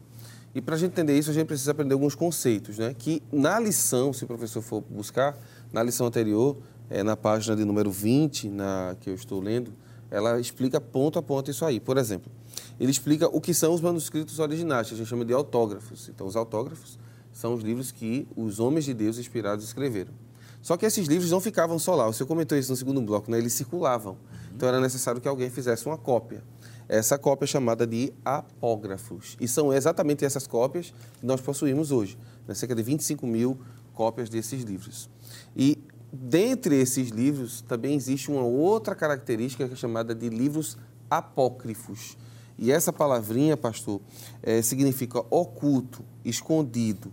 E 0.55 0.61
para 0.61 0.75
a 0.75 0.77
gente 0.77 0.91
entender 0.91 1.19
isso, 1.19 1.29
a 1.29 1.33
gente 1.33 1.47
precisa 1.47 1.71
aprender 1.71 1.93
alguns 1.93 2.15
conceitos, 2.15 2.77
né? 2.77 2.95
Que 2.97 3.21
na 3.29 3.59
lição, 3.59 4.13
se 4.13 4.23
o 4.23 4.27
professor 4.27 4.61
for 4.61 4.79
buscar, 4.79 5.37
na 5.73 5.83
lição 5.83 6.07
anterior, 6.07 6.55
é, 6.89 7.03
na 7.03 7.17
página 7.17 7.53
de 7.53 7.65
número 7.65 7.91
20, 7.91 8.47
na, 8.47 8.95
que 9.01 9.09
eu 9.09 9.13
estou 9.13 9.41
lendo, 9.41 9.73
ela 10.09 10.39
explica 10.39 10.79
ponto 10.79 11.19
a 11.19 11.21
ponto 11.21 11.51
isso 11.51 11.65
aí. 11.65 11.79
Por 11.79 11.97
exemplo, 11.97 12.31
ele 12.79 12.91
explica 12.91 13.27
o 13.27 13.41
que 13.41 13.53
são 13.53 13.73
os 13.73 13.81
manuscritos 13.81 14.39
originais, 14.39 14.87
que 14.87 14.93
a 14.93 14.97
gente 14.97 15.07
chama 15.07 15.25
de 15.25 15.33
autógrafos. 15.33 16.09
Então, 16.09 16.25
os 16.27 16.35
autógrafos 16.35 16.97
são 17.31 17.53
os 17.53 17.63
livros 17.63 17.91
que 17.91 18.27
os 18.35 18.59
homens 18.59 18.85
de 18.85 18.93
Deus 18.93 19.17
inspirados 19.17 19.65
escreveram. 19.65 20.13
Só 20.61 20.75
que 20.75 20.85
esses 20.85 21.07
livros 21.07 21.31
não 21.31 21.39
ficavam 21.39 21.77
só 21.77 21.95
lá. 21.95 22.11
Senhor 22.11 22.27
comentou 22.27 22.57
isso 22.57 22.71
no 22.71 22.75
segundo 22.75 23.01
bloco, 23.01 23.29
né? 23.29 23.37
Eles 23.37 23.53
circulavam. 23.53 24.17
Então, 24.55 24.67
era 24.67 24.79
necessário 24.79 25.21
que 25.21 25.27
alguém 25.27 25.49
fizesse 25.49 25.85
uma 25.85 25.97
cópia. 25.97 26.43
Essa 26.89 27.17
cópia 27.17 27.45
é 27.45 27.47
chamada 27.47 27.85
de 27.85 28.13
apógrafos. 28.23 29.37
E 29.39 29.47
são 29.47 29.73
exatamente 29.73 30.23
essas 30.23 30.47
cópias 30.47 30.93
que 31.19 31.25
nós 31.25 31.41
possuímos 31.41 31.91
hoje. 31.91 32.17
Né? 32.47 32.53
Cerca 32.53 32.73
de 32.73 32.81
25 32.81 33.27
mil 33.27 33.57
cópias 33.93 34.29
desses 34.29 34.63
livros. 34.63 35.09
E 35.55 35.77
dentre 36.11 36.75
esses 36.75 37.09
livros 37.09 37.61
também 37.61 37.95
existe 37.95 38.31
uma 38.31 38.43
outra 38.43 38.95
característica 38.95 39.67
que 39.67 39.73
é 39.73 39.77
chamada 39.77 40.15
de 40.15 40.29
livros 40.29 40.77
apócrifos. 41.09 42.17
E 42.57 42.71
essa 42.71 42.91
palavrinha, 42.91 43.55
pastor, 43.55 44.01
é, 44.41 44.61
significa 44.61 45.19
oculto, 45.29 46.03
escondido, 46.25 47.11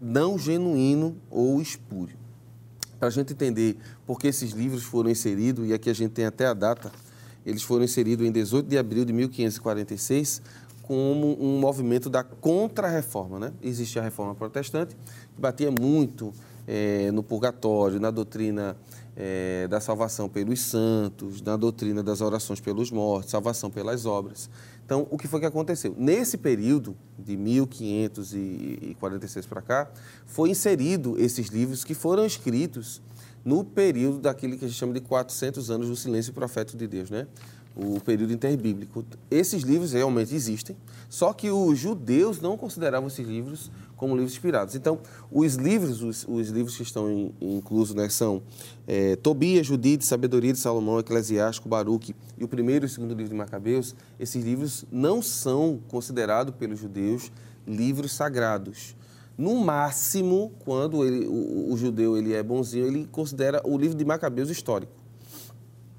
não 0.00 0.38
genuíno 0.38 1.16
ou 1.30 1.60
espúrio. 1.60 2.16
Para 2.98 3.08
a 3.08 3.10
gente 3.10 3.32
entender 3.32 3.78
por 4.06 4.18
que 4.18 4.26
esses 4.26 4.50
livros 4.50 4.82
foram 4.82 5.08
inseridos, 5.08 5.68
e 5.68 5.72
aqui 5.72 5.88
a 5.88 5.94
gente 5.94 6.12
tem 6.12 6.26
até 6.26 6.46
a 6.46 6.52
data, 6.52 6.92
eles 7.46 7.62
foram 7.62 7.84
inseridos 7.84 8.26
em 8.26 8.32
18 8.32 8.68
de 8.68 8.76
abril 8.76 9.04
de 9.04 9.12
1546 9.12 10.42
como 10.82 11.36
um 11.38 11.60
movimento 11.60 12.08
da 12.08 12.24
contra-reforma. 12.24 13.38
Né? 13.38 13.52
Existia 13.62 14.00
a 14.00 14.04
reforma 14.04 14.34
protestante, 14.34 14.96
que 15.34 15.40
batia 15.40 15.70
muito 15.70 16.32
é, 16.68 17.10
no 17.10 17.22
purgatório, 17.22 17.98
na 17.98 18.10
doutrina 18.10 18.76
é, 19.16 19.66
da 19.68 19.80
salvação 19.80 20.28
pelos 20.28 20.60
santos, 20.60 21.40
na 21.40 21.56
doutrina 21.56 22.02
das 22.02 22.20
orações 22.20 22.60
pelos 22.60 22.90
mortos, 22.90 23.30
salvação 23.30 23.70
pelas 23.70 24.04
obras. 24.04 24.50
Então, 24.84 25.06
o 25.10 25.16
que 25.16 25.26
foi 25.26 25.40
que 25.40 25.46
aconteceu? 25.46 25.94
Nesse 25.96 26.36
período, 26.36 26.94
de 27.18 27.34
1546 27.36 29.46
para 29.46 29.62
cá, 29.62 29.90
foi 30.26 30.50
inserido 30.50 31.18
esses 31.18 31.48
livros 31.48 31.84
que 31.84 31.94
foram 31.94 32.26
escritos 32.26 33.00
no 33.44 33.62
período 33.64 34.18
daquilo 34.18 34.58
que 34.58 34.66
a 34.66 34.68
gente 34.68 34.76
chama 34.76 34.92
de 34.92 35.00
400 35.00 35.70
anos 35.70 35.88
do 35.88 35.96
silêncio 35.96 36.34
profético 36.34 36.76
de 36.76 36.86
Deus, 36.86 37.10
né? 37.10 37.26
o 37.78 38.00
período 38.00 38.32
interbíblico. 38.32 39.04
Esses 39.30 39.62
livros 39.62 39.92
realmente 39.92 40.34
existem, 40.34 40.76
só 41.08 41.32
que 41.32 41.50
os 41.50 41.78
judeus 41.78 42.40
não 42.40 42.56
consideravam 42.56 43.06
esses 43.06 43.26
livros 43.26 43.70
como 43.98 44.14
livros 44.14 44.32
inspirados. 44.32 44.74
Então, 44.74 44.98
os 45.30 45.56
livros, 45.56 46.02
os, 46.02 46.24
os 46.26 46.48
livros 46.48 46.76
que 46.76 46.82
estão 46.82 47.10
in, 47.10 47.34
inclusos 47.40 47.94
né, 47.94 48.08
são 48.08 48.40
é, 48.86 49.16
Tobias, 49.16 49.66
Judite, 49.66 50.06
Sabedoria 50.06 50.52
de 50.52 50.58
Salomão, 50.58 50.98
Eclesiástico, 51.00 51.68
Baruque 51.68 52.14
e 52.38 52.44
o 52.44 52.48
primeiro 52.48 52.84
e 52.84 52.86
o 52.86 52.88
segundo 52.88 53.10
livro 53.12 53.28
de 53.28 53.34
Macabeus. 53.34 53.94
Esses 54.18 54.42
livros 54.42 54.86
não 54.90 55.20
são 55.20 55.80
considerados 55.88 56.54
pelos 56.54 56.78
judeus 56.78 57.30
livros 57.66 58.12
sagrados. 58.12 58.96
No 59.36 59.54
máximo, 59.56 60.52
quando 60.64 61.04
ele, 61.04 61.26
o, 61.26 61.72
o, 61.72 61.76
judeu 61.76 62.16
ele 62.16 62.32
é 62.32 62.42
bonzinho, 62.42 62.86
ele 62.86 63.06
considera 63.10 63.60
o 63.64 63.76
livro 63.76 63.96
de 63.96 64.04
Macabeus 64.04 64.48
histórico. 64.48 64.92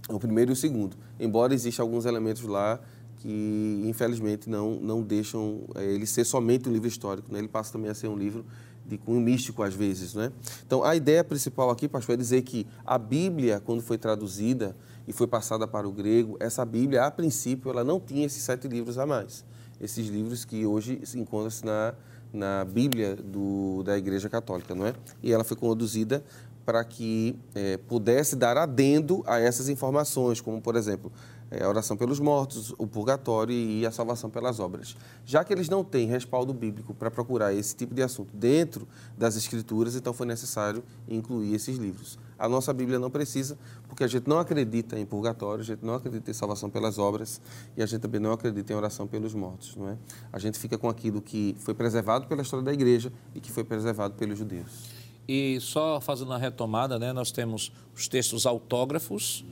O 0.09 0.19
primeiro 0.19 0.51
e 0.51 0.53
o 0.53 0.55
segundo. 0.55 0.97
Embora 1.19 1.53
existam 1.53 1.83
alguns 1.83 2.05
elementos 2.05 2.43
lá 2.43 2.79
que, 3.19 3.83
infelizmente, 3.85 4.49
não, 4.49 4.75
não 4.75 5.01
deixam 5.01 5.61
é, 5.75 5.83
ele 5.83 6.05
ser 6.05 6.23
somente 6.23 6.67
um 6.67 6.71
livro 6.71 6.87
histórico. 6.87 7.31
Né? 7.31 7.39
Ele 7.39 7.47
passa 7.47 7.73
também 7.73 7.91
a 7.91 7.93
ser 7.93 8.07
um 8.07 8.17
livro 8.17 8.45
de 8.85 8.97
cunho 8.97 9.21
místico 9.21 9.61
às 9.61 9.73
vezes, 9.73 10.15
né? 10.15 10.31
Então, 10.65 10.83
a 10.83 10.95
ideia 10.95 11.23
principal 11.23 11.69
aqui, 11.69 11.87
pastor, 11.87 12.15
é 12.15 12.17
dizer 12.17 12.41
que 12.41 12.65
a 12.83 12.97
Bíblia, 12.97 13.61
quando 13.63 13.81
foi 13.81 13.99
traduzida 13.99 14.75
e 15.07 15.13
foi 15.13 15.27
passada 15.27 15.67
para 15.67 15.87
o 15.87 15.91
grego, 15.91 16.35
essa 16.39 16.65
Bíblia, 16.65 17.05
a 17.05 17.11
princípio, 17.11 17.69
ela 17.69 17.83
não 17.83 17.99
tinha 17.99 18.25
esses 18.25 18.41
sete 18.41 18.67
livros 18.67 18.97
a 18.97 19.05
mais. 19.05 19.45
Esses 19.79 20.07
livros 20.07 20.43
que 20.43 20.65
hoje 20.65 20.99
se 21.03 21.19
encontram-se 21.19 21.63
na, 21.63 21.93
na 22.33 22.65
Bíblia 22.65 23.15
do, 23.15 23.83
da 23.83 23.95
Igreja 23.95 24.27
Católica, 24.27 24.73
não 24.73 24.87
é? 24.87 24.93
E 25.21 25.31
ela 25.31 25.43
foi 25.43 25.55
conduzida 25.55 26.23
para 26.65 26.83
que 26.83 27.35
é, 27.55 27.77
pudesse 27.77 28.35
dar 28.35 28.57
adendo 28.57 29.23
a 29.25 29.39
essas 29.39 29.69
informações, 29.69 30.41
como, 30.41 30.61
por 30.61 30.75
exemplo, 30.75 31.11
é, 31.51 31.63
a 31.63 31.69
oração 31.69 31.97
pelos 31.97 32.19
mortos, 32.19 32.73
o 32.77 32.85
purgatório 32.85 33.53
e 33.53 33.85
a 33.85 33.91
salvação 33.91 34.29
pelas 34.29 34.59
obras. 34.59 34.95
Já 35.25 35.43
que 35.43 35.53
eles 35.53 35.69
não 35.69 35.83
têm 35.83 36.07
respaldo 36.07 36.53
bíblico 36.53 36.93
para 36.93 37.09
procurar 37.09 37.53
esse 37.53 37.75
tipo 37.75 37.93
de 37.93 38.03
assunto 38.03 38.35
dentro 38.35 38.87
das 39.17 39.35
Escrituras, 39.35 39.95
então 39.95 40.13
foi 40.13 40.27
necessário 40.27 40.83
incluir 41.07 41.55
esses 41.55 41.77
livros. 41.77 42.19
A 42.37 42.47
nossa 42.47 42.71
Bíblia 42.73 42.97
não 42.99 43.09
precisa, 43.09 43.57
porque 43.87 44.03
a 44.03 44.07
gente 44.07 44.27
não 44.27 44.39
acredita 44.39 44.97
em 44.97 45.05
purgatório, 45.05 45.61
a 45.61 45.65
gente 45.65 45.83
não 45.83 45.95
acredita 45.95 46.31
em 46.31 46.33
salvação 46.33 46.69
pelas 46.69 46.97
obras 46.97 47.41
e 47.75 47.83
a 47.83 47.85
gente 47.85 47.99
também 47.99 48.21
não 48.21 48.31
acredita 48.31 48.71
em 48.71 48.75
oração 48.75 49.05
pelos 49.07 49.33
mortos, 49.33 49.75
não 49.75 49.89
é? 49.89 49.97
A 50.31 50.39
gente 50.39 50.57
fica 50.57 50.77
com 50.77 50.87
aquilo 50.87 51.21
que 51.21 51.55
foi 51.59 51.73
preservado 51.73 52.27
pela 52.27 52.41
história 52.41 52.63
da 52.63 52.71
igreja 52.71 53.11
e 53.35 53.41
que 53.41 53.51
foi 53.51 53.63
preservado 53.63 54.13
pelos 54.13 54.37
judeus. 54.37 54.89
E 55.27 55.59
só 55.59 55.99
fazendo 56.01 56.29
uma 56.29 56.37
retomada, 56.37 56.97
né, 56.97 57.13
nós 57.13 57.29
temos 57.29 57.71
os 57.95 58.07
textos 58.07 58.45
autógrafos, 58.45 59.45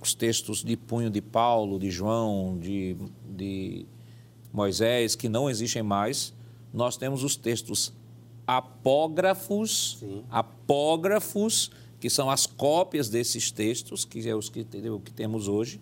os 0.00 0.14
textos 0.14 0.62
de 0.62 0.76
punho 0.76 1.10
de 1.10 1.20
Paulo, 1.20 1.78
de 1.78 1.90
João, 1.90 2.58
de, 2.58 2.96
de 3.28 3.86
Moisés, 4.52 5.14
que 5.14 5.28
não 5.28 5.50
existem 5.50 5.82
mais. 5.82 6.32
Nós 6.72 6.96
temos 6.96 7.22
os 7.24 7.36
textos 7.36 7.92
apógrafos, 8.46 9.98
Sim. 10.00 10.24
apógrafos, 10.30 11.70
que 11.98 12.10
são 12.10 12.30
as 12.30 12.46
cópias 12.46 13.08
desses 13.08 13.50
textos, 13.50 14.04
que 14.04 14.28
é 14.28 14.34
os 14.34 14.48
que, 14.48 14.64
que 14.64 15.12
temos 15.12 15.48
hoje. 15.48 15.80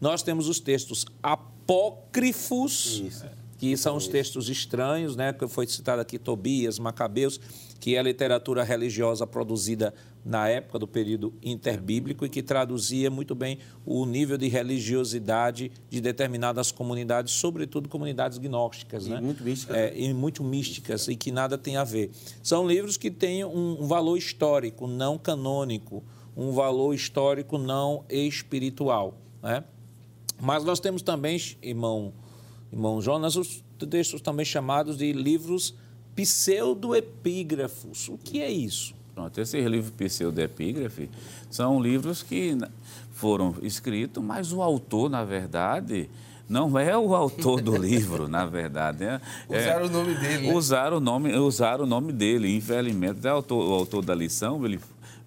Nós 0.00 0.22
temos 0.22 0.48
os 0.48 0.60
textos 0.60 1.06
apócrifos, 1.22 3.02
Isso. 3.04 3.26
Que 3.64 3.78
são 3.78 3.96
os 3.96 4.06
textos 4.06 4.50
estranhos, 4.50 5.16
né, 5.16 5.32
que 5.32 5.48
foi 5.48 5.66
citado 5.66 6.02
aqui 6.02 6.18
Tobias, 6.18 6.78
Macabeus, 6.78 7.40
que 7.80 7.96
é 7.96 7.98
a 7.98 8.02
literatura 8.02 8.62
religiosa 8.62 9.26
produzida 9.26 9.94
na 10.22 10.46
época 10.50 10.78
do 10.78 10.86
período 10.86 11.32
interbíblico 11.42 12.26
e 12.26 12.28
que 12.28 12.42
traduzia 12.42 13.10
muito 13.10 13.34
bem 13.34 13.58
o 13.86 14.04
nível 14.04 14.36
de 14.36 14.48
religiosidade 14.48 15.72
de 15.88 15.98
determinadas 15.98 16.70
comunidades, 16.70 17.32
sobretudo 17.32 17.88
comunidades 17.88 18.36
gnósticas, 18.36 19.06
e 19.06 19.10
né? 19.10 19.20
Muito 19.22 19.42
místicas. 19.42 19.76
É, 19.76 19.98
e 19.98 20.12
muito 20.12 20.44
místicas 20.44 21.08
e 21.08 21.16
que 21.16 21.32
nada 21.32 21.56
tem 21.56 21.78
a 21.78 21.84
ver. 21.84 22.10
São 22.42 22.68
livros 22.68 22.98
que 22.98 23.10
têm 23.10 23.46
um 23.46 23.86
valor 23.86 24.18
histórico, 24.18 24.86
não 24.86 25.16
canônico, 25.16 26.04
um 26.36 26.52
valor 26.52 26.92
histórico 26.92 27.56
não 27.56 28.04
espiritual, 28.10 29.18
né? 29.42 29.64
Mas 30.38 30.64
nós 30.64 30.80
temos 30.80 31.00
também, 31.00 31.38
irmão, 31.62 32.12
irmão 32.74 33.00
Jonas, 33.00 33.36
os 33.36 33.62
textos 33.88 34.20
também 34.20 34.44
chamados 34.44 34.98
de 34.98 35.12
livros 35.12 35.74
pseudoepígrafos. 36.16 38.08
O 38.08 38.18
que 38.18 38.42
é 38.42 38.50
isso? 38.50 38.94
Pronto, 39.14 39.40
esses 39.40 39.64
livros 39.64 39.92
pseudoepígrafos 39.92 41.08
são 41.48 41.80
livros 41.80 42.22
que 42.22 42.56
foram 43.12 43.54
escritos, 43.62 44.22
mas 44.22 44.52
o 44.52 44.60
autor, 44.60 45.08
na 45.08 45.24
verdade, 45.24 46.10
não 46.48 46.76
é 46.76 46.98
o 46.98 47.14
autor 47.14 47.60
do 47.60 47.76
livro, 47.78 48.26
na 48.26 48.44
verdade. 48.44 49.04
É, 49.04 49.20
usaram 49.48 49.84
é, 49.84 49.88
o 49.88 49.90
nome 49.90 50.14
dele. 50.14 50.46
Né? 50.48 50.54
Usaram, 50.54 50.96
o 50.96 51.00
nome, 51.00 51.36
usaram 51.36 51.84
o 51.84 51.86
nome 51.86 52.12
dele. 52.12 52.54
Infelizmente, 52.56 53.24
o 53.24 53.30
autor, 53.30 53.70
o 53.70 53.72
autor 53.72 54.04
da 54.04 54.14
lição, 54.14 54.64
ele 54.64 54.80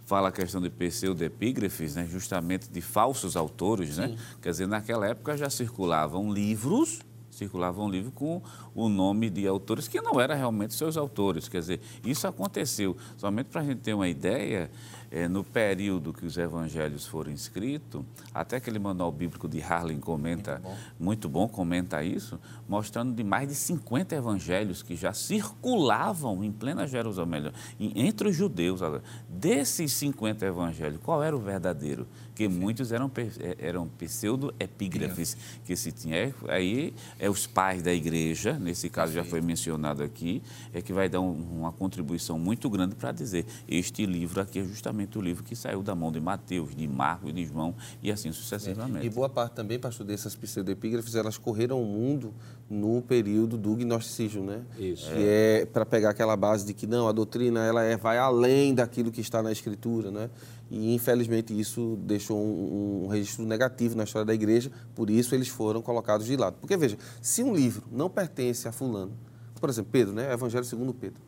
fala 0.05 0.29
a 0.29 0.31
questão 0.31 0.61
de 0.61 0.69
pseudepígrafes, 0.69 1.95
né, 1.95 2.07
justamente 2.09 2.69
de 2.69 2.81
falsos 2.81 3.37
autores. 3.37 3.97
Né? 3.97 4.17
Quer 4.41 4.51
dizer, 4.51 4.67
naquela 4.67 5.07
época 5.07 5.37
já 5.37 5.49
circulavam 5.49 6.31
livros 6.33 6.99
circulava 7.37 7.81
um 7.81 7.89
livro 7.89 8.11
com 8.11 8.41
o 8.73 8.89
nome 8.89 9.29
de 9.29 9.47
autores 9.47 9.87
que 9.87 10.01
não 10.01 10.19
eram 10.19 10.35
realmente 10.35 10.73
seus 10.73 10.97
autores. 10.97 11.47
Quer 11.47 11.59
dizer, 11.59 11.81
isso 12.03 12.27
aconteceu. 12.27 12.97
Somente 13.17 13.47
para 13.47 13.61
a 13.61 13.63
gente 13.63 13.79
ter 13.79 13.93
uma 13.93 14.07
ideia, 14.07 14.69
é, 15.09 15.27
no 15.27 15.43
período 15.43 16.13
que 16.13 16.25
os 16.25 16.37
evangelhos 16.37 17.05
foram 17.05 17.31
escritos, 17.31 18.03
até 18.33 18.57
aquele 18.57 18.79
manual 18.79 19.11
bíblico 19.11 19.47
de 19.47 19.61
Harlan 19.61 19.99
comenta, 19.99 20.61
muito 20.61 20.63
bom. 20.63 20.77
muito 20.99 21.29
bom, 21.29 21.47
comenta 21.47 22.03
isso, 22.03 22.39
mostrando 22.67 23.13
de 23.13 23.23
mais 23.23 23.47
de 23.47 23.55
50 23.55 24.15
evangelhos 24.15 24.83
que 24.83 24.95
já 24.95 25.13
circulavam 25.13 26.43
em 26.43 26.51
plena 26.51 26.85
Jerusalém, 26.87 27.51
entre 27.79 28.29
os 28.29 28.35
judeus. 28.35 28.81
Desses 29.29 29.93
50 29.93 30.45
evangelhos, 30.45 30.99
qual 31.01 31.23
era 31.23 31.35
o 31.35 31.39
verdadeiro? 31.39 32.07
Que 32.37 32.47
muitos 32.47 32.91
eram, 32.91 33.11
é, 33.17 33.67
eram 33.67 33.87
pseudo-epígrafes 33.87 35.35
que 35.65 35.75
se 35.75 35.91
tinha. 35.91 36.31
Aí 36.47 36.93
é 37.17 37.27
os 37.27 37.47
pais 37.47 37.81
da 37.81 37.91
igreja, 37.91 38.53
nesse 38.53 38.89
caso 38.89 39.11
já 39.11 39.23
foi 39.23 39.41
mencionado 39.41 40.03
aqui, 40.03 40.43
é 40.71 40.79
que 40.79 40.93
vai 40.93 41.09
dar 41.09 41.19
um, 41.19 41.31
uma 41.31 41.71
contribuição 41.71 42.37
muito 42.37 42.69
grande 42.69 42.93
para 42.93 43.11
dizer 43.11 43.47
este 43.67 44.05
livro 44.05 44.39
aqui 44.39 44.59
é 44.59 44.63
justamente 44.63 45.17
o 45.17 45.21
livro 45.21 45.43
que 45.43 45.55
saiu 45.55 45.81
da 45.81 45.95
mão 45.95 46.11
de 46.11 46.19
Mateus, 46.19 46.75
de 46.75 46.87
Marcos, 46.87 47.33
de 47.33 47.43
João 47.43 47.73
e 48.03 48.11
assim 48.11 48.31
sucessivamente. 48.31 49.05
É. 49.05 49.05
E 49.05 49.09
boa 49.09 49.29
parte 49.29 49.53
também, 49.53 49.79
pastor, 49.79 50.05
dessas 50.05 50.35
pseudoepígrafes, 50.35 51.15
elas 51.15 51.37
correram 51.37 51.81
o 51.81 51.85
mundo 51.85 52.33
no 52.69 53.01
período 53.01 53.57
do 53.57 53.75
gnosticismo, 53.75 54.43
né? 54.43 54.61
Isso. 54.77 55.09
Que 55.09 55.19
é, 55.19 55.61
é 55.61 55.65
para 55.65 55.85
pegar 55.85 56.09
aquela 56.09 56.35
base 56.35 56.65
de 56.65 56.73
que 56.73 56.85
não, 56.85 57.07
a 57.07 57.11
doutrina 57.11 57.63
ela 57.65 57.83
é, 57.83 57.95
vai 57.95 58.17
além 58.17 58.73
daquilo 58.73 59.11
que 59.11 59.21
está 59.21 59.41
na 59.41 59.51
escritura, 59.51 60.11
né? 60.11 60.29
E 60.69 60.93
infelizmente 60.93 61.57
isso 61.57 61.97
deixou 62.01 62.37
um, 62.37 63.05
um 63.05 63.07
registro 63.07 63.45
negativo 63.45 63.95
na 63.95 64.03
história 64.03 64.25
da 64.25 64.33
igreja, 64.33 64.69
por 64.93 65.09
isso 65.09 65.33
eles 65.33 65.47
foram 65.47 65.81
colocados 65.81 66.25
de 66.25 66.35
lado. 66.35 66.57
Porque 66.59 66.75
veja, 66.75 66.97
se 67.21 67.41
um 67.41 67.55
livro 67.55 67.83
não 67.89 68.09
pertence 68.09 68.67
a 68.67 68.71
fulano, 68.71 69.13
por 69.61 69.69
exemplo, 69.69 69.89
Pedro, 69.91 70.13
né? 70.13 70.31
Evangelho 70.31 70.65
segundo 70.65 70.93
Pedro. 70.93 71.21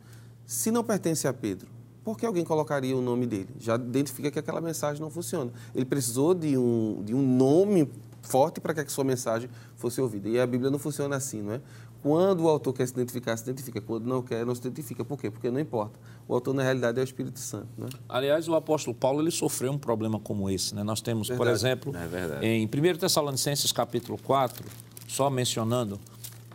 Se 0.46 0.70
não 0.70 0.84
pertence 0.84 1.26
a 1.26 1.32
Pedro, 1.32 1.68
por 2.04 2.18
que 2.18 2.26
alguém 2.26 2.44
colocaria 2.44 2.96
o 2.96 3.00
nome 3.00 3.26
dele? 3.26 3.48
Já 3.58 3.76
identifica 3.76 4.30
que 4.30 4.38
aquela 4.38 4.60
mensagem 4.60 5.00
não 5.00 5.10
funciona. 5.10 5.50
Ele 5.74 5.84
precisou 5.84 6.34
de 6.34 6.56
um, 6.56 7.02
de 7.04 7.14
um 7.14 7.22
nome 7.22 7.88
forte 8.22 8.60
para 8.60 8.74
que 8.74 8.80
a 8.80 8.88
sua 8.88 9.04
mensagem 9.04 9.48
fosse 9.76 10.00
ouvida. 10.00 10.28
E 10.28 10.38
a 10.38 10.46
Bíblia 10.46 10.70
não 10.70 10.78
funciona 10.78 11.16
assim, 11.16 11.42
não 11.42 11.54
é? 11.54 11.60
Quando 12.02 12.44
o 12.44 12.48
autor 12.48 12.72
quer 12.72 12.86
se 12.86 12.94
identificar, 12.94 13.36
se 13.36 13.44
identifica. 13.44 13.80
Quando 13.80 14.06
não 14.06 14.22
quer, 14.22 14.44
não 14.46 14.54
se 14.54 14.62
identifica. 14.62 15.04
Por 15.04 15.18
quê? 15.18 15.30
Porque 15.30 15.50
não 15.50 15.60
importa. 15.60 15.98
O 16.26 16.34
autor, 16.34 16.54
na 16.54 16.62
realidade, 16.62 16.98
é 16.98 17.02
o 17.02 17.04
Espírito 17.04 17.38
Santo. 17.38 17.68
Né? 17.76 17.88
Aliás, 18.08 18.48
o 18.48 18.54
apóstolo 18.54 18.96
Paulo 18.96 19.20
ele 19.20 19.30
sofreu 19.30 19.72
um 19.72 19.78
problema 19.78 20.18
como 20.18 20.48
esse. 20.48 20.74
Né? 20.74 20.82
Nós 20.82 21.02
temos, 21.02 21.28
verdade. 21.28 21.46
por 21.46 21.54
exemplo, 21.54 21.92
é 22.40 22.48
em 22.48 22.64
1 22.64 22.96
Tessalonicenses 22.98 23.70
capítulo 23.70 24.18
4, 24.22 24.64
só 25.06 25.28
mencionando, 25.28 26.00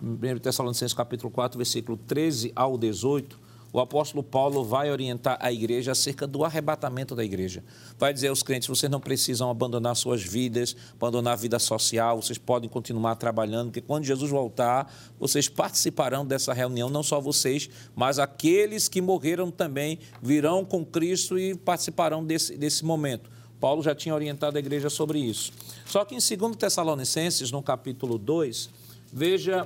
1 0.02 0.40
Tessalonicenses 0.40 0.96
capítulo 0.96 1.30
4, 1.32 1.58
versículo 1.58 1.98
13 2.08 2.52
ao 2.56 2.76
18, 2.76 3.45
o 3.76 3.82
apóstolo 3.82 4.24
Paulo 4.24 4.64
vai 4.64 4.90
orientar 4.90 5.38
a 5.42 5.52
igreja 5.52 5.92
acerca 5.92 6.26
do 6.26 6.46
arrebatamento 6.46 7.14
da 7.14 7.26
igreja. 7.26 7.62
Vai 8.00 8.14
dizer 8.14 8.30
aos 8.30 8.42
crentes: 8.42 8.70
vocês 8.70 8.90
não 8.90 9.02
precisam 9.02 9.50
abandonar 9.50 9.98
suas 9.98 10.24
vidas, 10.24 10.74
abandonar 10.94 11.34
a 11.34 11.36
vida 11.36 11.60
social, 11.60 12.22
vocês 12.22 12.38
podem 12.38 12.70
continuar 12.70 13.16
trabalhando, 13.16 13.72
porque 13.72 13.82
quando 13.82 14.06
Jesus 14.06 14.32
voltar, 14.32 14.90
vocês 15.20 15.50
participarão 15.50 16.26
dessa 16.26 16.54
reunião, 16.54 16.90
não 16.90 17.04
só 17.04 17.20
vocês, 17.20 17.70
mas 17.94 18.18
aqueles 18.18 18.88
que 18.88 19.02
morreram 19.02 19.52
também 19.52 20.00
virão 20.22 20.64
com 20.64 20.86
Cristo 20.86 21.38
e 21.38 21.54
participarão 21.54 22.24
desse, 22.24 22.56
desse 22.56 22.86
momento. 22.86 23.30
Paulo 23.60 23.84
já 23.84 23.94
tinha 23.94 24.16
orientado 24.16 24.56
a 24.56 24.60
igreja 24.62 24.90
sobre 24.90 25.20
isso. 25.20 25.52
Só 25.86 26.06
que 26.06 26.16
em 26.16 26.38
2 26.38 26.56
Tessalonicenses, 26.56 27.52
no 27.52 27.62
capítulo 27.62 28.18
2, 28.18 28.70
veja 29.12 29.66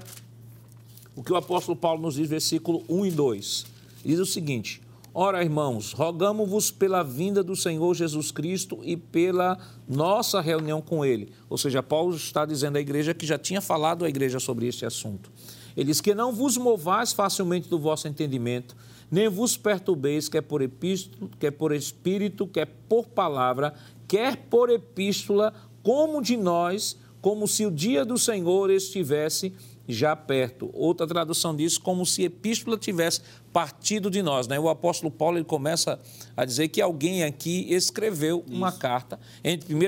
o 1.15 1.21
que 1.21 1.31
o 1.31 1.35
apóstolo 1.35 1.77
Paulo 1.77 2.01
nos 2.01 2.15
diz, 2.15 2.27
versículo 2.27 2.83
1 2.89 3.05
e 3.05 3.11
2. 3.11 3.78
Diz 4.03 4.19
o 4.19 4.25
seguinte: 4.25 4.81
Ora, 5.13 5.43
irmãos, 5.43 5.91
rogamos-vos 5.91 6.71
pela 6.71 7.03
vinda 7.03 7.43
do 7.43 7.55
Senhor 7.55 7.93
Jesus 7.93 8.31
Cristo 8.31 8.79
e 8.83 8.95
pela 8.95 9.57
nossa 9.87 10.39
reunião 10.39 10.81
com 10.81 11.03
Ele. 11.03 11.31
Ou 11.49 11.57
seja, 11.57 11.81
Paulo 11.81 12.15
está 12.15 12.45
dizendo 12.45 12.77
à 12.77 12.79
igreja 12.79 13.13
que 13.13 13.25
já 13.25 13.37
tinha 13.37 13.59
falado 13.59 14.05
à 14.05 14.09
igreja 14.09 14.39
sobre 14.39 14.67
este 14.67 14.85
assunto. 14.85 15.31
Ele 15.75 15.87
diz 15.87 15.99
que 15.99 16.13
não 16.13 16.31
vos 16.31 16.57
movais 16.57 17.11
facilmente 17.11 17.69
do 17.69 17.79
vosso 17.79 18.07
entendimento, 18.07 18.75
nem 19.09 19.27
vos 19.27 19.57
perturbeis, 19.57 20.29
quer 20.29 20.41
por 20.41 20.61
epístola, 20.61 21.29
quer 21.39 21.51
por 21.51 21.71
espírito, 21.71 22.45
quer 22.45 22.67
por 22.87 23.07
palavra, 23.07 23.73
quer 24.07 24.35
por 24.35 24.69
epístola, 24.69 25.53
como 25.81 26.21
de 26.21 26.37
nós, 26.37 26.97
como 27.21 27.47
se 27.47 27.65
o 27.65 27.71
dia 27.71 28.05
do 28.05 28.17
Senhor 28.17 28.69
estivesse 28.69 29.53
já 29.89 30.15
perto. 30.15 30.69
Outra 30.73 31.07
tradução 31.07 31.55
diz 31.55 31.77
como 31.77 32.05
se 32.05 32.23
epístola 32.23 32.77
tivesse 32.77 33.21
partido 33.51 34.09
de 34.09 34.21
nós. 34.21 34.47
Né? 34.47 34.59
O 34.59 34.69
apóstolo 34.69 35.11
Paulo 35.11 35.37
ele 35.37 35.45
começa 35.45 35.99
a 36.37 36.45
dizer 36.45 36.67
que 36.67 36.79
alguém 36.79 37.23
aqui 37.23 37.65
escreveu 37.73 38.43
Isso. 38.45 38.55
uma 38.55 38.71
carta, 38.71 39.19
entre 39.43 39.73
1 39.73 39.79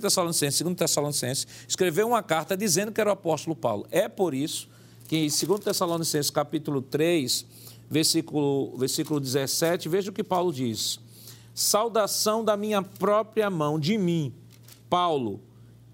Tessalonicenses 0.00 0.60
e 0.60 0.64
2 0.64 0.76
Tessalonicenses, 0.76 1.46
escreveu 1.68 2.08
uma 2.08 2.22
carta 2.22 2.56
dizendo 2.56 2.90
que 2.90 3.00
era 3.00 3.10
o 3.10 3.12
apóstolo 3.12 3.54
Paulo. 3.54 3.86
É 3.90 4.08
por 4.08 4.34
isso 4.34 4.68
que 5.06 5.16
em 5.16 5.28
2 5.28 5.60
Tessalonicenses 5.60 6.30
capítulo 6.30 6.80
3, 6.80 7.44
versículo, 7.90 8.76
versículo 8.76 9.20
17, 9.20 9.88
veja 9.88 10.10
o 10.10 10.14
que 10.14 10.24
Paulo 10.24 10.52
diz. 10.52 10.98
Saudação 11.54 12.44
da 12.44 12.56
minha 12.56 12.82
própria 12.82 13.48
mão, 13.48 13.78
de 13.78 13.96
mim, 13.96 14.32
Paulo, 14.90 15.40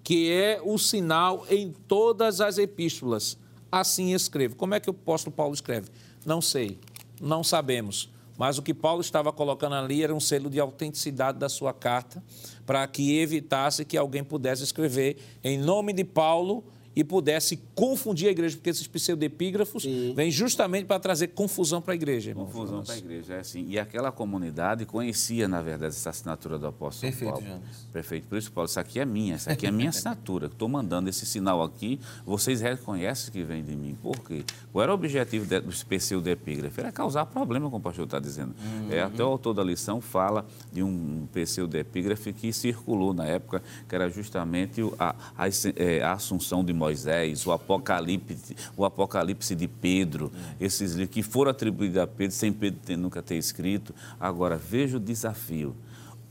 que 0.03 0.31
é 0.31 0.59
o 0.63 0.77
sinal 0.77 1.45
em 1.49 1.71
todas 1.87 2.41
as 2.41 2.57
epístolas. 2.57 3.37
Assim 3.71 4.13
escrevo. 4.13 4.55
Como 4.55 4.75
é 4.75 4.79
que 4.79 4.89
o 4.89 4.91
apóstolo 4.91 5.35
Paulo 5.35 5.53
escreve? 5.53 5.87
Não 6.25 6.41
sei, 6.41 6.77
não 7.21 7.43
sabemos. 7.43 8.09
Mas 8.37 8.57
o 8.57 8.61
que 8.61 8.73
Paulo 8.73 9.01
estava 9.01 9.31
colocando 9.31 9.75
ali 9.75 10.03
era 10.03 10.13
um 10.13 10.19
selo 10.19 10.49
de 10.49 10.59
autenticidade 10.59 11.37
da 11.37 11.47
sua 11.47 11.73
carta, 11.73 12.23
para 12.65 12.85
que 12.87 13.17
evitasse 13.17 13.85
que 13.85 13.97
alguém 13.97 14.23
pudesse 14.23 14.63
escrever 14.63 15.17
em 15.43 15.57
nome 15.57 15.93
de 15.93 16.03
Paulo 16.03 16.63
e 16.95 17.03
pudesse 17.03 17.57
confundir 17.75 18.27
a 18.27 18.31
igreja, 18.31 18.55
porque 18.55 18.69
esses 18.69 18.87
pseudepígrafos 18.87 19.85
vêm 20.15 20.29
justamente 20.29 20.85
para 20.85 20.99
trazer 20.99 21.27
confusão 21.27 21.81
para 21.81 21.93
a 21.93 21.95
igreja. 21.95 22.31
Irmão, 22.31 22.45
confusão 22.45 22.83
para 22.83 22.93
a 22.93 22.97
igreja, 22.97 23.35
é 23.35 23.39
assim. 23.39 23.65
E 23.67 23.79
aquela 23.79 24.11
comunidade 24.11 24.85
conhecia, 24.85 25.47
na 25.47 25.61
verdade, 25.61 25.95
essa 25.95 26.09
assinatura 26.09 26.57
do 26.59 26.67
apóstolo 26.67 27.11
Perfeito, 27.11 27.31
Paulo. 27.31 27.47
Jonas. 27.47 27.87
Perfeito. 27.91 28.27
Por 28.27 28.37
isso, 28.37 28.51
Paulo, 28.51 28.69
isso 28.69 28.79
aqui 28.79 28.99
é 28.99 29.05
minha, 29.05 29.35
isso 29.35 29.49
aqui 29.49 29.65
é 29.65 29.71
minha 29.71 29.89
assinatura. 29.89 30.47
Estou 30.47 30.69
mandando 30.69 31.09
esse 31.09 31.25
sinal 31.25 31.63
aqui, 31.63 31.99
vocês 32.25 32.61
reconhecem 32.61 33.31
que 33.31 33.43
vem 33.43 33.63
de 33.63 33.75
mim. 33.75 33.97
Por 34.01 34.19
quê? 34.19 34.43
Qual 34.71 34.83
era 34.83 34.91
o 34.91 34.95
objetivo 34.95 35.45
do 35.45 35.85
pseudepígrafo? 35.85 36.79
Era 36.79 36.91
causar 36.91 37.25
problema, 37.25 37.67
como 37.67 37.77
o 37.77 37.81
pastor 37.81 38.05
está 38.05 38.19
dizendo. 38.19 38.53
Uhum. 38.63 38.91
É, 38.91 39.01
até 39.01 39.23
o 39.23 39.27
autor 39.27 39.53
da 39.53 39.63
lição 39.63 39.99
fala 40.01 40.45
de 40.71 40.83
um 40.83 41.27
pseudepígrafe 41.31 42.33
que 42.33 42.51
circulou 42.53 43.13
na 43.13 43.25
época, 43.25 43.63
que 43.87 43.95
era 43.95 44.09
justamente 44.09 44.81
a, 44.99 45.15
a, 45.37 45.47
é, 45.75 46.01
a 46.01 46.13
assunção 46.13 46.63
de 46.63 46.73
Moisés, 46.83 47.47
o 47.47 47.51
Apocalipse, 47.53 48.55
o 48.75 48.83
Apocalipse 48.83 49.55
de 49.55 49.67
Pedro, 49.69 50.29
esses 50.59 50.91
livros 50.93 51.13
que 51.13 51.23
foram 51.23 51.51
atribuídos 51.51 51.97
a 51.97 52.05
Pedro 52.05 52.35
sem 52.35 52.51
Pedro 52.51 52.79
ter, 52.83 52.97
nunca 52.97 53.21
ter 53.21 53.37
escrito. 53.37 53.95
Agora, 54.19 54.57
veja 54.57 54.97
o 54.97 54.99
desafio. 54.99 55.73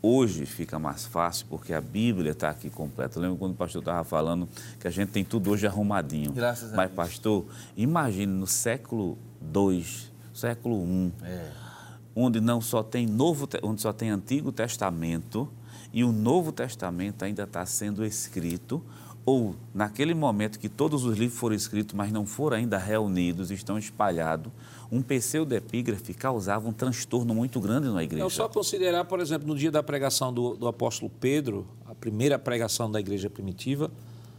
Hoje 0.02 0.44
fica 0.44 0.78
mais 0.78 1.06
fácil 1.06 1.46
porque 1.48 1.72
a 1.72 1.80
Bíblia 1.80 2.32
está 2.32 2.50
aqui 2.50 2.68
completa. 2.68 3.18
Eu 3.18 3.22
lembro 3.22 3.38
quando 3.38 3.52
o 3.52 3.56
pastor 3.56 3.80
estava 3.80 4.04
falando 4.04 4.46
que 4.78 4.86
a 4.86 4.90
gente 4.90 5.08
tem 5.10 5.24
tudo 5.24 5.50
hoje 5.50 5.66
arrumadinho. 5.66 6.32
Graças 6.32 6.72
a 6.72 6.76
Mas, 6.76 6.88
Deus. 6.88 6.96
pastor, 6.96 7.46
imagine 7.76 8.26
no 8.26 8.46
século 8.46 9.16
II, 9.54 9.86
século 10.34 10.84
I, 10.84 11.12
É. 11.24 11.50
onde 12.14 12.40
não 12.40 12.60
só 12.60 12.82
tem 12.82 13.06
novo, 13.06 13.48
onde 13.62 13.80
só 13.80 13.92
tem 13.92 14.10
Antigo 14.10 14.50
Testamento 14.52 15.48
e 15.94 16.02
o 16.04 16.12
Novo 16.12 16.52
Testamento 16.52 17.24
ainda 17.24 17.44
está 17.44 17.64
sendo 17.64 18.04
escrito, 18.04 18.82
ou 19.24 19.54
naquele 19.72 20.14
momento 20.14 20.58
que 20.58 20.68
todos 20.68 21.04
os 21.04 21.16
livros 21.16 21.38
foram 21.38 21.54
escritos, 21.54 21.94
mas 21.94 22.10
não 22.10 22.26
foram 22.26 22.56
ainda 22.56 22.76
reunidos, 22.76 23.50
estão 23.50 23.78
espalhados, 23.78 24.52
um 24.90 25.00
pseudepígrafe 25.00 26.12
causava 26.12 26.68
um 26.68 26.72
transtorno 26.72 27.34
muito 27.34 27.60
grande 27.60 27.88
na 27.88 28.02
igreja. 28.02 28.24
Então, 28.24 28.30
só 28.30 28.48
considerar, 28.48 29.04
por 29.04 29.20
exemplo, 29.20 29.46
no 29.48 29.56
dia 29.56 29.70
da 29.70 29.82
pregação 29.82 30.32
do, 30.32 30.54
do 30.56 30.66
apóstolo 30.66 31.10
Pedro, 31.20 31.66
a 31.86 31.94
primeira 31.94 32.38
pregação 32.38 32.90
da 32.90 33.00
igreja 33.00 33.30
primitiva, 33.30 33.90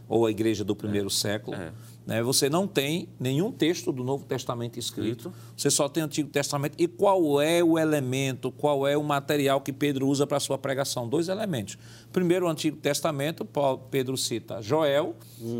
ou 0.08 0.26
a 0.26 0.30
igreja 0.30 0.62
do 0.62 0.76
primeiro 0.76 1.08
século, 1.08 1.56
É. 1.56 1.72
né, 2.06 2.22
você 2.22 2.50
não 2.50 2.66
tem 2.66 3.08
nenhum 3.18 3.50
texto 3.50 3.90
do 3.90 4.04
Novo 4.04 4.26
Testamento 4.26 4.78
escrito, 4.78 5.32
você 5.56 5.70
só 5.70 5.88
tem 5.88 6.02
o 6.02 6.06
Antigo 6.06 6.28
Testamento. 6.28 6.74
E 6.78 6.86
qual 6.86 7.40
é 7.40 7.64
o 7.64 7.78
elemento, 7.78 8.52
qual 8.52 8.86
é 8.86 8.96
o 8.96 9.02
material 9.02 9.60
que 9.60 9.72
Pedro 9.72 10.06
usa 10.06 10.26
para 10.26 10.36
a 10.36 10.40
sua 10.40 10.58
pregação? 10.58 11.08
Dois 11.08 11.28
elementos. 11.28 11.78
Primeiro, 12.12 12.46
o 12.46 12.48
Antigo 12.48 12.76
Testamento, 12.76 13.46
Pedro 13.90 14.16
cita 14.16 14.60
Joel, 14.60 15.16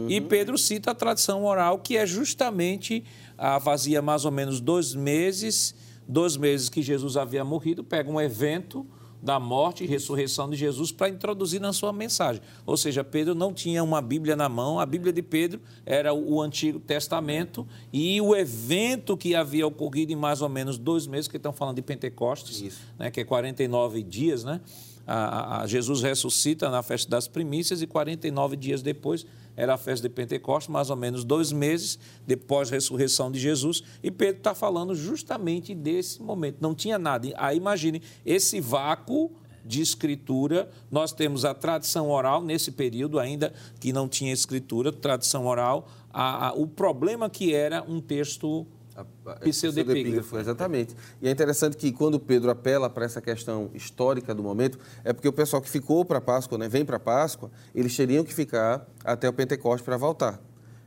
e 0.08 0.20
Pedro 0.20 0.58
cita 0.58 0.90
a 0.90 0.94
tradição 0.94 1.44
oral, 1.44 1.78
que 1.78 1.96
é 1.96 2.06
justamente, 2.06 3.04
ah, 3.38 3.58
fazia 3.58 4.02
mais 4.02 4.24
ou 4.24 4.30
menos 4.30 4.60
dois 4.60 4.94
meses, 4.94 5.74
dois 6.06 6.36
meses 6.36 6.68
que 6.68 6.82
Jesus 6.82 7.16
havia 7.16 7.44
morrido, 7.44 7.82
pega 7.82 8.10
um 8.10 8.20
evento 8.20 8.86
da 9.24 9.40
morte 9.40 9.82
e 9.82 9.86
ressurreição 9.86 10.50
de 10.50 10.56
Jesus 10.56 10.92
para 10.92 11.08
introduzir 11.08 11.60
na 11.60 11.72
sua 11.72 11.92
mensagem. 11.92 12.42
Ou 12.66 12.76
seja, 12.76 13.02
Pedro 13.02 13.34
não 13.34 13.54
tinha 13.54 13.82
uma 13.82 14.02
Bíblia 14.02 14.36
na 14.36 14.48
mão, 14.48 14.78
a 14.78 14.84
Bíblia 14.84 15.12
de 15.12 15.22
Pedro 15.22 15.60
era 15.86 16.12
o 16.12 16.42
Antigo 16.42 16.78
Testamento 16.78 17.66
e 17.92 18.20
o 18.20 18.36
evento 18.36 19.16
que 19.16 19.34
havia 19.34 19.66
ocorrido 19.66 20.12
em 20.12 20.16
mais 20.16 20.42
ou 20.42 20.48
menos 20.48 20.76
dois 20.78 21.06
meses, 21.06 21.26
que 21.26 21.38
estão 21.38 21.52
falando 21.52 21.76
de 21.76 21.82
Pentecostes, 21.82 22.74
né, 22.98 23.10
que 23.10 23.20
é 23.20 23.24
49 23.24 24.02
dias, 24.02 24.44
né? 24.44 24.60
A, 25.06 25.14
a- 25.58 25.62
a 25.62 25.66
Jesus 25.66 26.02
ressuscita 26.02 26.70
na 26.70 26.82
festa 26.82 27.10
das 27.10 27.28
primícias 27.28 27.82
e 27.82 27.86
49 27.86 28.56
dias 28.56 28.80
depois 28.82 29.26
era 29.56 29.74
a 29.74 29.76
festa 29.78 30.08
de 30.08 30.14
Pentecostes, 30.14 30.68
mais 30.72 30.90
ou 30.90 30.96
menos 30.96 31.24
dois 31.24 31.52
meses 31.52 31.98
depois 32.26 32.70
da 32.70 32.76
ressurreição 32.76 33.30
de 33.30 33.38
Jesus. 33.38 33.82
E 34.02 34.10
Pedro 34.10 34.38
está 34.38 34.54
falando 34.54 34.94
justamente 34.94 35.74
desse 35.74 36.20
momento. 36.22 36.56
Não 36.60 36.74
tinha 36.74 36.98
nada. 36.98 37.28
Aí 37.36 37.56
imagine 37.56 38.02
esse 38.26 38.60
vácuo 38.60 39.30
de 39.64 39.80
escritura. 39.80 40.68
Nós 40.90 41.12
temos 41.12 41.44
a 41.44 41.54
tradição 41.54 42.10
oral 42.10 42.42
nesse 42.42 42.70
período 42.72 43.18
ainda 43.18 43.52
que 43.80 43.92
não 43.92 44.08
tinha 44.08 44.32
escritura, 44.32 44.92
tradição 44.92 45.46
oral. 45.46 45.88
A- 46.12 46.48
a- 46.48 46.52
o 46.52 46.66
problema 46.66 47.30
que 47.30 47.54
era 47.54 47.82
um 47.88 48.00
texto 48.00 48.66
A- 48.96 49.00
a- 49.26 49.34
Pseudepígrafo. 49.40 50.38
Exatamente. 50.38 50.94
E 51.20 51.28
é 51.28 51.30
interessante 51.30 51.76
que 51.76 51.90
quando 51.92 52.18
Pedro 52.20 52.50
apela 52.50 52.88
para 52.88 53.04
essa 53.04 53.20
questão 53.20 53.70
histórica 53.74 54.34
do 54.34 54.42
momento, 54.42 54.78
é 55.02 55.12
porque 55.12 55.26
o 55.28 55.32
pessoal 55.32 55.60
que 55.60 55.68
ficou 55.68 56.04
para 56.04 56.18
a 56.18 56.20
Páscoa, 56.20 56.56
né, 56.58 56.68
vem 56.68 56.84
para 56.84 56.96
a 56.96 57.00
Páscoa, 57.00 57.50
eles 57.74 57.96
teriam 57.96 58.22
que 58.24 58.32
ficar 58.32 58.86
até 59.04 59.28
o 59.28 59.32
Pentecostes 59.32 59.84
para 59.84 59.96
voltar. 59.96 60.40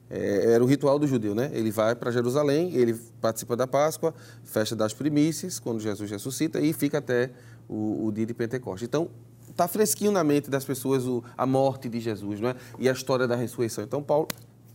É, 0.10 0.54
era 0.54 0.64
o 0.64 0.68
ritual 0.68 0.98
do 0.98 1.06
judeu, 1.06 1.36
né? 1.36 1.50
Ele 1.54 1.70
vai 1.70 1.94
para 1.94 2.10
Jerusalém, 2.12 2.74
ele 2.74 2.94
participa 3.20 3.58
da 3.58 3.68
Páscoa, 3.68 4.14
festa 4.46 4.74
das 4.74 4.94
primícias, 4.94 5.60
quando 5.60 5.82
Jesus 5.82 6.10
ressuscita, 6.10 6.62
e 6.62 6.72
fica 6.72 7.00
até 7.00 7.32
o, 7.68 8.06
o 8.08 8.12
dia 8.14 8.26
de 8.26 8.34
Pentecostes. 8.34 8.88
Então, 8.88 9.10
está 9.50 9.68
fresquinho 9.68 10.14
na 10.14 10.24
mente 10.24 10.50
das 10.50 10.64
pessoas 10.64 11.06
o- 11.06 11.22
a 11.38 11.46
morte 11.46 11.90
de 11.90 12.00
Jesus, 12.00 12.40
não 12.40 12.48
é? 12.50 12.56
E 12.80 12.88
a 12.88 12.94
história 12.94 13.28
da 13.28 13.36
ressurreição. 13.36 13.84
Então, 13.84 14.02
Paulo, 14.02 14.30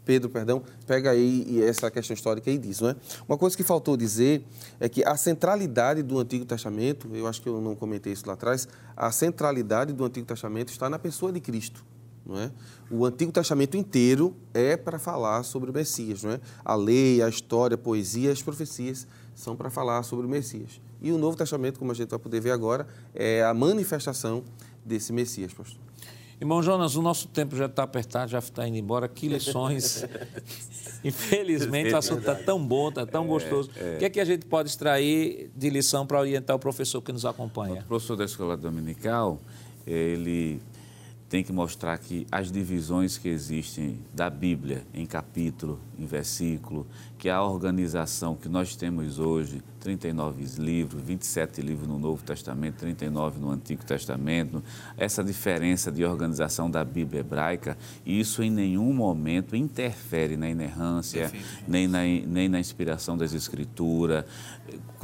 Pedro, 0.05 0.29
perdão, 0.29 0.63
pega 0.87 1.11
aí 1.11 1.63
essa 1.63 1.91
questão 1.91 2.15
histórica 2.15 2.51
e 2.51 2.59
diz, 2.59 2.81
não 2.81 2.91
é? 2.91 2.97
Uma 3.29 3.39
coisa 3.39 3.57
que 3.57 3.63
faltou 3.63 3.97
dizer 3.97 4.45
é 4.81 4.89
que 4.89 5.05
a 5.05 5.17
centralidade 5.17 6.03
do 6.03 6.19
Antigo 6.19 6.45
Testamento, 6.45 7.09
eu 7.13 7.27
acho 7.27 7.41
que 7.41 7.49
eu 7.49 7.61
não 7.61 7.77
comentei 7.77 8.13
isso 8.13 8.27
lá 8.27 8.35
atrás, 8.35 8.67
a 8.97 9.11
centralidade 9.13 9.93
do 9.93 10.05
Antigo 10.05 10.27
Testamento 10.27 10.71
está 10.71 10.91
na 10.91 10.99
pessoa 10.99 11.33
de 11.33 11.41
Cristo. 11.41 11.85
Não 12.25 12.39
é? 12.39 12.53
O 12.91 13.05
Antigo 13.05 13.33
Testamento 13.33 13.77
inteiro 13.77 14.37
é 14.55 14.77
para 14.77 14.99
falar 14.99 15.43
sobre 15.43 15.71
o 15.71 15.75
Messias. 15.75 16.23
Não 16.23 16.33
é? 16.33 16.41
A 16.65 16.75
lei, 16.75 17.21
a 17.21 17.29
história, 17.29 17.75
a 17.75 17.79
poesia, 17.79 18.31
as 18.31 18.41
profecias 18.41 19.07
são 19.35 19.57
para 19.57 19.71
falar 19.71 20.03
sobre 20.05 20.27
o 20.27 20.29
Messias. 20.29 20.81
E 21.01 21.11
o 21.11 21.19
Novo 21.19 21.37
Testamento, 21.37 21.81
como 21.81 21.91
a 21.91 21.95
gente 21.95 22.11
vai 22.11 22.19
poder 22.19 22.41
ver 22.41 22.53
agora, 22.53 22.87
é 23.13 23.43
a 23.45 23.53
manifestação 23.53 24.45
desse 24.85 25.13
Messias, 25.13 25.53
pastor. 25.53 25.82
Irmão 26.43 26.61
Jonas, 26.61 26.97
o 26.97 27.03
nosso 27.03 27.29
tempo 27.29 27.55
já 27.55 27.67
está 27.67 27.85
apertado, 27.85 28.29
já 28.33 28.41
está 28.41 28.67
indo 28.67 28.77
embora. 28.77 29.07
Que 29.07 29.29
lições. 29.29 30.05
Infelizmente, 31.05 31.95
o 31.95 31.97
assunto 31.97 32.19
está 32.19 32.35
tão 32.35 32.61
bom, 32.61 32.89
está 32.89 33.07
tão 33.07 33.29
gostoso. 33.29 33.71
O 33.71 33.99
que 34.01 34.05
é 34.05 34.11
que 34.11 34.19
a 34.19 34.25
gente 34.25 34.45
pode 34.47 34.69
extrair 34.69 35.53
de 35.55 35.71
lição 35.71 36.05
para 36.05 36.19
orientar 36.19 36.57
o 36.57 36.59
professor 36.59 37.01
que 37.01 37.13
nos 37.13 37.25
acompanha? 37.25 37.83
O 37.83 37.85
professor 37.85 38.17
da 38.17 38.25
escola 38.25 38.57
dominical, 38.57 39.41
ele 39.87 40.61
tem 41.33 41.43
que 41.43 41.51
mostrar 41.51 41.97
que 41.97 42.27
as 42.31 42.53
divisões 42.53 43.17
que 43.17 43.27
existem 43.27 43.99
da 44.13 44.29
Bíblia 44.29 44.85
em 44.93 45.07
capítulo, 45.07 45.81
em 45.99 46.05
versículo, 46.05 46.87
que 47.17 47.31
a 47.31 47.43
organização 47.43 48.37
que 48.37 48.51
nós 48.51 48.77
temos 48.77 49.19
hoje, 49.19 49.63
39 49.81 50.45
livros, 50.59 51.03
27 51.03 51.63
livros 51.63 51.89
no 51.89 51.99
Novo 51.99 52.23
Testamento, 52.23 52.81
39 52.81 53.41
no 53.41 53.51
Antigo 53.51 53.83
Testamento, 53.83 54.63
essa 54.95 55.25
diferença 55.25 55.91
de 55.91 56.05
organização 56.05 56.71
da 56.71 56.85
Bíblia 56.85 57.21
hebraica, 57.21 57.79
isso 58.05 58.43
em 58.43 58.51
nenhum 58.51 58.93
momento 58.93 59.57
interfere 59.57 60.37
na 60.37 60.51
inerrância, 60.51 61.33
nem 61.67 61.89
na, 61.89 62.01
nem 62.03 62.47
na 62.47 62.61
inspiração 62.61 63.17
das 63.17 63.33
Escrituras. 63.33 64.27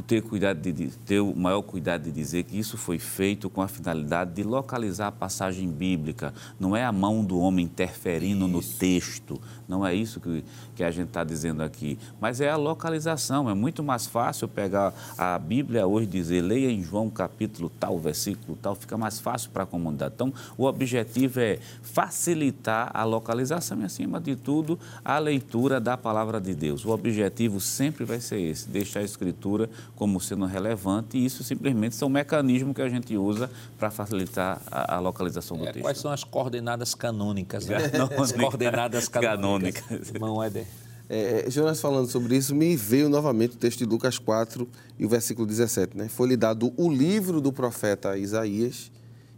Ter, 0.07 0.21
cuidado 0.21 0.59
de, 0.59 0.87
ter 1.05 1.19
o 1.19 1.35
maior 1.35 1.61
cuidado 1.61 2.03
de 2.03 2.11
dizer 2.11 2.43
que 2.43 2.57
isso 2.57 2.77
foi 2.77 2.97
feito 2.97 3.49
com 3.49 3.61
a 3.61 3.67
finalidade 3.67 4.33
de 4.33 4.43
localizar 4.43 5.07
a 5.07 5.11
passagem 5.11 5.69
bíblica. 5.69 6.33
Não 6.59 6.75
é 6.75 6.83
a 6.83 6.91
mão 6.91 7.23
do 7.23 7.37
homem 7.39 7.65
interferindo 7.65 8.47
no 8.47 8.61
texto. 8.61 9.39
Não 9.67 9.85
é 9.85 9.93
isso 9.93 10.19
que, 10.19 10.43
que 10.75 10.83
a 10.83 10.89
gente 10.89 11.09
está 11.09 11.23
dizendo 11.23 11.61
aqui. 11.61 11.99
Mas 12.19 12.41
é 12.41 12.49
a 12.49 12.55
localização. 12.55 13.49
É 13.49 13.53
muito 13.53 13.83
mais 13.83 14.07
fácil 14.07 14.47
pegar 14.47 14.93
a 15.17 15.37
Bíblia 15.37 15.85
hoje 15.85 16.07
e 16.07 16.09
dizer, 16.09 16.41
leia 16.41 16.71
em 16.71 16.81
João 16.81 17.09
capítulo 17.09 17.71
tal, 17.79 17.99
versículo 17.99 18.57
tal, 18.59 18.73
fica 18.73 18.97
mais 18.97 19.19
fácil 19.19 19.51
para 19.51 19.63
a 19.63 19.65
comunidade. 19.65 20.13
Então, 20.15 20.33
o 20.57 20.65
objetivo 20.65 21.39
é 21.39 21.59
facilitar 21.83 22.89
a 22.93 23.03
localização 23.03 23.81
e, 23.81 23.83
acima 23.83 24.19
de 24.19 24.35
tudo, 24.35 24.79
a 25.03 25.19
leitura 25.19 25.79
da 25.79 25.95
palavra 25.95 26.41
de 26.41 26.55
Deus. 26.55 26.83
O 26.85 26.89
objetivo 26.89 27.59
sempre 27.59 28.05
vai 28.05 28.19
ser 28.19 28.39
esse, 28.39 28.67
deixar 28.67 29.01
a 29.01 29.03
Escritura 29.03 29.69
como 29.95 30.19
sendo 30.19 30.45
relevante 30.45 31.17
e 31.17 31.25
isso 31.25 31.43
simplesmente 31.43 31.95
são 31.95 32.07
um 32.07 32.11
mecanismo 32.11 32.73
que 32.73 32.81
a 32.81 32.87
gente 32.89 33.15
usa 33.17 33.49
para 33.77 33.91
facilitar 33.91 34.61
a, 34.71 34.95
a 34.95 34.99
localização 34.99 35.57
do 35.57 35.63
É, 35.67 35.71
texto. 35.71 35.81
quais 35.83 35.97
são 35.97 36.11
as 36.11 36.23
coordenadas 36.23 36.95
canônicas? 36.95 37.65
Né? 37.67 37.77
As 38.17 38.31
coordenadas 38.31 39.07
canônicas. 39.07 39.83
Canônicas. 39.83 40.09
Irmão 40.13 40.43
Éder. 40.43 40.65
É, 41.09 41.45
é, 41.47 41.49
Jonas 41.49 41.81
falando 41.81 42.07
sobre 42.07 42.37
isso, 42.37 42.53
me 42.53 42.75
veio 42.75 43.09
novamente 43.09 43.55
o 43.55 43.57
texto 43.57 43.79
de 43.79 43.85
Lucas 43.85 44.19
4 44.19 44.67
e 44.99 45.05
o 45.05 45.09
versículo 45.09 45.47
17. 45.47 45.97
Né? 45.97 46.07
Foi-lhe 46.07 46.37
dado 46.37 46.71
o 46.77 46.87
livro 46.89 47.41
do 47.41 47.51
profeta 47.51 48.15
Isaías, 48.15 48.91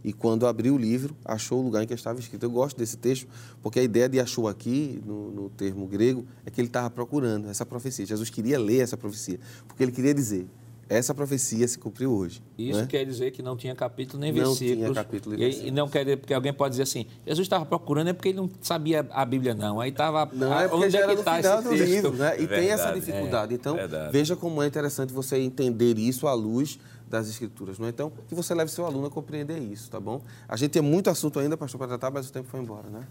e 0.04 0.12
quando 0.12 0.46
abriu 0.46 0.74
o 0.74 0.78
livro, 0.78 1.16
achou 1.24 1.60
o 1.60 1.62
lugar 1.62 1.82
em 1.82 1.86
que 1.86 1.94
estava 1.94 2.18
escrito. 2.18 2.42
Eu 2.42 2.50
gosto 2.50 2.76
desse 2.76 2.96
texto, 2.96 3.26
porque 3.62 3.78
a 3.78 3.82
ideia 3.82 4.08
de 4.08 4.18
achou 4.18 4.48
aqui, 4.48 5.00
no, 5.06 5.30
no 5.30 5.50
termo 5.50 5.86
grego, 5.86 6.26
é 6.44 6.50
que 6.50 6.60
ele 6.60 6.68
estava 6.68 6.90
procurando 6.90 7.48
essa 7.48 7.64
profecia. 7.64 8.04
Jesus 8.04 8.30
queria 8.30 8.58
ler 8.58 8.80
essa 8.80 8.96
profecia, 8.96 9.38
porque 9.66 9.82
ele 9.82 9.92
queria 9.92 10.12
dizer: 10.14 10.46
essa 10.88 11.14
profecia 11.14 11.66
se 11.66 11.78
cumpriu 11.78 12.12
hoje. 12.12 12.42
Isso 12.58 12.80
né? 12.80 12.86
quer 12.86 13.04
dizer 13.06 13.30
que 13.30 13.42
não 13.42 13.56
tinha 13.56 13.74
capítulo 13.74 14.20
nem 14.20 14.30
não 14.32 14.44
versículos. 14.44 14.82
Tinha 14.82 14.94
capítulo 14.94 15.36
e, 15.36 15.68
e, 15.68 15.70
não 15.70 15.88
quer 15.88 16.04
dizer, 16.04 16.16
porque 16.18 16.34
alguém 16.34 16.52
pode 16.52 16.72
dizer 16.72 16.82
assim, 16.82 17.06
Jesus 17.26 17.46
estava 17.46 17.64
procurando 17.64 18.08
é 18.08 18.12
porque 18.12 18.28
ele 18.28 18.38
não 18.38 18.50
sabia 18.60 19.06
a 19.10 19.24
Bíblia 19.24 19.54
não. 19.54 19.80
Aí 19.80 19.90
estava 19.90 20.28
Não, 20.32 20.52
é 20.58 20.68
porque 20.68 20.84
onde 20.84 20.92
já 20.92 20.98
é 20.98 21.02
era 21.02 21.10
que 21.10 21.14
no 21.14 21.20
está 21.20 21.36
final 21.36 21.58
esse 21.60 21.68
do 21.68 21.70
texto? 21.70 21.86
livro, 21.86 22.12
né? 22.12 22.40
E 22.40 22.44
É 22.44 22.46
tem 22.46 22.68
essa 22.68 22.84
verdade, 22.92 23.00
dificuldade. 23.00 23.52
é, 23.52 23.56
então, 23.56 23.74
verdade. 23.76 24.12
veja 24.12 24.36
como 24.36 24.62
é 24.62 24.66
interessante 24.66 25.12
você 25.12 25.38
entender 25.38 25.98
isso 25.98 26.26
à 26.26 26.34
luz 26.34 26.78
das 27.12 27.28
escrituras, 27.28 27.78
não 27.78 27.86
é? 27.86 27.90
Então, 27.90 28.10
que 28.26 28.34
você 28.34 28.54
leve 28.54 28.70
seu 28.70 28.86
aluno 28.86 29.06
a 29.06 29.10
compreender 29.10 29.58
isso, 29.58 29.90
tá 29.90 30.00
bom? 30.00 30.22
A 30.48 30.56
gente 30.56 30.70
tem 30.70 30.82
muito 30.82 31.10
assunto 31.10 31.38
ainda, 31.38 31.58
pastor, 31.58 31.78
para 31.78 31.88
tratar, 31.88 32.10
mas 32.10 32.30
o 32.30 32.32
tempo 32.32 32.48
foi 32.48 32.58
embora, 32.58 32.88
né? 32.88 33.06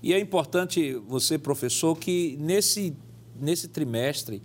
E 0.00 0.14
é 0.14 0.20
importante 0.20 0.94
você, 1.08 1.36
professor, 1.36 1.98
que 1.98 2.36
nesse, 2.40 2.96
nesse 3.38 3.66
trimestre, 3.66 4.40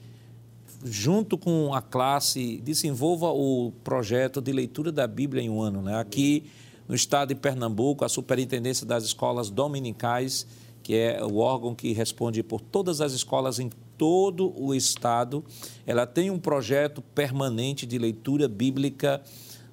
junto 0.83 1.37
com 1.37 1.71
a 1.71 1.81
classe, 1.83 2.59
desenvolva 2.61 3.27
o 3.27 3.71
projeto 3.83 4.41
de 4.41 4.51
leitura 4.51 4.91
da 4.91 5.05
Bíblia 5.05 5.43
em 5.43 5.49
um 5.51 5.61
ano. 5.61 5.83
Né? 5.83 5.95
Aqui 5.99 6.49
no 6.87 6.95
estado 6.95 7.29
de 7.29 7.35
Pernambuco, 7.35 8.03
a 8.03 8.09
Superintendência 8.09 8.87
das 8.87 9.03
Escolas 9.03 9.51
Dominicais, 9.51 10.47
que 10.81 10.95
é 10.95 11.23
o 11.23 11.37
órgão 11.37 11.75
que 11.75 11.93
responde 11.93 12.41
por 12.41 12.59
todas 12.59 12.99
as 12.99 13.13
escolas 13.13 13.59
em 13.59 13.69
todo 13.97 14.53
o 14.59 14.73
estado, 14.73 15.43
ela 15.85 16.05
tem 16.05 16.29
um 16.29 16.39
projeto 16.39 17.01
permanente 17.01 17.85
de 17.85 17.97
leitura 17.97 18.47
bíblica 18.47 19.21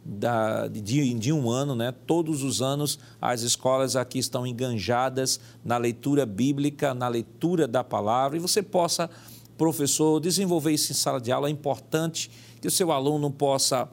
da, 0.04 0.66
de, 0.66 1.14
de, 1.14 1.32
um 1.32 1.50
ano, 1.50 1.74
né? 1.74 1.92
todos 2.06 2.42
os 2.42 2.62
anos 2.62 2.98
as 3.20 3.42
escolas 3.42 3.96
aqui 3.96 4.18
estão 4.18 4.46
enganjadas 4.46 5.38
na 5.64 5.76
leitura 5.76 6.24
bíblica, 6.24 6.94
na 6.94 7.08
leitura 7.08 7.68
da 7.68 7.84
palavra, 7.84 8.36
e 8.36 8.40
você 8.40 8.62
possa, 8.62 9.10
professor, 9.58 10.20
desenvolver 10.20 10.72
isso 10.72 10.92
em 10.92 10.94
sala 10.94 11.20
de 11.20 11.30
aula. 11.30 11.48
É 11.48 11.50
importante 11.50 12.30
que 12.60 12.68
o 12.68 12.70
seu 12.70 12.90
aluno 12.92 13.30
possa 13.30 13.88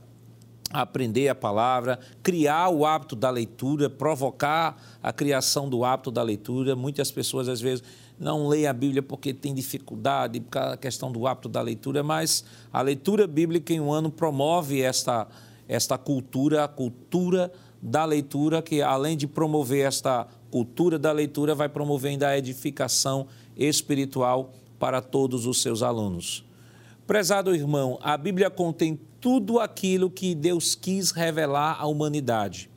aprender 0.69 1.29
a 1.29 1.35
palavra, 1.35 1.99
criar 2.21 2.69
o 2.69 2.85
hábito 2.85 3.15
da 3.15 3.29
leitura, 3.29 3.89
provocar 3.89 4.81
a 5.01 5.13
criação 5.13 5.69
do 5.69 5.85
hábito 5.85 6.11
da 6.11 6.21
leitura. 6.21 6.75
Muitas 6.75 7.09
pessoas, 7.09 7.47
às 7.47 7.61
vezes, 7.61 7.83
não 8.19 8.47
leem 8.47 8.67
a 8.67 8.73
Bíblia 8.73 9.01
porque 9.01 9.33
tem 9.33 9.53
dificuldade, 9.53 10.39
por 10.39 10.49
causa 10.49 10.69
da 10.71 10.77
questão 10.77 11.11
do 11.11 11.27
hábito 11.27 11.49
da 11.49 11.61
leitura, 11.61 12.01
mas 12.01 12.43
a 12.71 12.81
leitura 12.81 13.27
bíblica 13.27 13.73
em 13.73 13.79
um 13.79 13.91
ano 13.91 14.11
promove 14.11 14.81
esta 14.81 15.27
esta 15.67 15.97
cultura, 15.97 16.63
a 16.63 16.67
cultura 16.67 17.51
da 17.81 18.05
leitura, 18.05 18.61
que 18.61 18.81
além 18.81 19.17
de 19.17 19.27
promover 19.27 19.85
esta 19.85 20.27
cultura 20.49 20.97
da 20.97 21.11
leitura, 21.11 21.53
vai 21.53 21.67
promover 21.67 22.11
ainda 22.11 22.29
a 22.29 22.37
edificação 22.37 23.27
espiritual 23.55 24.53
para 24.79 25.01
todos 25.01 25.45
os 25.45 25.61
seus 25.61 25.83
alunos. 25.83 26.45
Prezado 27.05 27.53
irmão, 27.53 27.99
a 28.01 28.17
Bíblia 28.17 28.49
contém 28.49 28.99
tudo 29.19 29.59
aquilo 29.59 30.09
que 30.09 30.33
Deus 30.33 30.75
quis 30.75 31.11
revelar 31.11 31.77
à 31.79 31.85
humanidade. 31.85 32.69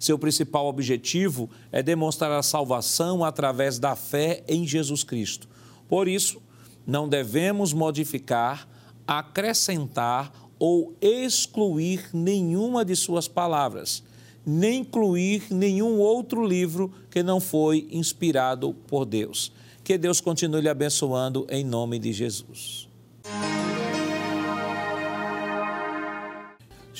Seu 0.00 0.18
principal 0.18 0.66
objetivo 0.66 1.50
é 1.70 1.82
demonstrar 1.82 2.32
a 2.32 2.42
salvação 2.42 3.22
através 3.22 3.78
da 3.78 3.94
fé 3.94 4.42
em 4.48 4.66
Jesus 4.66 5.04
Cristo. 5.04 5.46
Por 5.86 6.08
isso, 6.08 6.40
não 6.86 7.06
devemos 7.06 7.74
modificar, 7.74 8.66
acrescentar 9.06 10.32
ou 10.58 10.96
excluir 11.02 12.08
nenhuma 12.14 12.82
de 12.82 12.96
suas 12.96 13.28
palavras, 13.28 14.02
nem 14.44 14.80
incluir 14.80 15.44
nenhum 15.50 15.98
outro 15.98 16.46
livro 16.46 16.90
que 17.10 17.22
não 17.22 17.38
foi 17.38 17.86
inspirado 17.90 18.72
por 18.86 19.04
Deus. 19.04 19.52
Que 19.84 19.98
Deus 19.98 20.18
continue 20.18 20.62
lhe 20.62 20.68
abençoando 20.70 21.46
em 21.50 21.62
nome 21.62 21.98
de 21.98 22.10
Jesus. 22.10 22.88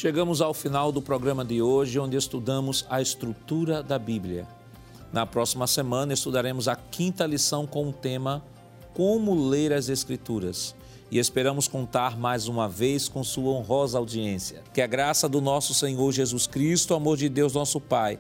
Chegamos 0.01 0.41
ao 0.41 0.55
final 0.55 0.91
do 0.91 1.03
programa 1.03 1.45
de 1.45 1.61
hoje, 1.61 1.99
onde 1.99 2.17
estudamos 2.17 2.87
a 2.89 3.03
estrutura 3.03 3.83
da 3.83 3.99
Bíblia. 3.99 4.49
Na 5.13 5.27
próxima 5.27 5.67
semana 5.67 6.15
estudaremos 6.15 6.69
a 6.69 6.75
quinta 6.75 7.27
lição 7.27 7.67
com 7.67 7.87
o 7.87 7.93
tema 7.93 8.43
Como 8.95 9.51
ler 9.51 9.75
as 9.75 9.91
Escrituras 9.91 10.75
e 11.11 11.19
esperamos 11.19 11.69
contar 11.69 12.19
mais 12.19 12.49
uma 12.49 12.67
vez 12.67 13.11
com 13.11 13.23
sua 13.23 13.53
honrosa 13.53 13.99
audiência. 13.99 14.63
Que 14.73 14.81
a 14.81 14.87
graça 14.87 15.29
do 15.29 15.39
nosso 15.39 15.75
Senhor 15.75 16.11
Jesus 16.13 16.47
Cristo, 16.47 16.93
o 16.93 16.97
amor 16.97 17.19
de 17.19 17.29
Deus 17.29 17.53
nosso 17.53 17.79
Pai, 17.79 18.19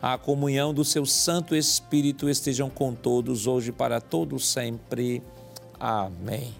a 0.00 0.16
comunhão 0.16 0.72
do 0.72 0.82
seu 0.82 1.04
Santo 1.04 1.54
Espírito 1.54 2.26
estejam 2.30 2.70
com 2.70 2.94
todos 2.94 3.46
hoje 3.46 3.70
para 3.70 4.00
todos 4.00 4.48
sempre. 4.48 5.22
Amém. 5.78 6.54